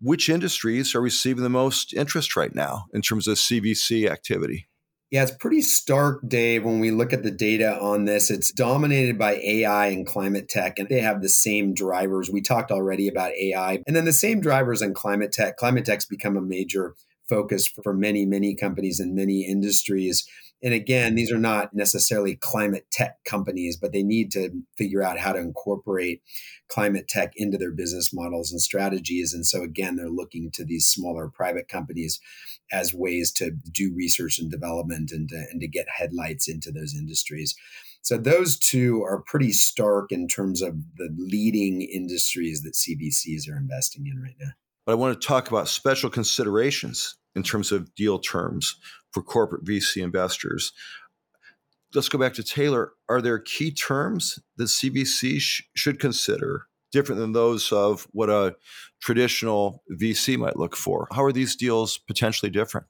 which 0.00 0.28
industries 0.28 0.94
are 0.96 1.00
receiving 1.00 1.44
the 1.44 1.48
most 1.48 1.94
interest 1.94 2.34
right 2.34 2.54
now 2.54 2.86
in 2.92 3.02
terms 3.02 3.28
of 3.28 3.36
CVC 3.36 4.10
activity? 4.10 4.66
Yeah, 5.10 5.24
it's 5.24 5.32
pretty 5.32 5.62
stark, 5.62 6.20
Dave, 6.28 6.62
when 6.64 6.78
we 6.78 6.92
look 6.92 7.12
at 7.12 7.24
the 7.24 7.32
data 7.32 7.76
on 7.80 8.04
this. 8.04 8.30
It's 8.30 8.52
dominated 8.52 9.18
by 9.18 9.40
AI 9.42 9.86
and 9.86 10.06
climate 10.06 10.48
tech, 10.48 10.78
and 10.78 10.88
they 10.88 11.00
have 11.00 11.20
the 11.20 11.28
same 11.28 11.74
drivers. 11.74 12.30
We 12.30 12.40
talked 12.40 12.70
already 12.70 13.08
about 13.08 13.32
AI, 13.32 13.82
and 13.88 13.96
then 13.96 14.04
the 14.04 14.12
same 14.12 14.40
drivers 14.40 14.82
in 14.82 14.94
climate 14.94 15.32
tech. 15.32 15.56
Climate 15.56 15.84
tech's 15.84 16.06
become 16.06 16.36
a 16.36 16.40
major 16.40 16.94
focus 17.28 17.66
for 17.82 17.92
many, 17.92 18.24
many 18.24 18.54
companies 18.54 19.00
and 19.00 19.16
many 19.16 19.44
industries. 19.44 20.28
And 20.62 20.74
again, 20.74 21.16
these 21.16 21.32
are 21.32 21.38
not 21.38 21.74
necessarily 21.74 22.36
climate 22.36 22.86
tech 22.92 23.16
companies, 23.24 23.76
but 23.76 23.92
they 23.92 24.04
need 24.04 24.30
to 24.32 24.50
figure 24.78 25.02
out 25.02 25.18
how 25.18 25.32
to 25.32 25.40
incorporate 25.40 26.22
climate 26.70 27.08
tech 27.08 27.32
into 27.36 27.58
their 27.58 27.72
business 27.72 28.12
models 28.12 28.52
and 28.52 28.60
strategies. 28.60 29.34
And 29.34 29.46
so, 29.46 29.62
again, 29.62 29.96
they're 29.96 30.08
looking 30.08 30.50
to 30.52 30.64
these 30.64 30.86
smaller 30.86 31.28
private 31.28 31.68
companies 31.68 32.20
as 32.72 32.94
ways 32.94 33.32
to 33.32 33.50
do 33.50 33.92
research 33.94 34.38
and 34.38 34.50
development 34.50 35.10
and 35.12 35.28
to, 35.28 35.46
and 35.50 35.60
to 35.60 35.68
get 35.68 35.86
headlights 35.88 36.48
into 36.48 36.70
those 36.70 36.94
industries. 36.94 37.54
So, 38.02 38.16
those 38.16 38.58
two 38.58 39.02
are 39.02 39.22
pretty 39.26 39.52
stark 39.52 40.12
in 40.12 40.28
terms 40.28 40.62
of 40.62 40.76
the 40.96 41.14
leading 41.18 41.82
industries 41.82 42.62
that 42.62 42.74
CVCs 42.74 43.50
are 43.50 43.56
investing 43.56 44.06
in 44.06 44.20
right 44.22 44.36
now. 44.40 44.52
But 44.86 44.92
I 44.92 44.96
want 44.96 45.20
to 45.20 45.26
talk 45.26 45.50
about 45.50 45.68
special 45.68 46.08
considerations 46.08 47.16
in 47.34 47.42
terms 47.42 47.72
of 47.72 47.94
deal 47.94 48.18
terms 48.18 48.76
for 49.12 49.22
corporate 49.22 49.64
VC 49.64 50.02
investors. 50.02 50.72
Let's 51.94 52.08
go 52.08 52.18
back 52.18 52.34
to 52.34 52.42
Taylor. 52.42 52.92
Are 53.08 53.20
there 53.20 53.38
key 53.38 53.72
terms 53.72 54.38
that 54.56 54.64
CVC 54.64 55.40
sh- 55.40 55.62
should 55.74 55.98
consider 55.98 56.66
different 56.92 57.20
than 57.20 57.32
those 57.32 57.72
of 57.72 58.06
what 58.12 58.30
a 58.30 58.56
traditional 59.00 59.82
VC 59.92 60.38
might 60.38 60.56
look 60.56 60.76
for? 60.76 61.08
How 61.12 61.24
are 61.24 61.32
these 61.32 61.56
deals 61.56 61.98
potentially 61.98 62.50
different? 62.50 62.86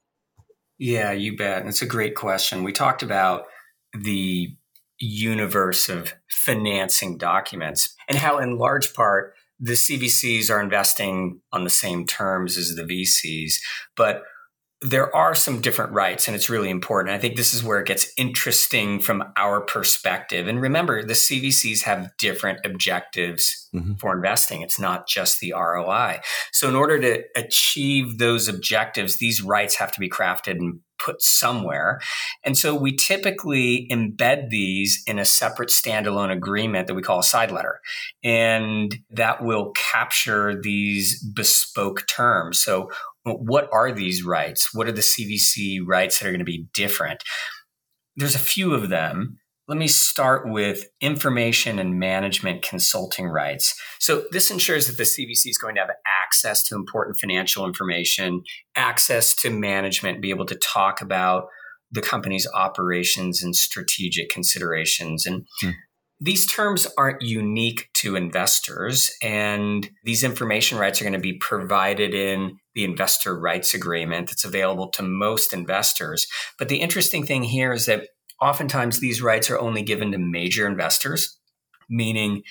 Yeah, 0.78 1.12
you 1.12 1.36
bet. 1.36 1.66
It's 1.66 1.82
a 1.82 1.86
great 1.86 2.14
question. 2.14 2.62
We 2.64 2.72
talked 2.72 3.02
about 3.02 3.44
the 3.92 4.54
universe 4.98 5.88
of 5.88 6.14
financing 6.28 7.18
documents 7.18 7.94
and 8.08 8.18
how, 8.18 8.38
in 8.38 8.58
large 8.58 8.94
part, 8.94 9.34
the 9.58 9.72
CVCs 9.72 10.50
are 10.50 10.60
investing 10.60 11.40
on 11.52 11.64
the 11.64 11.70
same 11.70 12.06
terms 12.06 12.56
as 12.56 12.74
the 12.74 12.82
VCs. 12.82 13.54
But 13.94 14.22
there 14.82 15.14
are 15.14 15.34
some 15.34 15.60
different 15.60 15.92
rights 15.92 16.26
and 16.26 16.34
it's 16.34 16.48
really 16.48 16.70
important. 16.70 17.14
I 17.14 17.18
think 17.18 17.36
this 17.36 17.52
is 17.52 17.62
where 17.62 17.80
it 17.80 17.86
gets 17.86 18.10
interesting 18.16 18.98
from 18.98 19.22
our 19.36 19.60
perspective. 19.60 20.48
And 20.48 20.60
remember, 20.60 21.02
the 21.02 21.12
CVCs 21.12 21.82
have 21.82 22.10
different 22.16 22.60
objectives 22.64 23.68
mm-hmm. 23.74 23.94
for 23.94 24.14
investing. 24.14 24.62
It's 24.62 24.80
not 24.80 25.06
just 25.06 25.40
the 25.40 25.52
ROI. 25.52 26.20
So 26.52 26.66
in 26.68 26.76
order 26.76 26.98
to 26.98 27.22
achieve 27.36 28.16
those 28.16 28.48
objectives, 28.48 29.18
these 29.18 29.42
rights 29.42 29.74
have 29.76 29.92
to 29.92 30.00
be 30.00 30.08
crafted 30.08 30.52
and 30.52 30.80
put 30.98 31.22
somewhere. 31.22 32.00
And 32.44 32.56
so 32.56 32.74
we 32.74 32.94
typically 32.94 33.88
embed 33.90 34.50
these 34.50 35.02
in 35.06 35.18
a 35.18 35.24
separate 35.24 35.70
standalone 35.70 36.30
agreement 36.30 36.86
that 36.86 36.94
we 36.94 37.02
call 37.02 37.20
a 37.20 37.24
side 37.24 37.50
letter. 37.50 37.80
And 38.22 38.96
that 39.10 39.42
will 39.42 39.72
capture 39.72 40.60
these 40.60 41.22
bespoke 41.22 42.06
terms. 42.06 42.60
So 42.60 42.90
what 43.24 43.68
are 43.72 43.92
these 43.92 44.24
rights? 44.24 44.70
What 44.72 44.87
are 44.87 44.92
the 44.92 45.02
CVC 45.02 45.80
rights 45.87 46.18
that 46.18 46.26
are 46.26 46.30
going 46.30 46.38
to 46.40 46.44
be 46.44 46.66
different? 46.74 47.22
There's 48.16 48.35
a 48.35 48.40
few 48.40 48.74
of 48.74 48.88
them. 48.88 49.38
Let 49.68 49.78
me 49.78 49.87
start 49.87 50.50
with 50.50 50.87
information 51.00 51.78
and 51.78 51.98
management 51.98 52.62
consulting 52.62 53.28
rights. 53.28 53.80
So, 54.00 54.24
this 54.33 54.50
ensures 54.50 54.88
that 54.88 54.96
the 54.96 55.04
CVC 55.04 55.48
is 55.48 55.59
going 55.59 55.76
to 55.76 55.80
have 55.83 55.90
access 56.04 56.64
to 56.64 56.74
important 56.74 57.20
financial 57.20 57.64
information, 57.64 58.42
access 58.74 59.33
to 59.37 59.50
management, 59.50 60.22
be 60.22 60.30
able 60.30 60.46
to 60.46 60.56
talk 60.56 61.00
about 61.00 61.44
the 61.92 62.02
company's 62.02 62.48
operations 62.52 63.44
and 63.44 63.54
strategic 63.54 64.28
considerations. 64.28 65.24
And 65.24 65.46
hmm. 65.61 65.70
These 66.20 66.46
terms 66.46 66.87
aren't 66.98 67.22
unique 67.22 67.88
to 67.94 68.14
investors, 68.14 69.11
and 69.22 69.88
these 70.04 70.22
information 70.22 70.76
rights 70.76 71.00
are 71.00 71.04
going 71.04 71.14
to 71.14 71.18
be 71.18 71.38
provided 71.38 72.12
in 72.12 72.59
the 72.74 72.85
investor 72.85 73.38
rights 73.38 73.72
agreement 73.72 74.28
that's 74.28 74.44
available 74.44 74.88
to 74.90 75.02
most 75.02 75.54
investors. 75.54 76.26
But 76.59 76.68
the 76.68 76.76
interesting 76.76 77.24
thing 77.24 77.44
here 77.44 77.72
is 77.72 77.87
that 77.87 78.09
oftentimes 78.40 79.00
these 79.00 79.22
rights 79.22 79.50
are 79.50 79.59
only 79.59 79.83
given 79.83 80.12
to 80.12 80.18
major 80.18 80.66
investors, 80.66 81.38
meaning 81.88 82.42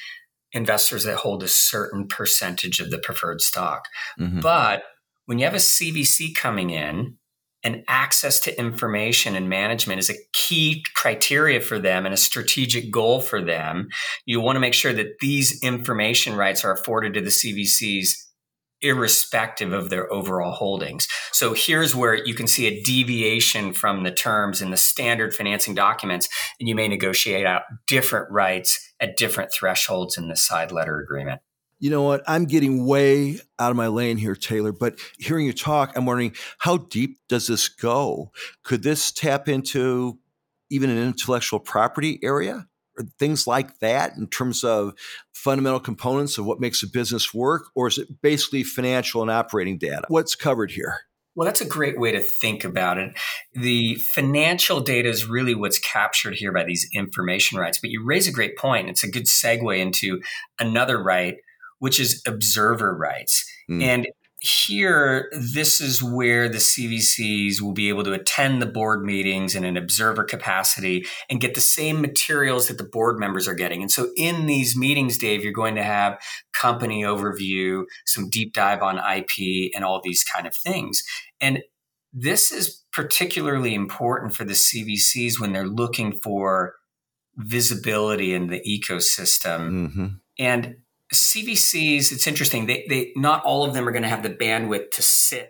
investors 0.51 1.03
that 1.03 1.17
hold 1.17 1.43
a 1.43 1.47
certain 1.47 2.07
percentage 2.07 2.79
of 2.79 2.89
the 2.89 2.97
preferred 2.97 3.39
stock. 3.39 3.85
Mm-hmm. 4.19 4.39
But 4.39 4.81
when 5.27 5.37
you 5.37 5.45
have 5.45 5.53
a 5.53 5.57
CVC 5.57 6.33
coming 6.35 6.71
in, 6.71 7.18
and 7.63 7.83
access 7.87 8.39
to 8.41 8.59
information 8.59 9.35
and 9.35 9.49
management 9.49 9.99
is 9.99 10.09
a 10.09 10.17
key 10.33 10.83
criteria 10.95 11.59
for 11.59 11.79
them 11.79 12.05
and 12.05 12.13
a 12.13 12.17
strategic 12.17 12.91
goal 12.91 13.19
for 13.19 13.41
them. 13.41 13.89
You 14.25 14.39
want 14.39 14.55
to 14.55 14.61
make 14.61 14.73
sure 14.73 14.93
that 14.93 15.19
these 15.19 15.61
information 15.63 16.35
rights 16.35 16.63
are 16.63 16.73
afforded 16.73 17.13
to 17.15 17.21
the 17.21 17.29
CVCs 17.29 18.11
irrespective 18.81 19.73
of 19.73 19.89
their 19.89 20.11
overall 20.11 20.53
holdings. 20.53 21.07
So 21.33 21.53
here's 21.53 21.93
where 21.93 22.15
you 22.15 22.33
can 22.33 22.47
see 22.47 22.67
a 22.67 22.81
deviation 22.81 23.73
from 23.73 24.03
the 24.03 24.11
terms 24.11 24.61
in 24.61 24.71
the 24.71 24.77
standard 24.77 25.33
financing 25.33 25.75
documents, 25.75 26.29
and 26.59 26.69
you 26.69 26.75
may 26.75 26.87
negotiate 26.87 27.45
out 27.45 27.63
different 27.87 28.31
rights 28.31 28.93
at 28.99 29.17
different 29.17 29.51
thresholds 29.51 30.17
in 30.17 30.27
the 30.29 30.35
side 30.35 30.71
letter 30.71 30.99
agreement. 30.99 31.41
You 31.79 31.89
know 31.89 32.03
what? 32.03 32.23
I'm 32.27 32.45
getting 32.45 32.85
way 32.85 33.39
out 33.57 33.71
of 33.71 33.77
my 33.77 33.87
lane 33.87 34.17
here, 34.17 34.35
Taylor, 34.35 34.71
but 34.71 34.99
hearing 35.17 35.45
you 35.45 35.53
talk, 35.53 35.93
I'm 35.95 36.05
wondering 36.05 36.35
how 36.57 36.77
deep 36.77 37.19
does 37.29 37.47
this 37.47 37.69
go? 37.69 38.31
Could 38.63 38.83
this 38.83 39.11
tap 39.11 39.47
into 39.47 40.19
even 40.69 40.89
an 40.89 40.97
intellectual 40.97 41.59
property 41.59 42.19
area? 42.21 42.67
Or 42.97 43.05
things 43.17 43.47
like 43.47 43.79
that 43.79 44.17
in 44.17 44.27
terms 44.27 44.65
of 44.65 44.93
fundamental 45.31 45.79
components 45.79 46.37
of 46.37 46.45
what 46.45 46.59
makes 46.59 46.83
a 46.83 46.87
business 46.87 47.33
work? 47.33 47.67
Or 47.73 47.87
is 47.87 47.97
it 47.97 48.21
basically 48.21 48.63
financial 48.63 49.21
and 49.21 49.31
operating 49.31 49.77
data? 49.77 50.03
What's 50.09 50.35
covered 50.35 50.71
here? 50.71 50.99
Well, 51.33 51.45
that's 51.45 51.61
a 51.61 51.65
great 51.65 51.97
way 51.97 52.11
to 52.11 52.19
think 52.19 52.65
about 52.65 52.97
it. 52.97 53.17
The 53.53 53.95
financial 53.95 54.81
data 54.81 55.07
is 55.07 55.25
really 55.25 55.55
what's 55.55 55.79
captured 55.79 56.35
here 56.35 56.51
by 56.51 56.65
these 56.65 56.89
information 56.93 57.57
rights. 57.57 57.79
But 57.79 57.91
you 57.91 58.03
raise 58.03 58.27
a 58.27 58.33
great 58.33 58.57
point. 58.57 58.89
It's 58.89 59.05
a 59.05 59.09
good 59.09 59.27
segue 59.27 59.79
into 59.79 60.19
another 60.59 61.01
right, 61.01 61.37
which 61.79 61.99
is 61.99 62.21
observer 62.27 62.95
rights. 62.95 63.45
Mm. 63.69 63.83
And 63.83 64.07
here, 64.41 65.29
this 65.33 65.81
is 65.81 66.01
where 66.01 66.47
the 66.47 66.59
CVCs 66.59 67.61
will 67.61 67.73
be 67.73 67.89
able 67.89 68.03
to 68.05 68.13
attend 68.13 68.61
the 68.61 68.65
board 68.65 69.03
meetings 69.03 69.53
in 69.53 69.65
an 69.65 69.75
observer 69.75 70.23
capacity 70.23 71.05
and 71.29 71.41
get 71.41 71.55
the 71.55 71.61
same 71.61 71.99
materials 71.99 72.67
that 72.67 72.77
the 72.77 72.85
board 72.85 73.19
members 73.19 73.49
are 73.49 73.53
getting. 73.53 73.81
And 73.81 73.91
so, 73.91 74.11
in 74.15 74.45
these 74.45 74.77
meetings, 74.77 75.17
Dave, 75.17 75.43
you're 75.43 75.51
going 75.51 75.75
to 75.75 75.83
have 75.83 76.21
company 76.53 77.03
overview, 77.03 77.83
some 78.05 78.29
deep 78.29 78.53
dive 78.53 78.81
on 78.81 78.97
IP, 78.97 79.71
and 79.75 79.83
all 79.83 79.99
these 80.01 80.23
kind 80.23 80.47
of 80.47 80.55
things. 80.55 81.03
And 81.41 81.61
this 82.13 82.49
is 82.51 82.85
particularly 82.93 83.75
important 83.75 84.35
for 84.35 84.45
the 84.45 84.53
CVCs 84.53 85.39
when 85.39 85.51
they're 85.51 85.67
looking 85.67 86.13
for 86.23 86.75
visibility 87.35 88.33
in 88.33 88.47
the 88.47 88.61
ecosystem. 88.61 89.69
Mm-hmm. 89.69 90.07
And 90.37 90.75
CVCs, 91.13 92.11
it's 92.11 92.27
interesting. 92.27 92.65
They, 92.65 92.85
they 92.87 93.11
not 93.15 93.43
all 93.43 93.65
of 93.65 93.73
them 93.73 93.87
are 93.87 93.91
going 93.91 94.03
to 94.03 94.09
have 94.09 94.23
the 94.23 94.29
bandwidth 94.29 94.91
to 94.91 95.01
sit 95.01 95.49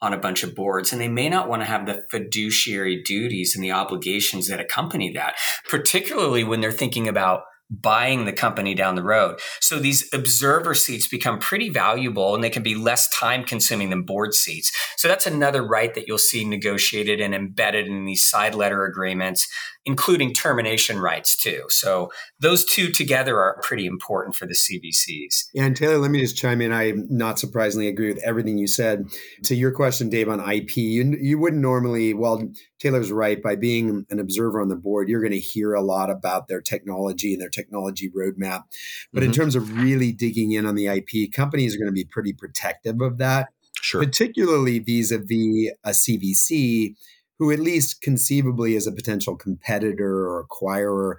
on 0.00 0.12
a 0.12 0.18
bunch 0.18 0.42
of 0.42 0.54
boards, 0.54 0.92
and 0.92 1.00
they 1.00 1.08
may 1.08 1.28
not 1.28 1.48
want 1.48 1.62
to 1.62 1.66
have 1.66 1.86
the 1.86 2.04
fiduciary 2.10 3.02
duties 3.02 3.54
and 3.54 3.64
the 3.64 3.72
obligations 3.72 4.48
that 4.48 4.60
accompany 4.60 5.12
that, 5.12 5.34
particularly 5.68 6.44
when 6.44 6.60
they're 6.60 6.70
thinking 6.70 7.08
about 7.08 7.42
buying 7.70 8.24
the 8.24 8.32
company 8.32 8.74
down 8.74 8.94
the 8.94 9.02
road. 9.02 9.38
So 9.60 9.78
these 9.78 10.08
observer 10.14 10.74
seats 10.74 11.06
become 11.06 11.38
pretty 11.38 11.68
valuable 11.68 12.34
and 12.34 12.42
they 12.42 12.50
can 12.50 12.62
be 12.62 12.74
less 12.74 13.14
time 13.14 13.44
consuming 13.44 13.90
than 13.90 14.04
board 14.04 14.32
seats. 14.32 14.72
So 14.96 15.06
that's 15.06 15.26
another 15.26 15.62
right 15.62 15.92
that 15.94 16.08
you'll 16.08 16.16
see 16.16 16.44
negotiated 16.44 17.20
and 17.20 17.34
embedded 17.34 17.86
in 17.86 18.06
these 18.06 18.26
side 18.26 18.54
letter 18.54 18.84
agreements 18.84 19.46
including 19.88 20.34
termination 20.34 20.98
rights 20.98 21.34
too. 21.34 21.62
So 21.70 22.12
those 22.38 22.62
two 22.62 22.90
together 22.90 23.40
are 23.40 23.58
pretty 23.62 23.86
important 23.86 24.36
for 24.36 24.44
the 24.44 24.52
CVCs. 24.52 25.46
Yeah, 25.54 25.64
and 25.64 25.74
Taylor, 25.74 25.96
let 25.96 26.10
me 26.10 26.20
just 26.20 26.36
chime 26.36 26.60
in. 26.60 26.74
I 26.74 26.92
not 27.08 27.38
surprisingly 27.38 27.88
agree 27.88 28.12
with 28.12 28.22
everything 28.22 28.58
you 28.58 28.66
said. 28.66 29.06
To 29.44 29.54
your 29.54 29.72
question, 29.72 30.10
Dave, 30.10 30.28
on 30.28 30.46
IP, 30.46 30.76
you, 30.76 31.16
you 31.18 31.38
wouldn't 31.38 31.62
normally, 31.62 32.12
well, 32.12 32.52
Taylor's 32.78 33.10
right. 33.10 33.42
By 33.42 33.56
being 33.56 34.04
an 34.10 34.20
observer 34.20 34.60
on 34.60 34.68
the 34.68 34.76
board, 34.76 35.08
you're 35.08 35.22
going 35.22 35.32
to 35.32 35.40
hear 35.40 35.72
a 35.72 35.80
lot 35.80 36.10
about 36.10 36.48
their 36.48 36.60
technology 36.60 37.32
and 37.32 37.40
their 37.40 37.48
technology 37.48 38.10
roadmap. 38.10 38.64
But 39.10 39.20
mm-hmm. 39.20 39.22
in 39.22 39.32
terms 39.32 39.56
of 39.56 39.74
really 39.74 40.12
digging 40.12 40.52
in 40.52 40.66
on 40.66 40.74
the 40.74 40.88
IP, 40.88 41.32
companies 41.32 41.74
are 41.74 41.78
going 41.78 41.88
to 41.88 41.92
be 41.92 42.04
pretty 42.04 42.34
protective 42.34 43.00
of 43.00 43.16
that. 43.18 43.48
Sure. 43.80 44.02
Particularly 44.02 44.80
vis 44.80 45.12
a 45.12 45.18
vis 45.18 45.70
a 45.82 45.90
CVC 45.90 46.94
who 47.38 47.52
at 47.52 47.58
least 47.58 48.00
conceivably 48.00 48.74
is 48.74 48.86
a 48.86 48.92
potential 48.92 49.36
competitor 49.36 50.28
or 50.28 50.46
acquirer. 50.46 51.16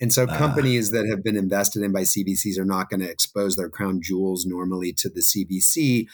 And 0.00 0.12
so 0.12 0.26
ah. 0.28 0.36
companies 0.36 0.92
uh, 0.92 0.98
that 0.98 1.08
have 1.08 1.22
been 1.22 1.36
invested 1.36 1.82
in 1.82 1.92
by 1.92 2.02
CVCs 2.02 2.58
are 2.58 2.64
not 2.64 2.90
going 2.90 3.00
to 3.00 3.10
expose 3.10 3.56
their 3.56 3.68
crown 3.68 4.00
jewels 4.02 4.46
normally 4.46 4.92
to 4.94 5.08
the 5.08 5.20
CVC 5.20 6.06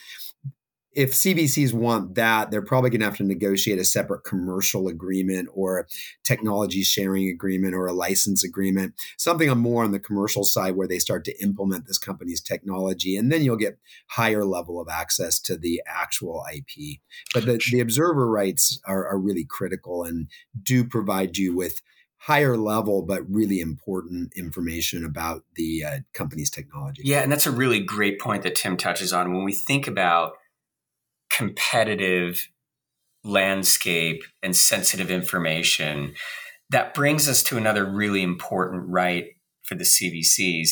if 0.97 1.13
CVCs 1.13 1.75
want 1.75 2.15
that, 2.15 2.51
they're 2.51 2.63
probably 2.63 2.89
going 2.89 3.01
to 3.01 3.07
have 3.07 3.19
to 3.19 3.23
negotiate 3.23 3.79
a 3.79 3.85
separate 3.85 4.25
commercial 4.25 4.89
agreement 4.89 5.51
or 5.53 5.87
technology 6.25 6.83
sharing 6.83 7.29
agreement 7.29 7.75
or 7.75 7.87
a 7.87 7.93
license 7.93 8.43
agreement, 8.43 8.95
something 9.19 9.51
on 9.51 9.59
more 9.59 9.85
on 9.85 9.93
the 9.93 10.01
commercial 10.01 10.43
side 10.43 10.75
where 10.75 10.89
they 10.89 10.99
start 10.99 11.23
to 11.27 11.43
implement 11.43 11.87
this 11.87 11.99
company's 11.99 12.41
technology. 12.41 13.15
And 13.15 13.31
then 13.31 13.43
you'll 13.43 13.57
get 13.57 13.79
higher 14.09 14.47
level 14.47 14.81
of 14.81 14.89
access 14.89 15.39
to 15.41 15.59
the 15.59 15.83
actual 15.87 16.43
IP. 16.51 17.01
But 17.35 17.45
the, 17.45 17.61
the 17.71 17.81
observer 17.81 18.27
rights 18.27 18.81
are, 18.87 19.07
are 19.07 19.19
really 19.19 19.45
critical 19.45 20.03
and 20.03 20.29
do 20.63 20.83
provide 20.83 21.37
you 21.37 21.55
with 21.55 21.83
higher 22.21 22.57
level 22.57 23.03
but 23.03 23.23
really 23.29 23.61
important 23.61 24.33
information 24.35 25.05
about 25.05 25.45
the 25.57 25.85
uh, 25.85 25.99
company's 26.15 26.51
technology. 26.51 27.03
Yeah, 27.05 27.21
and 27.21 27.31
that's 27.31 27.47
a 27.47 27.53
really 27.53 27.81
great 27.81 28.19
point 28.19 28.45
that 28.45 28.55
Tim 28.55 28.79
touches 28.79 29.13
on. 29.13 29.35
When 29.35 29.45
we 29.45 29.53
think 29.53 29.87
about 29.87 30.33
competitive 31.37 32.49
landscape 33.25 34.23
and 34.43 34.57
sensitive 34.57 35.11
information, 35.11 36.15
that 36.71 36.95
brings 36.95 37.29
us 37.29 37.43
to 37.45 37.57
another 37.57 37.85
really 37.85 38.23
important 38.23 38.89
right 38.89 39.27
for 39.65 39.75
the 39.75 39.85
CVCs. 39.85 40.71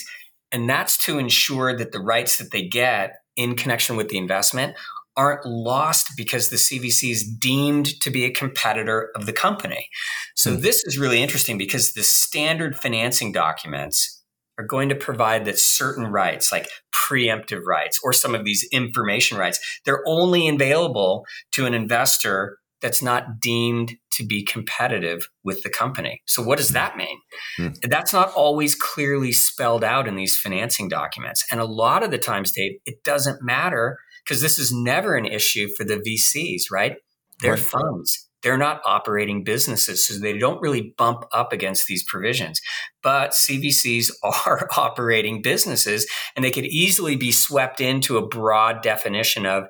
And 0.53 0.69
that's 0.69 0.97
to 1.05 1.19
ensure 1.19 1.77
that 1.77 1.93
the 1.93 2.01
rights 2.01 2.39
that 2.39 2.53
they 2.53 2.67
get 2.67 3.17
in 3.37 3.57
connection 3.57 3.97
with 3.97 4.09
the 4.09 4.19
investment 4.19 4.77
aren't 5.17 5.47
lost 5.47 6.13
because 6.17 6.51
the 6.51 6.57
CVC 6.57 7.11
is 7.11 7.23
deemed 7.25 8.01
to 8.01 8.11
be 8.11 8.25
a 8.25 8.31
competitor 8.31 9.11
of 9.15 9.27
the 9.27 9.33
company. 9.33 9.89
So 10.35 10.53
mm-hmm. 10.53 10.63
this 10.63 10.83
is 10.85 10.99
really 10.99 11.23
interesting 11.23 11.59
because 11.59 11.93
the 11.93 12.03
standard 12.03 12.77
financing 12.77 13.33
documents 13.33 14.14
are 14.59 14.67
going 14.67 14.89
to 14.89 14.95
provide 14.95 15.45
that 15.45 15.59
certain 15.59 16.07
rights, 16.07 16.53
like 16.53 16.69
preemptive 16.93 17.65
rights 17.67 18.01
or 18.03 18.13
some 18.13 18.35
of 18.35 18.45
these 18.45 18.67
information 18.73 19.39
rights, 19.39 19.59
they're 19.85 20.03
only 20.07 20.49
available 20.49 21.25
to 21.53 21.67
an 21.67 21.75
investor 21.75 22.59
that's 22.81 23.03
not 23.03 23.41
deemed 23.41 23.95
to 24.11 24.27
be 24.27 24.45
competitive 24.45 25.29
with 25.43 25.63
the 25.63 25.71
company. 25.71 26.21
So, 26.27 26.43
what 26.43 26.59
does 26.59 26.69
that 26.71 26.97
mean? 26.97 27.19
Hmm. 27.57 27.69
That's 27.83 28.13
not 28.13 28.31
always 28.33 28.75
clearly 28.75 29.33
spelled 29.33 29.83
out 29.83 30.07
in 30.07 30.17
these 30.17 30.37
financing 30.37 30.89
documents. 30.89 31.45
And 31.51 31.61
a 31.61 31.65
lot 31.65 32.03
of 32.03 32.11
the 32.11 32.19
times, 32.19 32.53
Dave, 32.53 32.73
it 32.85 33.03
doesn't 33.03 33.43
matter 33.43 33.99
because 34.23 34.43
this 34.43 34.59
is 34.59 34.73
never 34.73 35.17
an 35.17 35.25
issue 35.25 35.69
for 35.77 35.85
the 35.85 35.97
VCs, 35.97 36.65
right? 36.71 36.97
They're 37.41 37.53
right. 37.53 37.61
funds 37.61 38.24
they're 38.45 38.59
not 38.59 38.83
operating 38.85 39.43
businesses, 39.43 40.07
so 40.07 40.19
they 40.19 40.39
don't 40.39 40.61
really 40.61 40.95
bump 40.97 41.25
up 41.33 41.53
against 41.53 41.87
these 41.87 42.05
provisions. 42.05 42.61
But 43.03 43.31
CVCs 43.31 44.11
are 44.47 44.69
operating 44.77 45.43
businesses, 45.43 46.07
and 46.37 46.45
they 46.45 46.51
could 46.51 46.67
easily 46.67 47.17
be 47.17 47.33
swept 47.33 47.81
into 47.81 48.19
a 48.19 48.27
broad 48.27 48.83
definition 48.83 49.47
of 49.47 49.65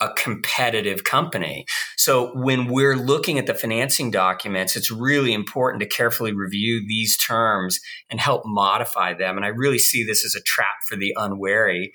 a 0.00 0.12
competitive 0.14 1.04
company. 1.04 1.64
So 1.96 2.32
when 2.34 2.66
we're 2.66 2.96
looking 2.96 3.38
at 3.38 3.46
the 3.46 3.54
financing 3.54 4.10
documents, 4.10 4.74
it's 4.74 4.90
really 4.90 5.32
important 5.32 5.80
to 5.80 5.88
carefully 5.88 6.32
review 6.32 6.84
these 6.86 7.16
terms 7.16 7.78
and 8.10 8.18
help 8.18 8.42
modify 8.44 9.14
them. 9.14 9.36
And 9.36 9.46
I 9.46 9.50
really 9.50 9.78
see 9.78 10.04
this 10.04 10.24
as 10.24 10.34
a 10.34 10.42
trap 10.42 10.74
for 10.88 10.96
the 10.96 11.14
unwary. 11.16 11.92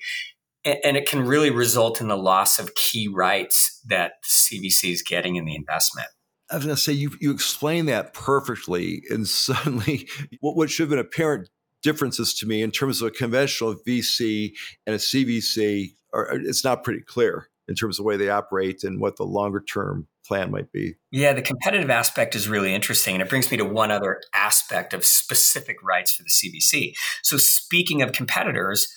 And 0.64 0.96
it 0.96 1.08
can 1.08 1.26
really 1.26 1.50
result 1.50 2.00
in 2.00 2.08
the 2.08 2.16
loss 2.16 2.58
of 2.58 2.74
key 2.74 3.08
rights 3.08 3.80
that 3.86 4.12
CVC 4.26 4.90
is 4.90 5.02
getting 5.02 5.36
in 5.36 5.44
the 5.44 5.54
investment. 5.54 6.08
I 6.50 6.56
was 6.56 6.64
going 6.64 6.76
to 6.76 6.80
say 6.80 6.92
you 6.92 7.16
you 7.20 7.30
explained 7.30 7.88
that 7.88 8.14
perfectly, 8.14 9.02
and 9.10 9.26
suddenly 9.28 10.08
what 10.40 10.56
what 10.56 10.70
should 10.70 10.84
have 10.84 10.90
been 10.90 10.98
apparent 10.98 11.48
differences 11.82 12.34
to 12.34 12.46
me 12.46 12.62
in 12.62 12.70
terms 12.70 13.00
of 13.00 13.08
a 13.08 13.10
conventional 13.10 13.74
VC 13.86 14.52
and 14.86 14.94
a 14.94 14.98
CVC 14.98 15.92
are 16.12 16.30
it's 16.32 16.64
not 16.64 16.82
pretty 16.82 17.02
clear. 17.02 17.48
in 17.68 17.74
terms 17.74 17.98
of 17.98 18.04
the 18.04 18.08
way 18.08 18.16
they 18.16 18.30
operate 18.30 18.82
and 18.82 18.98
what 18.98 19.16
the 19.16 19.24
longer 19.24 19.60
term 19.60 20.08
plan 20.26 20.50
might 20.50 20.72
be. 20.72 20.94
Yeah, 21.10 21.32
the 21.32 21.42
competitive 21.42 21.90
aspect 21.90 22.34
is 22.34 22.48
really 22.48 22.74
interesting. 22.74 23.14
And 23.14 23.22
it 23.22 23.28
brings 23.28 23.50
me 23.50 23.56
to 23.56 23.64
one 23.64 23.90
other 23.90 24.20
aspect 24.34 24.94
of 24.94 25.04
specific 25.04 25.82
rights 25.82 26.12
for 26.12 26.22
the 26.22 26.30
CVC. 26.30 26.94
So, 27.22 27.36
speaking 27.36 28.02
of 28.02 28.12
competitors, 28.12 28.88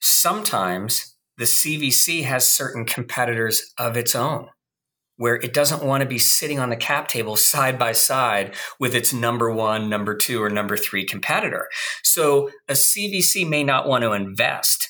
sometimes 0.00 1.16
the 1.36 1.44
CVC 1.44 2.24
has 2.24 2.48
certain 2.48 2.84
competitors 2.84 3.72
of 3.78 3.96
its 3.96 4.14
own 4.14 4.48
where 5.18 5.36
it 5.36 5.52
doesn't 5.52 5.84
want 5.84 6.02
to 6.02 6.08
be 6.08 6.18
sitting 6.18 6.58
on 6.58 6.70
the 6.70 6.76
cap 6.76 7.08
table 7.08 7.36
side 7.36 7.78
by 7.78 7.92
side 7.92 8.54
with 8.80 8.94
its 8.94 9.12
number 9.12 9.52
one, 9.52 9.90
number 9.90 10.16
two, 10.16 10.42
or 10.42 10.48
number 10.48 10.76
three 10.76 11.04
competitor. 11.04 11.68
So 12.02 12.50
a 12.68 12.72
CVC 12.72 13.46
may 13.46 13.62
not 13.62 13.86
want 13.86 14.02
to 14.02 14.12
invest 14.12 14.88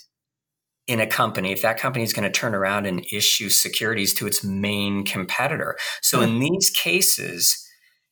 in 0.86 1.00
a 1.00 1.06
company 1.06 1.52
if 1.52 1.62
that 1.62 1.78
company 1.78 2.04
is 2.04 2.12
going 2.12 2.30
to 2.30 2.38
turn 2.38 2.54
around 2.54 2.86
and 2.86 3.04
issue 3.12 3.48
securities 3.48 4.14
to 4.14 4.26
its 4.26 4.44
main 4.44 5.04
competitor. 5.04 5.76
So 6.02 6.20
in 6.20 6.34
hmm. 6.34 6.40
these 6.40 6.70
cases, 6.70 7.64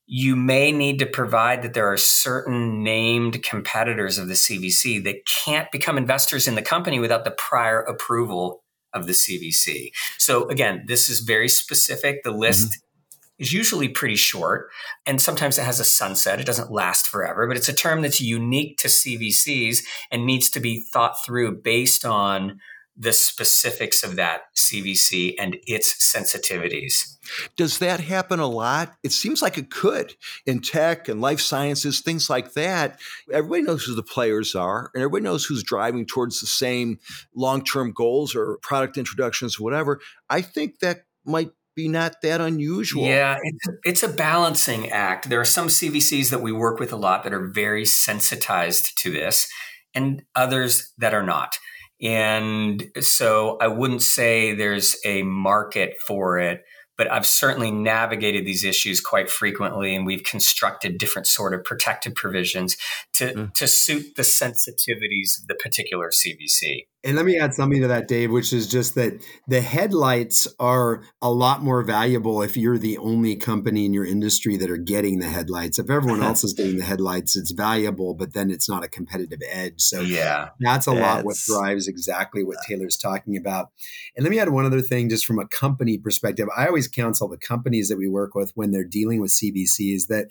you 0.07 0.37
may 0.37 0.71
need 0.73 0.99
to 1.01 1.07
provide 1.07 1.63
that 1.63 1.75
there 1.75 1.91
are 1.91 1.97
certain 1.97 2.83
named 2.83 3.43
competitors 3.43 4.19
of 4.19 4.29
the 4.29 4.35
CVC 4.35 5.03
that 5.05 5.27
can't 5.27 5.71
become 5.73 5.99
investors 5.99 6.47
in 6.47 6.55
the 6.55 6.63
company 6.63 7.01
without 7.01 7.25
the 7.25 7.33
prior 7.33 7.81
approval 7.81 8.63
of 8.97 9.07
the 9.07 9.13
CVC. 9.13 9.91
So 10.19 10.49
again, 10.49 10.85
this 10.87 11.09
is 11.09 11.21
very 11.21 11.49
specific. 11.49 12.23
The 12.25 12.31
list 12.31 12.69
mm-hmm. 12.69 13.43
is 13.43 13.53
usually 13.53 13.89
pretty 13.89 14.17
short 14.17 14.69
and 15.05 15.21
sometimes 15.21 15.59
it 15.59 15.65
has 15.65 15.79
a 15.79 15.85
sunset. 15.85 16.41
It 16.41 16.47
doesn't 16.47 16.73
last 16.73 17.07
forever, 17.07 17.47
but 17.47 17.57
it's 17.57 17.69
a 17.69 17.75
term 17.75 18.03
that's 18.03 18.21
unique 18.21 18.79
to 18.79 18.89
CVCs 18.89 19.85
and 20.11 20.27
needs 20.27 20.51
to 20.51 20.61
be 20.61 20.85
thought 20.93 21.17
through 21.25 21.63
based 21.63 22.05
on 22.05 22.59
the 22.97 23.13
specifics 23.13 24.03
of 24.03 24.17
that 24.17 24.43
CVC 24.57 25.35
and 25.39 25.57
its 25.67 26.15
sensitivities. 26.15 27.17
Does 27.57 27.79
that 27.79 28.01
happen 28.01 28.41
a 28.41 28.47
lot? 28.47 28.95
It 29.03 29.13
seems 29.13 29.43
like 29.43 29.59
it 29.59 29.71
could 29.71 30.15
in 30.47 30.61
tech 30.61 31.09
and 31.09 31.21
life 31.21 31.41
sciences, 31.41 32.01
things 32.01 32.31
like 32.31 32.55
that. 32.55 32.99
Everybody 33.31 33.63
knows 33.63 33.85
who 33.85 33.95
the 33.95 34.03
players 34.03 34.55
are, 34.55 34.91
and 34.95 35.03
everybody 35.03 35.25
knows 35.25 35.45
who's 35.45 35.63
driving 35.63 36.07
towards 36.07 36.41
the 36.41 36.47
same 36.47 36.99
long 37.35 37.63
term 37.65 37.93
goals 37.93 38.35
or 38.35 38.59
product 38.63 38.97
introductions, 38.97 39.61
or 39.61 39.65
whatever. 39.65 40.01
I 40.31 40.41
think 40.41 40.79
that 40.81 41.03
might 41.25 41.51
be 41.75 41.89
not 41.89 42.23
that 42.23 42.41
unusual. 42.41 43.05
Yeah, 43.05 43.39
it's, 43.43 43.69
it's 43.85 44.03
a 44.03 44.09
balancing 44.09 44.91
act. 44.91 45.29
There 45.29 45.41
are 45.41 45.45
some 45.45 45.69
CVCs 45.69 46.31
that 46.31 46.41
we 46.41 46.51
work 46.51 46.81
with 46.81 46.93
a 46.93 46.97
lot 46.97 47.23
that 47.25 47.35
are 47.35 47.47
very 47.47 47.85
sensitized 47.85 48.97
to 49.03 49.11
this, 49.11 49.47
and 49.95 50.23
others 50.35 50.93
that 50.97 51.13
are 51.13 51.23
not. 51.23 51.59
And 52.01 52.91
so 53.01 53.57
I 53.61 53.69
wouldn't 53.69 54.03
say 54.03 54.55
there's 54.55 54.97
a 55.05 55.23
market 55.23 55.95
for 56.07 56.39
it 56.39 56.63
but 56.97 57.11
I've 57.11 57.27
certainly 57.27 57.71
navigated 57.71 58.47
these 58.47 58.65
issues 58.65 59.01
quite 59.01 59.31
frequently, 59.31 59.95
and 59.95 60.07
we've 60.07 60.25
constructed 60.25 60.99
different 60.99 61.27
sort 61.27 61.53
of 61.55 61.63
protective 61.65 62.15
provisions 62.15 62.77
to 63.15 63.33
mm. 63.33 63.55
to 63.55 63.67
suit 63.67 64.17
the 64.17 64.23
sensitivities 64.23 65.39
of 65.39 65.47
the 65.49 65.55
particular 65.55 66.11
CVC. 66.11 66.87
And 67.07 67.15
let 67.15 67.25
me 67.25 67.39
add 67.39 67.55
something 67.55 67.81
to 67.83 67.87
that, 67.87 68.09
Dave, 68.09 68.33
which 68.33 68.53
is 68.53 68.67
just 68.67 68.97
that 68.97 69.23
the 69.47 69.61
headlights 69.61 70.49
are 70.59 71.05
a 71.23 71.31
lot 71.31 71.63
more 71.63 71.85
valuable 71.85 72.43
if 72.43 72.57
you're 72.57 72.79
the 72.79 72.99
only 72.99 73.37
company 73.37 73.85
in 73.85 73.93
your 73.93 74.05
industry 74.05 74.57
that 74.57 74.69
are 74.69 74.77
getting 74.77 75.21
the 75.21 75.29
headlights. 75.29 75.79
If 75.79 75.89
everyone 75.89 76.21
else 76.25 76.43
is 76.43 76.53
getting 76.53 76.79
the 76.79 76.85
headlights, 76.85 77.37
it's 77.37 77.53
valuable, 77.53 78.15
but 78.15 78.35
then 78.35 78.51
it's 78.51 78.69
not 78.69 78.85
a 78.85 78.89
competitive 78.89 79.39
edge. 79.49 79.81
So 79.81 80.01
yeah, 80.01 80.49
that's 80.59 80.89
a 80.89 80.91
that's... 80.91 81.01
lot 81.01 81.25
what 81.25 81.37
drives 81.47 81.87
exactly 81.87 82.43
what 82.43 82.57
uh, 82.57 82.63
Taylor's 82.67 82.97
talking 82.97 83.37
about. 83.37 83.71
And 84.17 84.25
let 84.25 84.31
me 84.31 84.41
add 84.41 84.49
one 84.49 84.67
other 84.67 84.83
thing, 84.83 85.09
just 85.09 85.27
from 85.27 85.39
a 85.39 85.47
company 85.47 85.99
perspective. 85.99 86.49
I 86.57 86.67
always 86.67 86.89
counsel 86.89 87.29
the 87.29 87.39
companies 87.39 87.89
that 87.89 87.99
we 87.99 88.09
work 88.09 88.35
with 88.35 88.51
when 88.57 88.73
they're 88.73 88.83
dealing 88.83 89.21
with 89.21 89.31
CVCs 89.31 90.09
that 90.09 90.27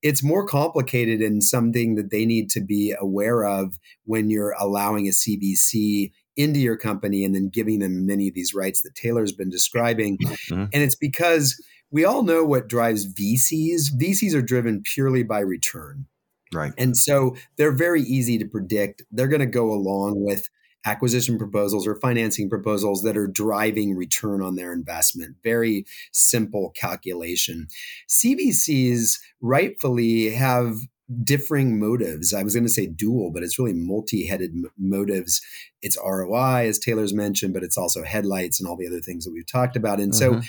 it's 0.00 0.22
more 0.22 0.46
complicated 0.46 1.20
and 1.20 1.42
something 1.42 1.96
that 1.96 2.10
they 2.12 2.24
need 2.24 2.50
to 2.50 2.60
be 2.60 2.94
aware 3.00 3.44
of 3.44 3.80
when 4.04 4.30
you're 4.30 4.54
allowing 4.58 5.08
a 5.08 5.10
CVC 5.10 6.12
into 6.36 6.60
your 6.60 6.76
company 6.76 7.24
and 7.24 7.34
then 7.34 7.48
giving 7.48 7.80
them 7.80 8.06
many 8.06 8.28
of 8.28 8.34
these 8.34 8.54
rights 8.54 8.82
that 8.82 8.94
Taylor's 8.94 9.32
been 9.32 9.50
describing. 9.50 10.18
Mm-hmm. 10.18 10.64
And 10.72 10.82
it's 10.82 10.94
because 10.94 11.62
we 11.90 12.04
all 12.04 12.22
know 12.22 12.44
what 12.44 12.68
drives 12.68 13.12
VCs. 13.12 13.90
VCs 13.98 14.34
are 14.34 14.42
driven 14.42 14.82
purely 14.82 15.22
by 15.22 15.40
return. 15.40 16.06
Right. 16.52 16.72
And 16.78 16.96
so 16.96 17.36
they're 17.56 17.76
very 17.76 18.02
easy 18.02 18.38
to 18.38 18.44
predict. 18.44 19.02
They're 19.10 19.28
going 19.28 19.40
to 19.40 19.46
go 19.46 19.70
along 19.70 20.24
with 20.24 20.48
acquisition 20.84 21.38
proposals 21.38 21.86
or 21.86 21.94
financing 21.96 22.48
proposals 22.48 23.02
that 23.02 23.16
are 23.16 23.26
driving 23.26 23.94
return 23.94 24.42
on 24.42 24.56
their 24.56 24.72
investment. 24.72 25.36
Very 25.44 25.84
simple 26.12 26.70
calculation. 26.70 27.68
CVCs 28.08 29.20
rightfully 29.40 30.30
have 30.30 30.78
differing 31.24 31.78
motives. 31.78 32.32
I 32.32 32.42
was 32.42 32.54
going 32.54 32.64
to 32.64 32.70
say 32.70 32.86
dual, 32.86 33.30
but 33.32 33.42
it's 33.42 33.58
really 33.58 33.72
multi 33.72 34.26
headed 34.26 34.50
m- 34.50 34.70
motives. 34.78 35.40
It's 35.82 35.98
ROI, 36.04 36.68
as 36.68 36.78
Taylor's 36.78 37.14
mentioned, 37.14 37.54
but 37.54 37.62
it's 37.62 37.78
also 37.78 38.04
headlights 38.04 38.60
and 38.60 38.68
all 38.68 38.76
the 38.76 38.86
other 38.86 39.00
things 39.00 39.24
that 39.24 39.32
we've 39.32 39.50
talked 39.50 39.76
about. 39.76 40.00
And 40.00 40.14
so 40.14 40.32
mm-hmm. 40.34 40.40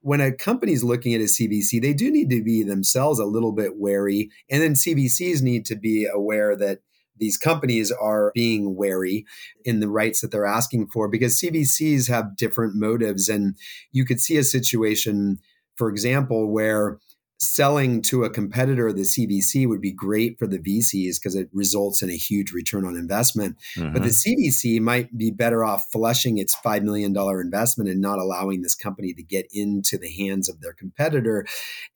when 0.00 0.20
a 0.20 0.32
company's 0.32 0.84
looking 0.84 1.14
at 1.14 1.20
a 1.20 1.24
CVC, 1.24 1.80
they 1.80 1.94
do 1.94 2.10
need 2.10 2.30
to 2.30 2.42
be 2.42 2.62
themselves 2.62 3.18
a 3.18 3.24
little 3.24 3.52
bit 3.52 3.78
wary. 3.78 4.30
And 4.50 4.62
then 4.62 4.74
CVCs 4.74 5.42
need 5.42 5.64
to 5.66 5.76
be 5.76 6.06
aware 6.12 6.56
that 6.56 6.80
these 7.16 7.36
companies 7.36 7.92
are 7.92 8.32
being 8.34 8.76
wary 8.76 9.26
in 9.64 9.80
the 9.80 9.88
rights 9.88 10.20
that 10.20 10.32
they're 10.32 10.46
asking 10.46 10.88
for 10.88 11.08
because 11.08 11.40
CVCs 11.40 12.08
have 12.08 12.36
different 12.36 12.74
motives. 12.74 13.28
And 13.28 13.56
you 13.92 14.04
could 14.04 14.20
see 14.20 14.36
a 14.38 14.42
situation, 14.42 15.38
for 15.76 15.88
example, 15.88 16.50
where 16.50 16.98
selling 17.40 18.02
to 18.02 18.22
a 18.22 18.30
competitor 18.30 18.88
of 18.88 18.96
the 18.96 19.02
CVC 19.02 19.66
would 19.66 19.80
be 19.80 19.92
great 19.92 20.38
for 20.38 20.46
the 20.46 20.58
VCs 20.58 21.16
because 21.16 21.34
it 21.34 21.48
results 21.54 22.02
in 22.02 22.10
a 22.10 22.16
huge 22.16 22.52
return 22.52 22.84
on 22.84 22.96
investment. 22.96 23.56
Mm-hmm. 23.76 23.94
But 23.94 24.02
the 24.02 24.10
CVC 24.10 24.78
might 24.80 25.16
be 25.16 25.30
better 25.30 25.64
off 25.64 25.86
flushing 25.90 26.36
its 26.36 26.54
$5 26.64 26.82
million 26.82 27.16
investment 27.16 27.88
and 27.88 28.00
not 28.00 28.18
allowing 28.18 28.60
this 28.60 28.74
company 28.74 29.14
to 29.14 29.22
get 29.22 29.46
into 29.52 29.96
the 29.96 30.12
hands 30.12 30.50
of 30.50 30.60
their 30.60 30.74
competitor. 30.74 31.46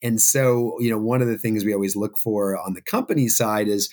And 0.01 0.19
so, 0.19 0.75
you 0.79 0.89
know, 0.89 0.97
one 0.97 1.21
of 1.21 1.27
the 1.27 1.37
things 1.37 1.63
we 1.63 1.73
always 1.73 1.95
look 1.95 2.17
for 2.17 2.57
on 2.57 2.73
the 2.73 2.81
company 2.81 3.27
side 3.27 3.67
is 3.67 3.89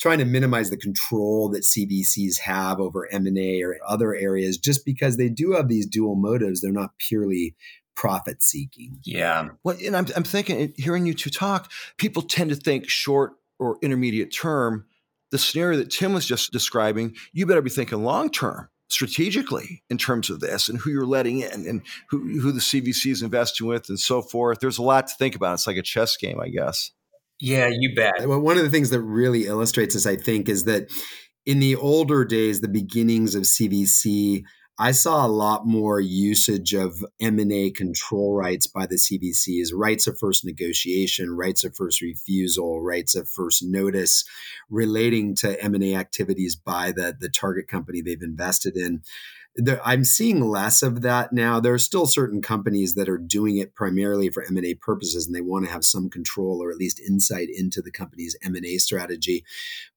trying 0.00 0.18
to 0.18 0.24
minimize 0.24 0.70
the 0.70 0.76
control 0.76 1.48
that 1.48 1.62
CVCs 1.62 2.38
have 2.40 2.80
over 2.80 3.08
M&A 3.12 3.62
or 3.62 3.78
other 3.86 4.14
areas 4.14 4.58
just 4.58 4.84
because 4.84 5.16
they 5.16 5.28
do 5.28 5.52
have 5.52 5.68
these 5.68 5.86
dual 5.86 6.16
motives. 6.16 6.60
They're 6.60 6.72
not 6.72 6.98
purely 6.98 7.54
profit 7.94 8.42
seeking. 8.42 8.98
Yeah. 9.04 9.50
Well, 9.64 9.76
and 9.84 9.96
I'm, 9.96 10.06
I'm 10.16 10.24
thinking, 10.24 10.72
hearing 10.76 11.06
you 11.06 11.14
two 11.14 11.30
talk, 11.30 11.70
people 11.98 12.22
tend 12.22 12.50
to 12.50 12.56
think 12.56 12.88
short 12.88 13.32
or 13.58 13.78
intermediate 13.82 14.32
term. 14.32 14.86
The 15.30 15.38
scenario 15.38 15.78
that 15.78 15.90
Tim 15.90 16.12
was 16.12 16.26
just 16.26 16.52
describing, 16.52 17.16
you 17.32 17.46
better 17.46 17.62
be 17.62 17.70
thinking 17.70 18.02
long 18.02 18.30
term 18.30 18.68
strategically 18.88 19.82
in 19.88 19.96
terms 19.96 20.28
of 20.28 20.40
this 20.40 20.68
and 20.68 20.78
who 20.78 20.90
you're 20.90 21.06
letting 21.06 21.40
in 21.40 21.66
and 21.66 21.82
who, 22.10 22.40
who 22.40 22.52
the 22.52 22.60
CVC 22.60 23.10
is 23.10 23.22
investing 23.22 23.66
with 23.66 23.88
and 23.88 23.98
so 23.98 24.20
forth. 24.20 24.60
There's 24.60 24.78
a 24.78 24.82
lot 24.82 25.06
to 25.06 25.14
think 25.18 25.34
about. 25.34 25.54
It's 25.54 25.66
like 25.66 25.78
a 25.78 25.82
chess 25.82 26.16
game, 26.16 26.38
I 26.38 26.48
guess. 26.48 26.90
Yeah, 27.40 27.70
you 27.72 27.94
bet. 27.94 28.28
Well, 28.28 28.40
one 28.40 28.58
of 28.58 28.62
the 28.62 28.70
things 28.70 28.90
that 28.90 29.00
really 29.00 29.46
illustrates 29.46 29.94
this, 29.94 30.06
I 30.06 30.16
think, 30.16 30.48
is 30.48 30.64
that 30.66 30.90
in 31.46 31.58
the 31.58 31.74
older 31.74 32.24
days, 32.24 32.60
the 32.60 32.68
beginnings 32.68 33.34
of 33.34 33.42
CVC 33.42 34.44
I 34.78 34.92
saw 34.92 35.26
a 35.26 35.28
lot 35.28 35.66
more 35.66 36.00
usage 36.00 36.72
of 36.72 37.04
M&A 37.20 37.70
control 37.70 38.34
rights 38.34 38.66
by 38.66 38.86
the 38.86 38.96
CVCs, 38.96 39.68
rights 39.72 40.06
of 40.06 40.18
first 40.18 40.44
negotiation, 40.44 41.36
rights 41.36 41.62
of 41.62 41.76
first 41.76 42.00
refusal, 42.00 42.80
rights 42.80 43.14
of 43.14 43.28
first 43.28 43.62
notice 43.62 44.24
relating 44.70 45.34
to 45.36 45.62
M&A 45.62 45.94
activities 45.94 46.56
by 46.56 46.90
the, 46.90 47.14
the 47.18 47.28
target 47.28 47.68
company 47.68 48.00
they've 48.00 48.22
invested 48.22 48.76
in 48.76 49.02
there, 49.56 49.80
I'm 49.84 50.04
seeing 50.04 50.40
less 50.40 50.82
of 50.82 51.02
that 51.02 51.32
now. 51.32 51.60
There 51.60 51.74
are 51.74 51.78
still 51.78 52.06
certain 52.06 52.40
companies 52.40 52.94
that 52.94 53.08
are 53.08 53.18
doing 53.18 53.58
it 53.58 53.74
primarily 53.74 54.30
for 54.30 54.42
M&A 54.44 54.74
purposes 54.74 55.26
and 55.26 55.36
they 55.36 55.42
want 55.42 55.66
to 55.66 55.70
have 55.70 55.84
some 55.84 56.08
control 56.08 56.62
or 56.62 56.70
at 56.70 56.78
least 56.78 57.00
insight 57.00 57.48
into 57.54 57.82
the 57.82 57.90
company's 57.90 58.36
M&A 58.42 58.78
strategy. 58.78 59.44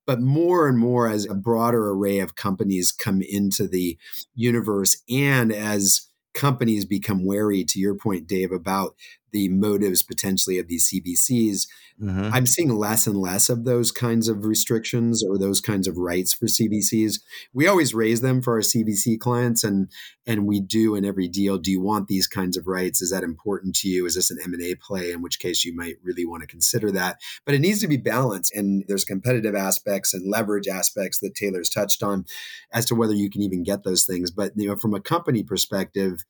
But 0.05 0.21
more 0.21 0.67
and 0.67 0.77
more 0.77 1.07
as 1.07 1.25
a 1.25 1.35
broader 1.35 1.89
array 1.89 2.19
of 2.19 2.35
companies 2.35 2.91
come 2.91 3.21
into 3.21 3.67
the 3.67 3.97
universe 4.33 5.01
and 5.09 5.53
as 5.53 6.09
companies 6.33 6.83
become 6.83 7.25
wary 7.25 7.63
to 7.63 7.79
your 7.79 7.95
point 7.95 8.27
Dave 8.27 8.51
about 8.51 8.95
the 9.35 9.49
motives 9.49 10.01
potentially 10.01 10.57
of 10.59 10.69
these 10.69 10.89
CVCs. 10.89 11.67
Mm-hmm. 12.01 12.29
I'm 12.33 12.45
seeing 12.45 12.69
less 12.69 13.05
and 13.05 13.17
less 13.17 13.49
of 13.49 13.65
those 13.65 13.91
kinds 13.91 14.29
of 14.29 14.45
restrictions 14.45 15.21
or 15.25 15.37
those 15.37 15.59
kinds 15.59 15.89
of 15.89 15.97
rights 15.97 16.33
for 16.33 16.45
CVCs. 16.45 17.19
We 17.53 17.67
always 17.67 17.93
raise 17.93 18.21
them 18.21 18.41
for 18.41 18.53
our 18.53 18.61
CVC 18.61 19.19
clients, 19.19 19.65
and 19.65 19.91
and 20.25 20.47
we 20.47 20.61
do 20.61 20.95
in 20.95 21.03
every 21.03 21.27
deal. 21.27 21.57
Do 21.57 21.69
you 21.69 21.81
want 21.81 22.07
these 22.07 22.27
kinds 22.27 22.55
of 22.55 22.65
rights? 22.65 23.01
Is 23.01 23.11
that 23.11 23.23
important 23.23 23.75
to 23.77 23.89
you? 23.89 24.05
Is 24.05 24.15
this 24.15 24.31
an 24.31 24.37
M 24.41 24.53
and 24.53 24.63
A 24.63 24.75
play? 24.75 25.11
In 25.11 25.21
which 25.21 25.39
case, 25.39 25.65
you 25.65 25.75
might 25.75 25.95
really 26.01 26.25
want 26.25 26.41
to 26.41 26.47
consider 26.47 26.89
that. 26.91 27.19
But 27.45 27.55
it 27.55 27.59
needs 27.59 27.81
to 27.81 27.89
be 27.89 27.97
balanced, 27.97 28.55
and 28.55 28.85
there's 28.87 29.03
competitive 29.03 29.53
aspects 29.53 30.13
and 30.13 30.31
leverage 30.31 30.69
aspects 30.69 31.19
that 31.19 31.35
Taylor's 31.35 31.69
touched 31.69 32.01
on 32.01 32.23
as 32.71 32.85
to 32.85 32.95
whether 32.95 33.13
you 33.13 33.29
can 33.29 33.41
even 33.41 33.63
get 33.63 33.83
those 33.83 34.05
things. 34.05 34.31
But 34.31 34.53
you 34.55 34.69
know, 34.69 34.77
from 34.77 34.93
a 34.93 35.01
company 35.01 35.43
perspective 35.43 36.23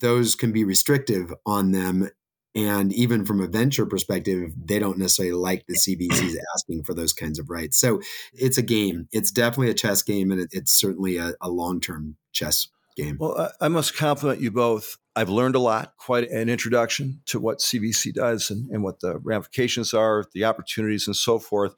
those 0.00 0.34
can 0.34 0.52
be 0.52 0.64
restrictive 0.64 1.32
on 1.46 1.72
them 1.72 2.10
and 2.54 2.92
even 2.92 3.24
from 3.24 3.40
a 3.40 3.48
venture 3.48 3.84
perspective, 3.84 4.52
they 4.56 4.78
don't 4.78 4.98
necessarily 4.98 5.34
like 5.34 5.66
the 5.66 5.74
CVCs 5.74 6.36
asking 6.54 6.84
for 6.84 6.94
those 6.94 7.12
kinds 7.12 7.38
of 7.38 7.50
rights. 7.50 7.78
So 7.78 8.00
it's 8.32 8.58
a 8.58 8.62
game. 8.62 9.08
It's 9.10 9.32
definitely 9.32 9.70
a 9.70 9.74
chess 9.74 10.02
game, 10.02 10.30
and 10.30 10.46
it's 10.52 10.72
certainly 10.72 11.16
a, 11.16 11.34
a 11.40 11.50
long 11.50 11.80
term 11.80 12.16
chess 12.32 12.68
game. 12.96 13.16
Well, 13.18 13.50
I, 13.60 13.68
must 13.68 13.96
compliment 13.96 14.40
you 14.40 14.52
both. 14.52 14.98
I've 15.16 15.30
learned 15.30 15.56
a 15.56 15.60
lot, 15.60 15.94
quite 15.96 16.30
an 16.30 16.48
introduction 16.48 17.20
to 17.26 17.40
what 17.40 17.58
CVC 17.58 18.14
does 18.14 18.50
and, 18.50 18.70
and 18.70 18.84
what 18.84 19.00
the 19.00 19.18
ramifications 19.18 19.92
are, 19.92 20.24
the 20.32 20.44
opportunities, 20.44 21.06
and 21.08 21.16
so 21.16 21.40
forth. 21.40 21.74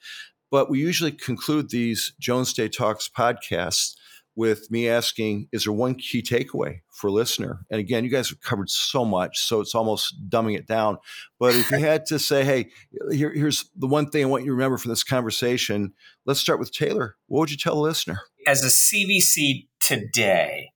But 0.50 0.70
we 0.70 0.78
usually 0.78 1.12
conclude 1.12 1.70
these 1.70 2.12
Jones 2.20 2.52
Day 2.52 2.68
Talks 2.68 3.08
podcasts 3.08 3.94
with 4.36 4.70
me 4.70 4.88
asking, 4.88 5.48
is 5.50 5.64
there 5.64 5.72
one 5.72 5.94
key 5.94 6.22
takeaway 6.22 6.80
for 6.92 7.08
a 7.08 7.12
listener? 7.12 7.64
And 7.70 7.80
again, 7.80 8.04
you 8.04 8.10
guys 8.10 8.28
have 8.28 8.40
covered 8.40 8.70
so 8.70 9.04
much, 9.04 9.38
so 9.38 9.60
it's 9.60 9.74
almost 9.74 10.14
dumbing 10.28 10.56
it 10.56 10.66
down. 10.66 10.98
But 11.40 11.56
if 11.56 11.70
you 11.70 11.78
had 11.80 12.06
to 12.06 12.18
say, 12.18 12.44
hey, 12.44 12.70
here, 13.10 13.32
here's 13.32 13.70
the 13.74 13.86
one 13.86 14.10
thing 14.10 14.22
I 14.22 14.28
want 14.28 14.44
you 14.44 14.50
to 14.50 14.54
remember 14.54 14.78
from 14.78 14.90
this 14.90 15.02
conversation, 15.02 15.94
let's 16.26 16.38
start 16.38 16.58
with 16.58 16.70
Taylor. 16.70 17.16
What 17.26 17.40
would 17.40 17.50
you 17.50 17.56
tell 17.56 17.74
the 17.74 17.80
listener? 17.80 18.20
As 18.46 18.62
a 18.62 18.68
CVC 18.68 19.66
today, 19.80 20.70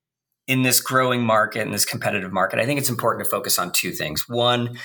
in 0.47 0.63
this 0.63 0.81
growing 0.81 1.23
market, 1.23 1.63
in 1.63 1.71
this 1.71 1.85
competitive 1.85 2.33
market, 2.33 2.59
I 2.59 2.65
think 2.65 2.81
it's 2.81 2.91
important 2.91 3.25
to 3.25 3.31
focus 3.31 3.57
on 3.59 3.71
two 3.71 3.93
things. 3.93 4.25
One, 4.29 4.77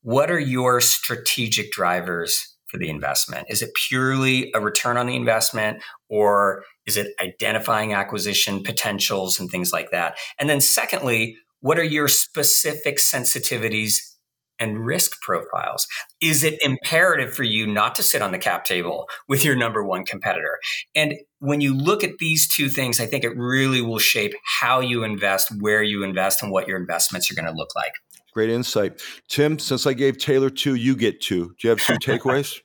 what 0.00 0.30
are 0.30 0.38
your 0.38 0.80
strategic 0.80 1.70
drivers 1.70 2.56
for 2.68 2.78
the 2.78 2.88
investment? 2.88 3.46
Is 3.50 3.60
it 3.60 3.72
purely 3.88 4.50
a 4.54 4.60
return 4.60 4.96
on 4.96 5.06
the 5.06 5.14
investment 5.14 5.82
or 6.08 6.64
is 6.86 6.96
it 6.96 7.14
identifying 7.20 7.92
acquisition 7.92 8.62
potentials 8.62 9.38
and 9.38 9.50
things 9.50 9.72
like 9.72 9.90
that? 9.90 10.16
And 10.38 10.48
then, 10.48 10.60
secondly, 10.60 11.36
what 11.60 11.78
are 11.78 11.84
your 11.84 12.08
specific 12.08 12.98
sensitivities 12.98 14.12
and 14.58 14.84
risk 14.84 15.20
profiles? 15.22 15.86
Is 16.20 16.44
it 16.44 16.60
imperative 16.62 17.34
for 17.34 17.42
you 17.42 17.66
not 17.66 17.94
to 17.96 18.02
sit 18.02 18.22
on 18.22 18.32
the 18.32 18.38
cap 18.38 18.64
table 18.64 19.08
with 19.28 19.44
your 19.44 19.56
number 19.56 19.84
one 19.84 20.04
competitor? 20.04 20.58
And 20.94 21.14
when 21.38 21.60
you 21.60 21.74
look 21.74 22.04
at 22.04 22.18
these 22.18 22.52
two 22.52 22.68
things, 22.68 23.00
I 23.00 23.06
think 23.06 23.24
it 23.24 23.36
really 23.36 23.80
will 23.80 23.98
shape 23.98 24.34
how 24.60 24.80
you 24.80 25.04
invest, 25.04 25.52
where 25.60 25.82
you 25.82 26.04
invest, 26.04 26.42
and 26.42 26.52
what 26.52 26.68
your 26.68 26.78
investments 26.78 27.30
are 27.30 27.34
going 27.34 27.46
to 27.46 27.52
look 27.52 27.74
like. 27.74 27.92
Great 28.32 28.50
insight. 28.50 29.02
Tim, 29.28 29.58
since 29.58 29.86
I 29.86 29.92
gave 29.92 30.16
Taylor 30.16 30.48
two, 30.48 30.74
you 30.74 30.96
get 30.96 31.20
two. 31.20 31.54
Do 31.58 31.68
you 31.68 31.70
have 31.70 31.80
two 31.80 31.94
takeaways? 32.02 32.60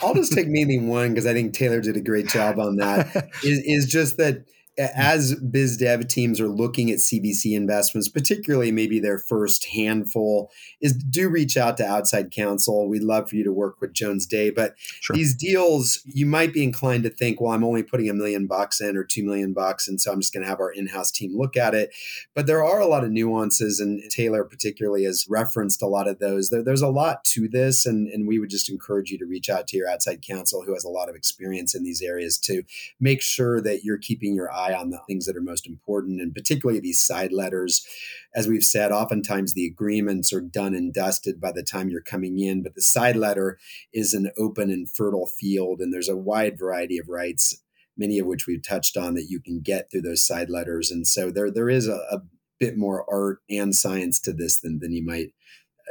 I'll 0.00 0.14
just 0.14 0.32
take 0.32 0.48
maybe 0.48 0.78
one 0.78 1.10
because 1.10 1.26
I 1.26 1.32
think 1.32 1.54
Taylor 1.54 1.80
did 1.80 1.96
a 1.96 2.00
great 2.00 2.28
job 2.28 2.58
on 2.58 2.76
that. 2.76 3.30
is, 3.44 3.62
is 3.64 3.86
just 3.86 4.16
that 4.18 4.44
Hmm. 4.76 4.84
as 4.94 5.34
biz 5.36 5.76
dev 5.76 6.08
teams 6.08 6.40
are 6.40 6.48
looking 6.48 6.90
at 6.90 6.98
CVC 6.98 7.54
investments, 7.54 8.08
particularly 8.08 8.72
maybe 8.72 8.98
their 8.98 9.18
first 9.18 9.66
handful, 9.66 10.50
is 10.80 10.92
do 10.94 11.28
reach 11.28 11.56
out 11.56 11.76
to 11.76 11.86
outside 11.86 12.30
counsel. 12.30 12.88
We'd 12.88 13.02
love 13.02 13.30
for 13.30 13.36
you 13.36 13.44
to 13.44 13.52
work 13.52 13.80
with 13.80 13.92
Jones 13.92 14.26
Day, 14.26 14.50
but 14.50 14.74
sure. 14.78 15.14
these 15.14 15.34
deals, 15.34 16.00
you 16.04 16.26
might 16.26 16.52
be 16.52 16.64
inclined 16.64 17.04
to 17.04 17.10
think, 17.10 17.40
well, 17.40 17.52
I'm 17.52 17.64
only 17.64 17.82
putting 17.82 18.10
a 18.10 18.14
million 18.14 18.46
bucks 18.46 18.80
in 18.80 18.96
or 18.96 19.04
two 19.04 19.24
million 19.24 19.52
bucks, 19.52 19.86
and 19.86 20.00
so 20.00 20.12
I'm 20.12 20.20
just 20.20 20.32
going 20.32 20.42
to 20.42 20.48
have 20.48 20.60
our 20.60 20.72
in-house 20.72 21.10
team 21.10 21.36
look 21.36 21.56
at 21.56 21.74
it. 21.74 21.94
But 22.34 22.46
there 22.46 22.64
are 22.64 22.80
a 22.80 22.86
lot 22.86 23.04
of 23.04 23.10
nuances, 23.10 23.78
and 23.78 24.02
Taylor 24.10 24.44
particularly 24.44 25.04
has 25.04 25.26
referenced 25.28 25.82
a 25.82 25.86
lot 25.86 26.08
of 26.08 26.18
those. 26.18 26.50
There, 26.50 26.64
there's 26.64 26.82
a 26.82 26.88
lot 26.88 27.24
to 27.26 27.48
this, 27.48 27.86
and, 27.86 28.08
and 28.08 28.26
we 28.26 28.38
would 28.38 28.50
just 28.50 28.68
encourage 28.68 29.10
you 29.10 29.18
to 29.18 29.26
reach 29.26 29.48
out 29.48 29.68
to 29.68 29.76
your 29.76 29.88
outside 29.88 30.22
counsel 30.22 30.62
who 30.62 30.74
has 30.74 30.84
a 30.84 30.88
lot 30.88 31.08
of 31.08 31.14
experience 31.14 31.74
in 31.74 31.84
these 31.84 32.02
areas 32.02 32.38
to 32.38 32.62
make 32.98 33.22
sure 33.22 33.60
that 33.60 33.84
you're 33.84 33.98
keeping 33.98 34.34
your 34.34 34.50
eye 34.50 34.63
eye 34.64 34.74
on 34.74 34.90
the 34.90 35.00
things 35.06 35.26
that 35.26 35.36
are 35.36 35.42
most 35.42 35.66
important, 35.66 36.20
and 36.20 36.34
particularly 36.34 36.80
these 36.80 37.00
side 37.00 37.32
letters. 37.32 37.86
As 38.34 38.48
we've 38.48 38.64
said, 38.64 38.92
oftentimes 38.92 39.52
the 39.52 39.66
agreements 39.66 40.32
are 40.32 40.40
done 40.40 40.74
and 40.74 40.92
dusted 40.92 41.40
by 41.40 41.52
the 41.52 41.62
time 41.62 41.88
you're 41.88 42.00
coming 42.00 42.38
in, 42.38 42.62
but 42.62 42.74
the 42.74 42.82
side 42.82 43.16
letter 43.16 43.58
is 43.92 44.14
an 44.14 44.30
open 44.38 44.70
and 44.70 44.88
fertile 44.88 45.26
field, 45.26 45.80
and 45.80 45.92
there's 45.92 46.08
a 46.08 46.16
wide 46.16 46.58
variety 46.58 46.98
of 46.98 47.08
rights, 47.08 47.62
many 47.96 48.18
of 48.18 48.26
which 48.26 48.46
we've 48.46 48.66
touched 48.66 48.96
on 48.96 49.14
that 49.14 49.28
you 49.28 49.40
can 49.40 49.60
get 49.60 49.90
through 49.90 50.02
those 50.02 50.26
side 50.26 50.50
letters. 50.50 50.90
And 50.90 51.06
so 51.06 51.30
there 51.30 51.50
there 51.50 51.70
is 51.70 51.88
a, 51.88 52.00
a 52.10 52.22
bit 52.58 52.76
more 52.76 53.04
art 53.10 53.38
and 53.50 53.74
science 53.74 54.20
to 54.20 54.32
this 54.32 54.60
than, 54.60 54.78
than 54.78 54.92
you 54.92 55.04
might 55.04 55.32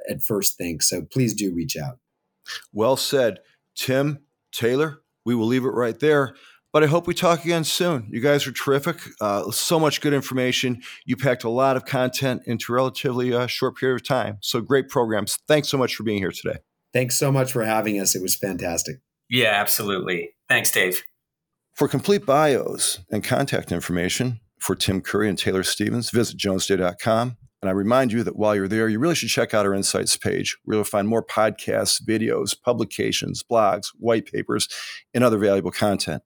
at 0.10 0.24
first 0.24 0.58
think. 0.58 0.82
So 0.82 1.02
please 1.02 1.34
do 1.34 1.54
reach 1.54 1.78
out. 1.78 2.00
Well 2.72 2.98
said. 2.98 3.40
Tim, 3.76 4.20
Taylor, 4.52 5.02
we 5.26 5.34
will 5.34 5.48
leave 5.48 5.66
it 5.66 5.70
right 5.70 6.00
there. 6.00 6.36
But 6.74 6.84
I 6.84 6.88
hope 6.88 7.06
we 7.06 7.14
talk 7.14 7.46
again 7.46 7.64
soon. 7.64 8.08
You 8.10 8.20
guys 8.20 8.48
are 8.48 8.52
terrific. 8.52 8.98
Uh, 9.22 9.52
so 9.52 9.80
much 9.80 10.02
good 10.02 10.12
information. 10.12 10.82
You 11.06 11.16
packed 11.16 11.44
a 11.44 11.50
lot 11.50 11.78
of 11.78 11.86
content 11.86 12.42
into 12.48 12.74
a 12.74 12.76
relatively 12.76 13.32
uh, 13.32 13.46
short 13.46 13.78
period 13.78 14.02
of 14.02 14.08
time. 14.08 14.40
So 14.42 14.60
great 14.60 14.90
programs. 14.90 15.38
Thanks 15.48 15.70
so 15.70 15.78
much 15.78 15.96
for 15.96 16.02
being 16.02 16.18
here 16.18 16.32
today. 16.32 16.58
Thanks 16.92 17.16
so 17.16 17.32
much 17.32 17.52
for 17.52 17.64
having 17.64 18.00
us. 18.00 18.16
It 18.16 18.24
was 18.24 18.36
fantastic. 18.36 18.98
Yeah, 19.30 19.52
absolutely. 19.54 20.32
Thanks, 20.50 20.72
Dave. 20.72 21.04
For 21.76 21.88
complete 21.88 22.26
bios 22.26 23.00
and 23.12 23.24
contact 23.24 23.72
information 23.72 24.40
for 24.60 24.76
Tim 24.76 25.02
Curry 25.02 25.30
and 25.30 25.38
Taylor 25.38 25.64
Stevens, 25.64 26.10
visit 26.10 26.38
jonesday.com. 26.38 27.38
And 27.62 27.70
I 27.70 27.74
remind 27.74 28.12
you 28.12 28.24
that 28.24 28.36
while 28.36 28.56
you're 28.56 28.68
there, 28.68 28.90
you 28.90 29.00
really 29.00 29.16
should 29.16 29.30
check 29.30 29.54
out 29.54 29.66
our 29.66 29.74
insights 29.74 30.18
page, 30.18 30.58
where 30.66 30.76
you'll 30.76 30.84
find 30.84 31.08
more 31.08 31.24
podcasts, 31.24 32.02
videos, 32.04 32.60
publications, 32.60 33.42
blogs, 33.42 33.88
white 33.98 34.26
papers, 34.26 34.68
and 35.14 35.24
other 35.24 35.38
valuable 35.38 35.72
content. 35.72 36.24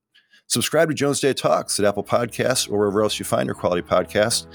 Subscribe 0.49 0.87
to 0.87 0.95
Jones 0.95 1.19
Day 1.19 1.33
Talks 1.33 1.77
at 1.77 1.85
Apple 1.85 2.05
Podcasts 2.05 2.71
or 2.71 2.79
wherever 2.79 3.03
else 3.03 3.19
you 3.19 3.25
find 3.25 3.47
your 3.47 3.53
quality 3.53 3.81
podcast. 3.81 4.47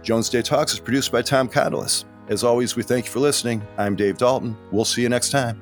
Jones 0.00 0.28
Day 0.28 0.42
Talks 0.42 0.72
is 0.72 0.78
produced 0.78 1.10
by 1.10 1.22
Tom 1.22 1.48
Kondilas. 1.48 2.04
As 2.28 2.44
always, 2.44 2.76
we 2.76 2.84
thank 2.84 3.06
you 3.06 3.10
for 3.10 3.18
listening. 3.18 3.60
I'm 3.76 3.96
Dave 3.96 4.16
Dalton. 4.16 4.56
We'll 4.70 4.84
see 4.84 5.02
you 5.02 5.08
next 5.08 5.30
time. 5.30 5.60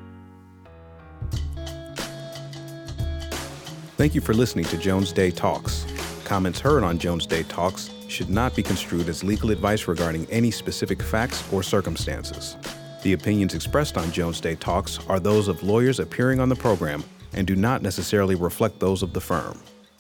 Thank 3.97 4.15
you 4.15 4.21
for 4.21 4.35
listening 4.35 4.67
to 4.67 4.77
Jones 4.77 5.11
Day 5.11 5.31
Talks. 5.31 5.87
Comments 6.25 6.61
heard 6.61 6.85
on 6.85 6.99
Jones 6.99 7.25
Day 7.25 7.43
Talks 7.45 7.89
should 8.09 8.29
not 8.29 8.55
be 8.55 8.63
construed 8.63 9.09
as 9.09 9.25
legal 9.25 9.51
advice 9.51 9.89
regarding 9.89 10.27
any 10.27 10.51
specific 10.51 11.03
facts 11.03 11.51
or 11.51 11.63
circumstances. 11.63 12.59
The 13.03 13.15
opinions 13.15 13.55
expressed 13.55 13.97
on 13.97 14.13
Jones 14.13 14.39
Day 14.39 14.55
Talks 14.57 14.99
are 15.09 15.19
those 15.19 15.49
of 15.49 15.63
lawyers 15.63 15.99
appearing 15.99 16.41
on 16.41 16.51
the 16.51 16.57
program 16.57 17.03
and 17.33 17.47
do 17.47 17.57
not 17.57 17.81
necessarily 17.81 18.35
reflect 18.35 18.81
those 18.81 19.03
of 19.03 19.15
the 19.15 19.21
firm. 19.21 19.59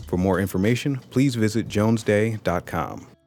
For 0.09 0.17
more 0.17 0.41
information, 0.41 0.97
please 1.11 1.35
visit 1.35 1.69
jonesday.com. 1.69 3.18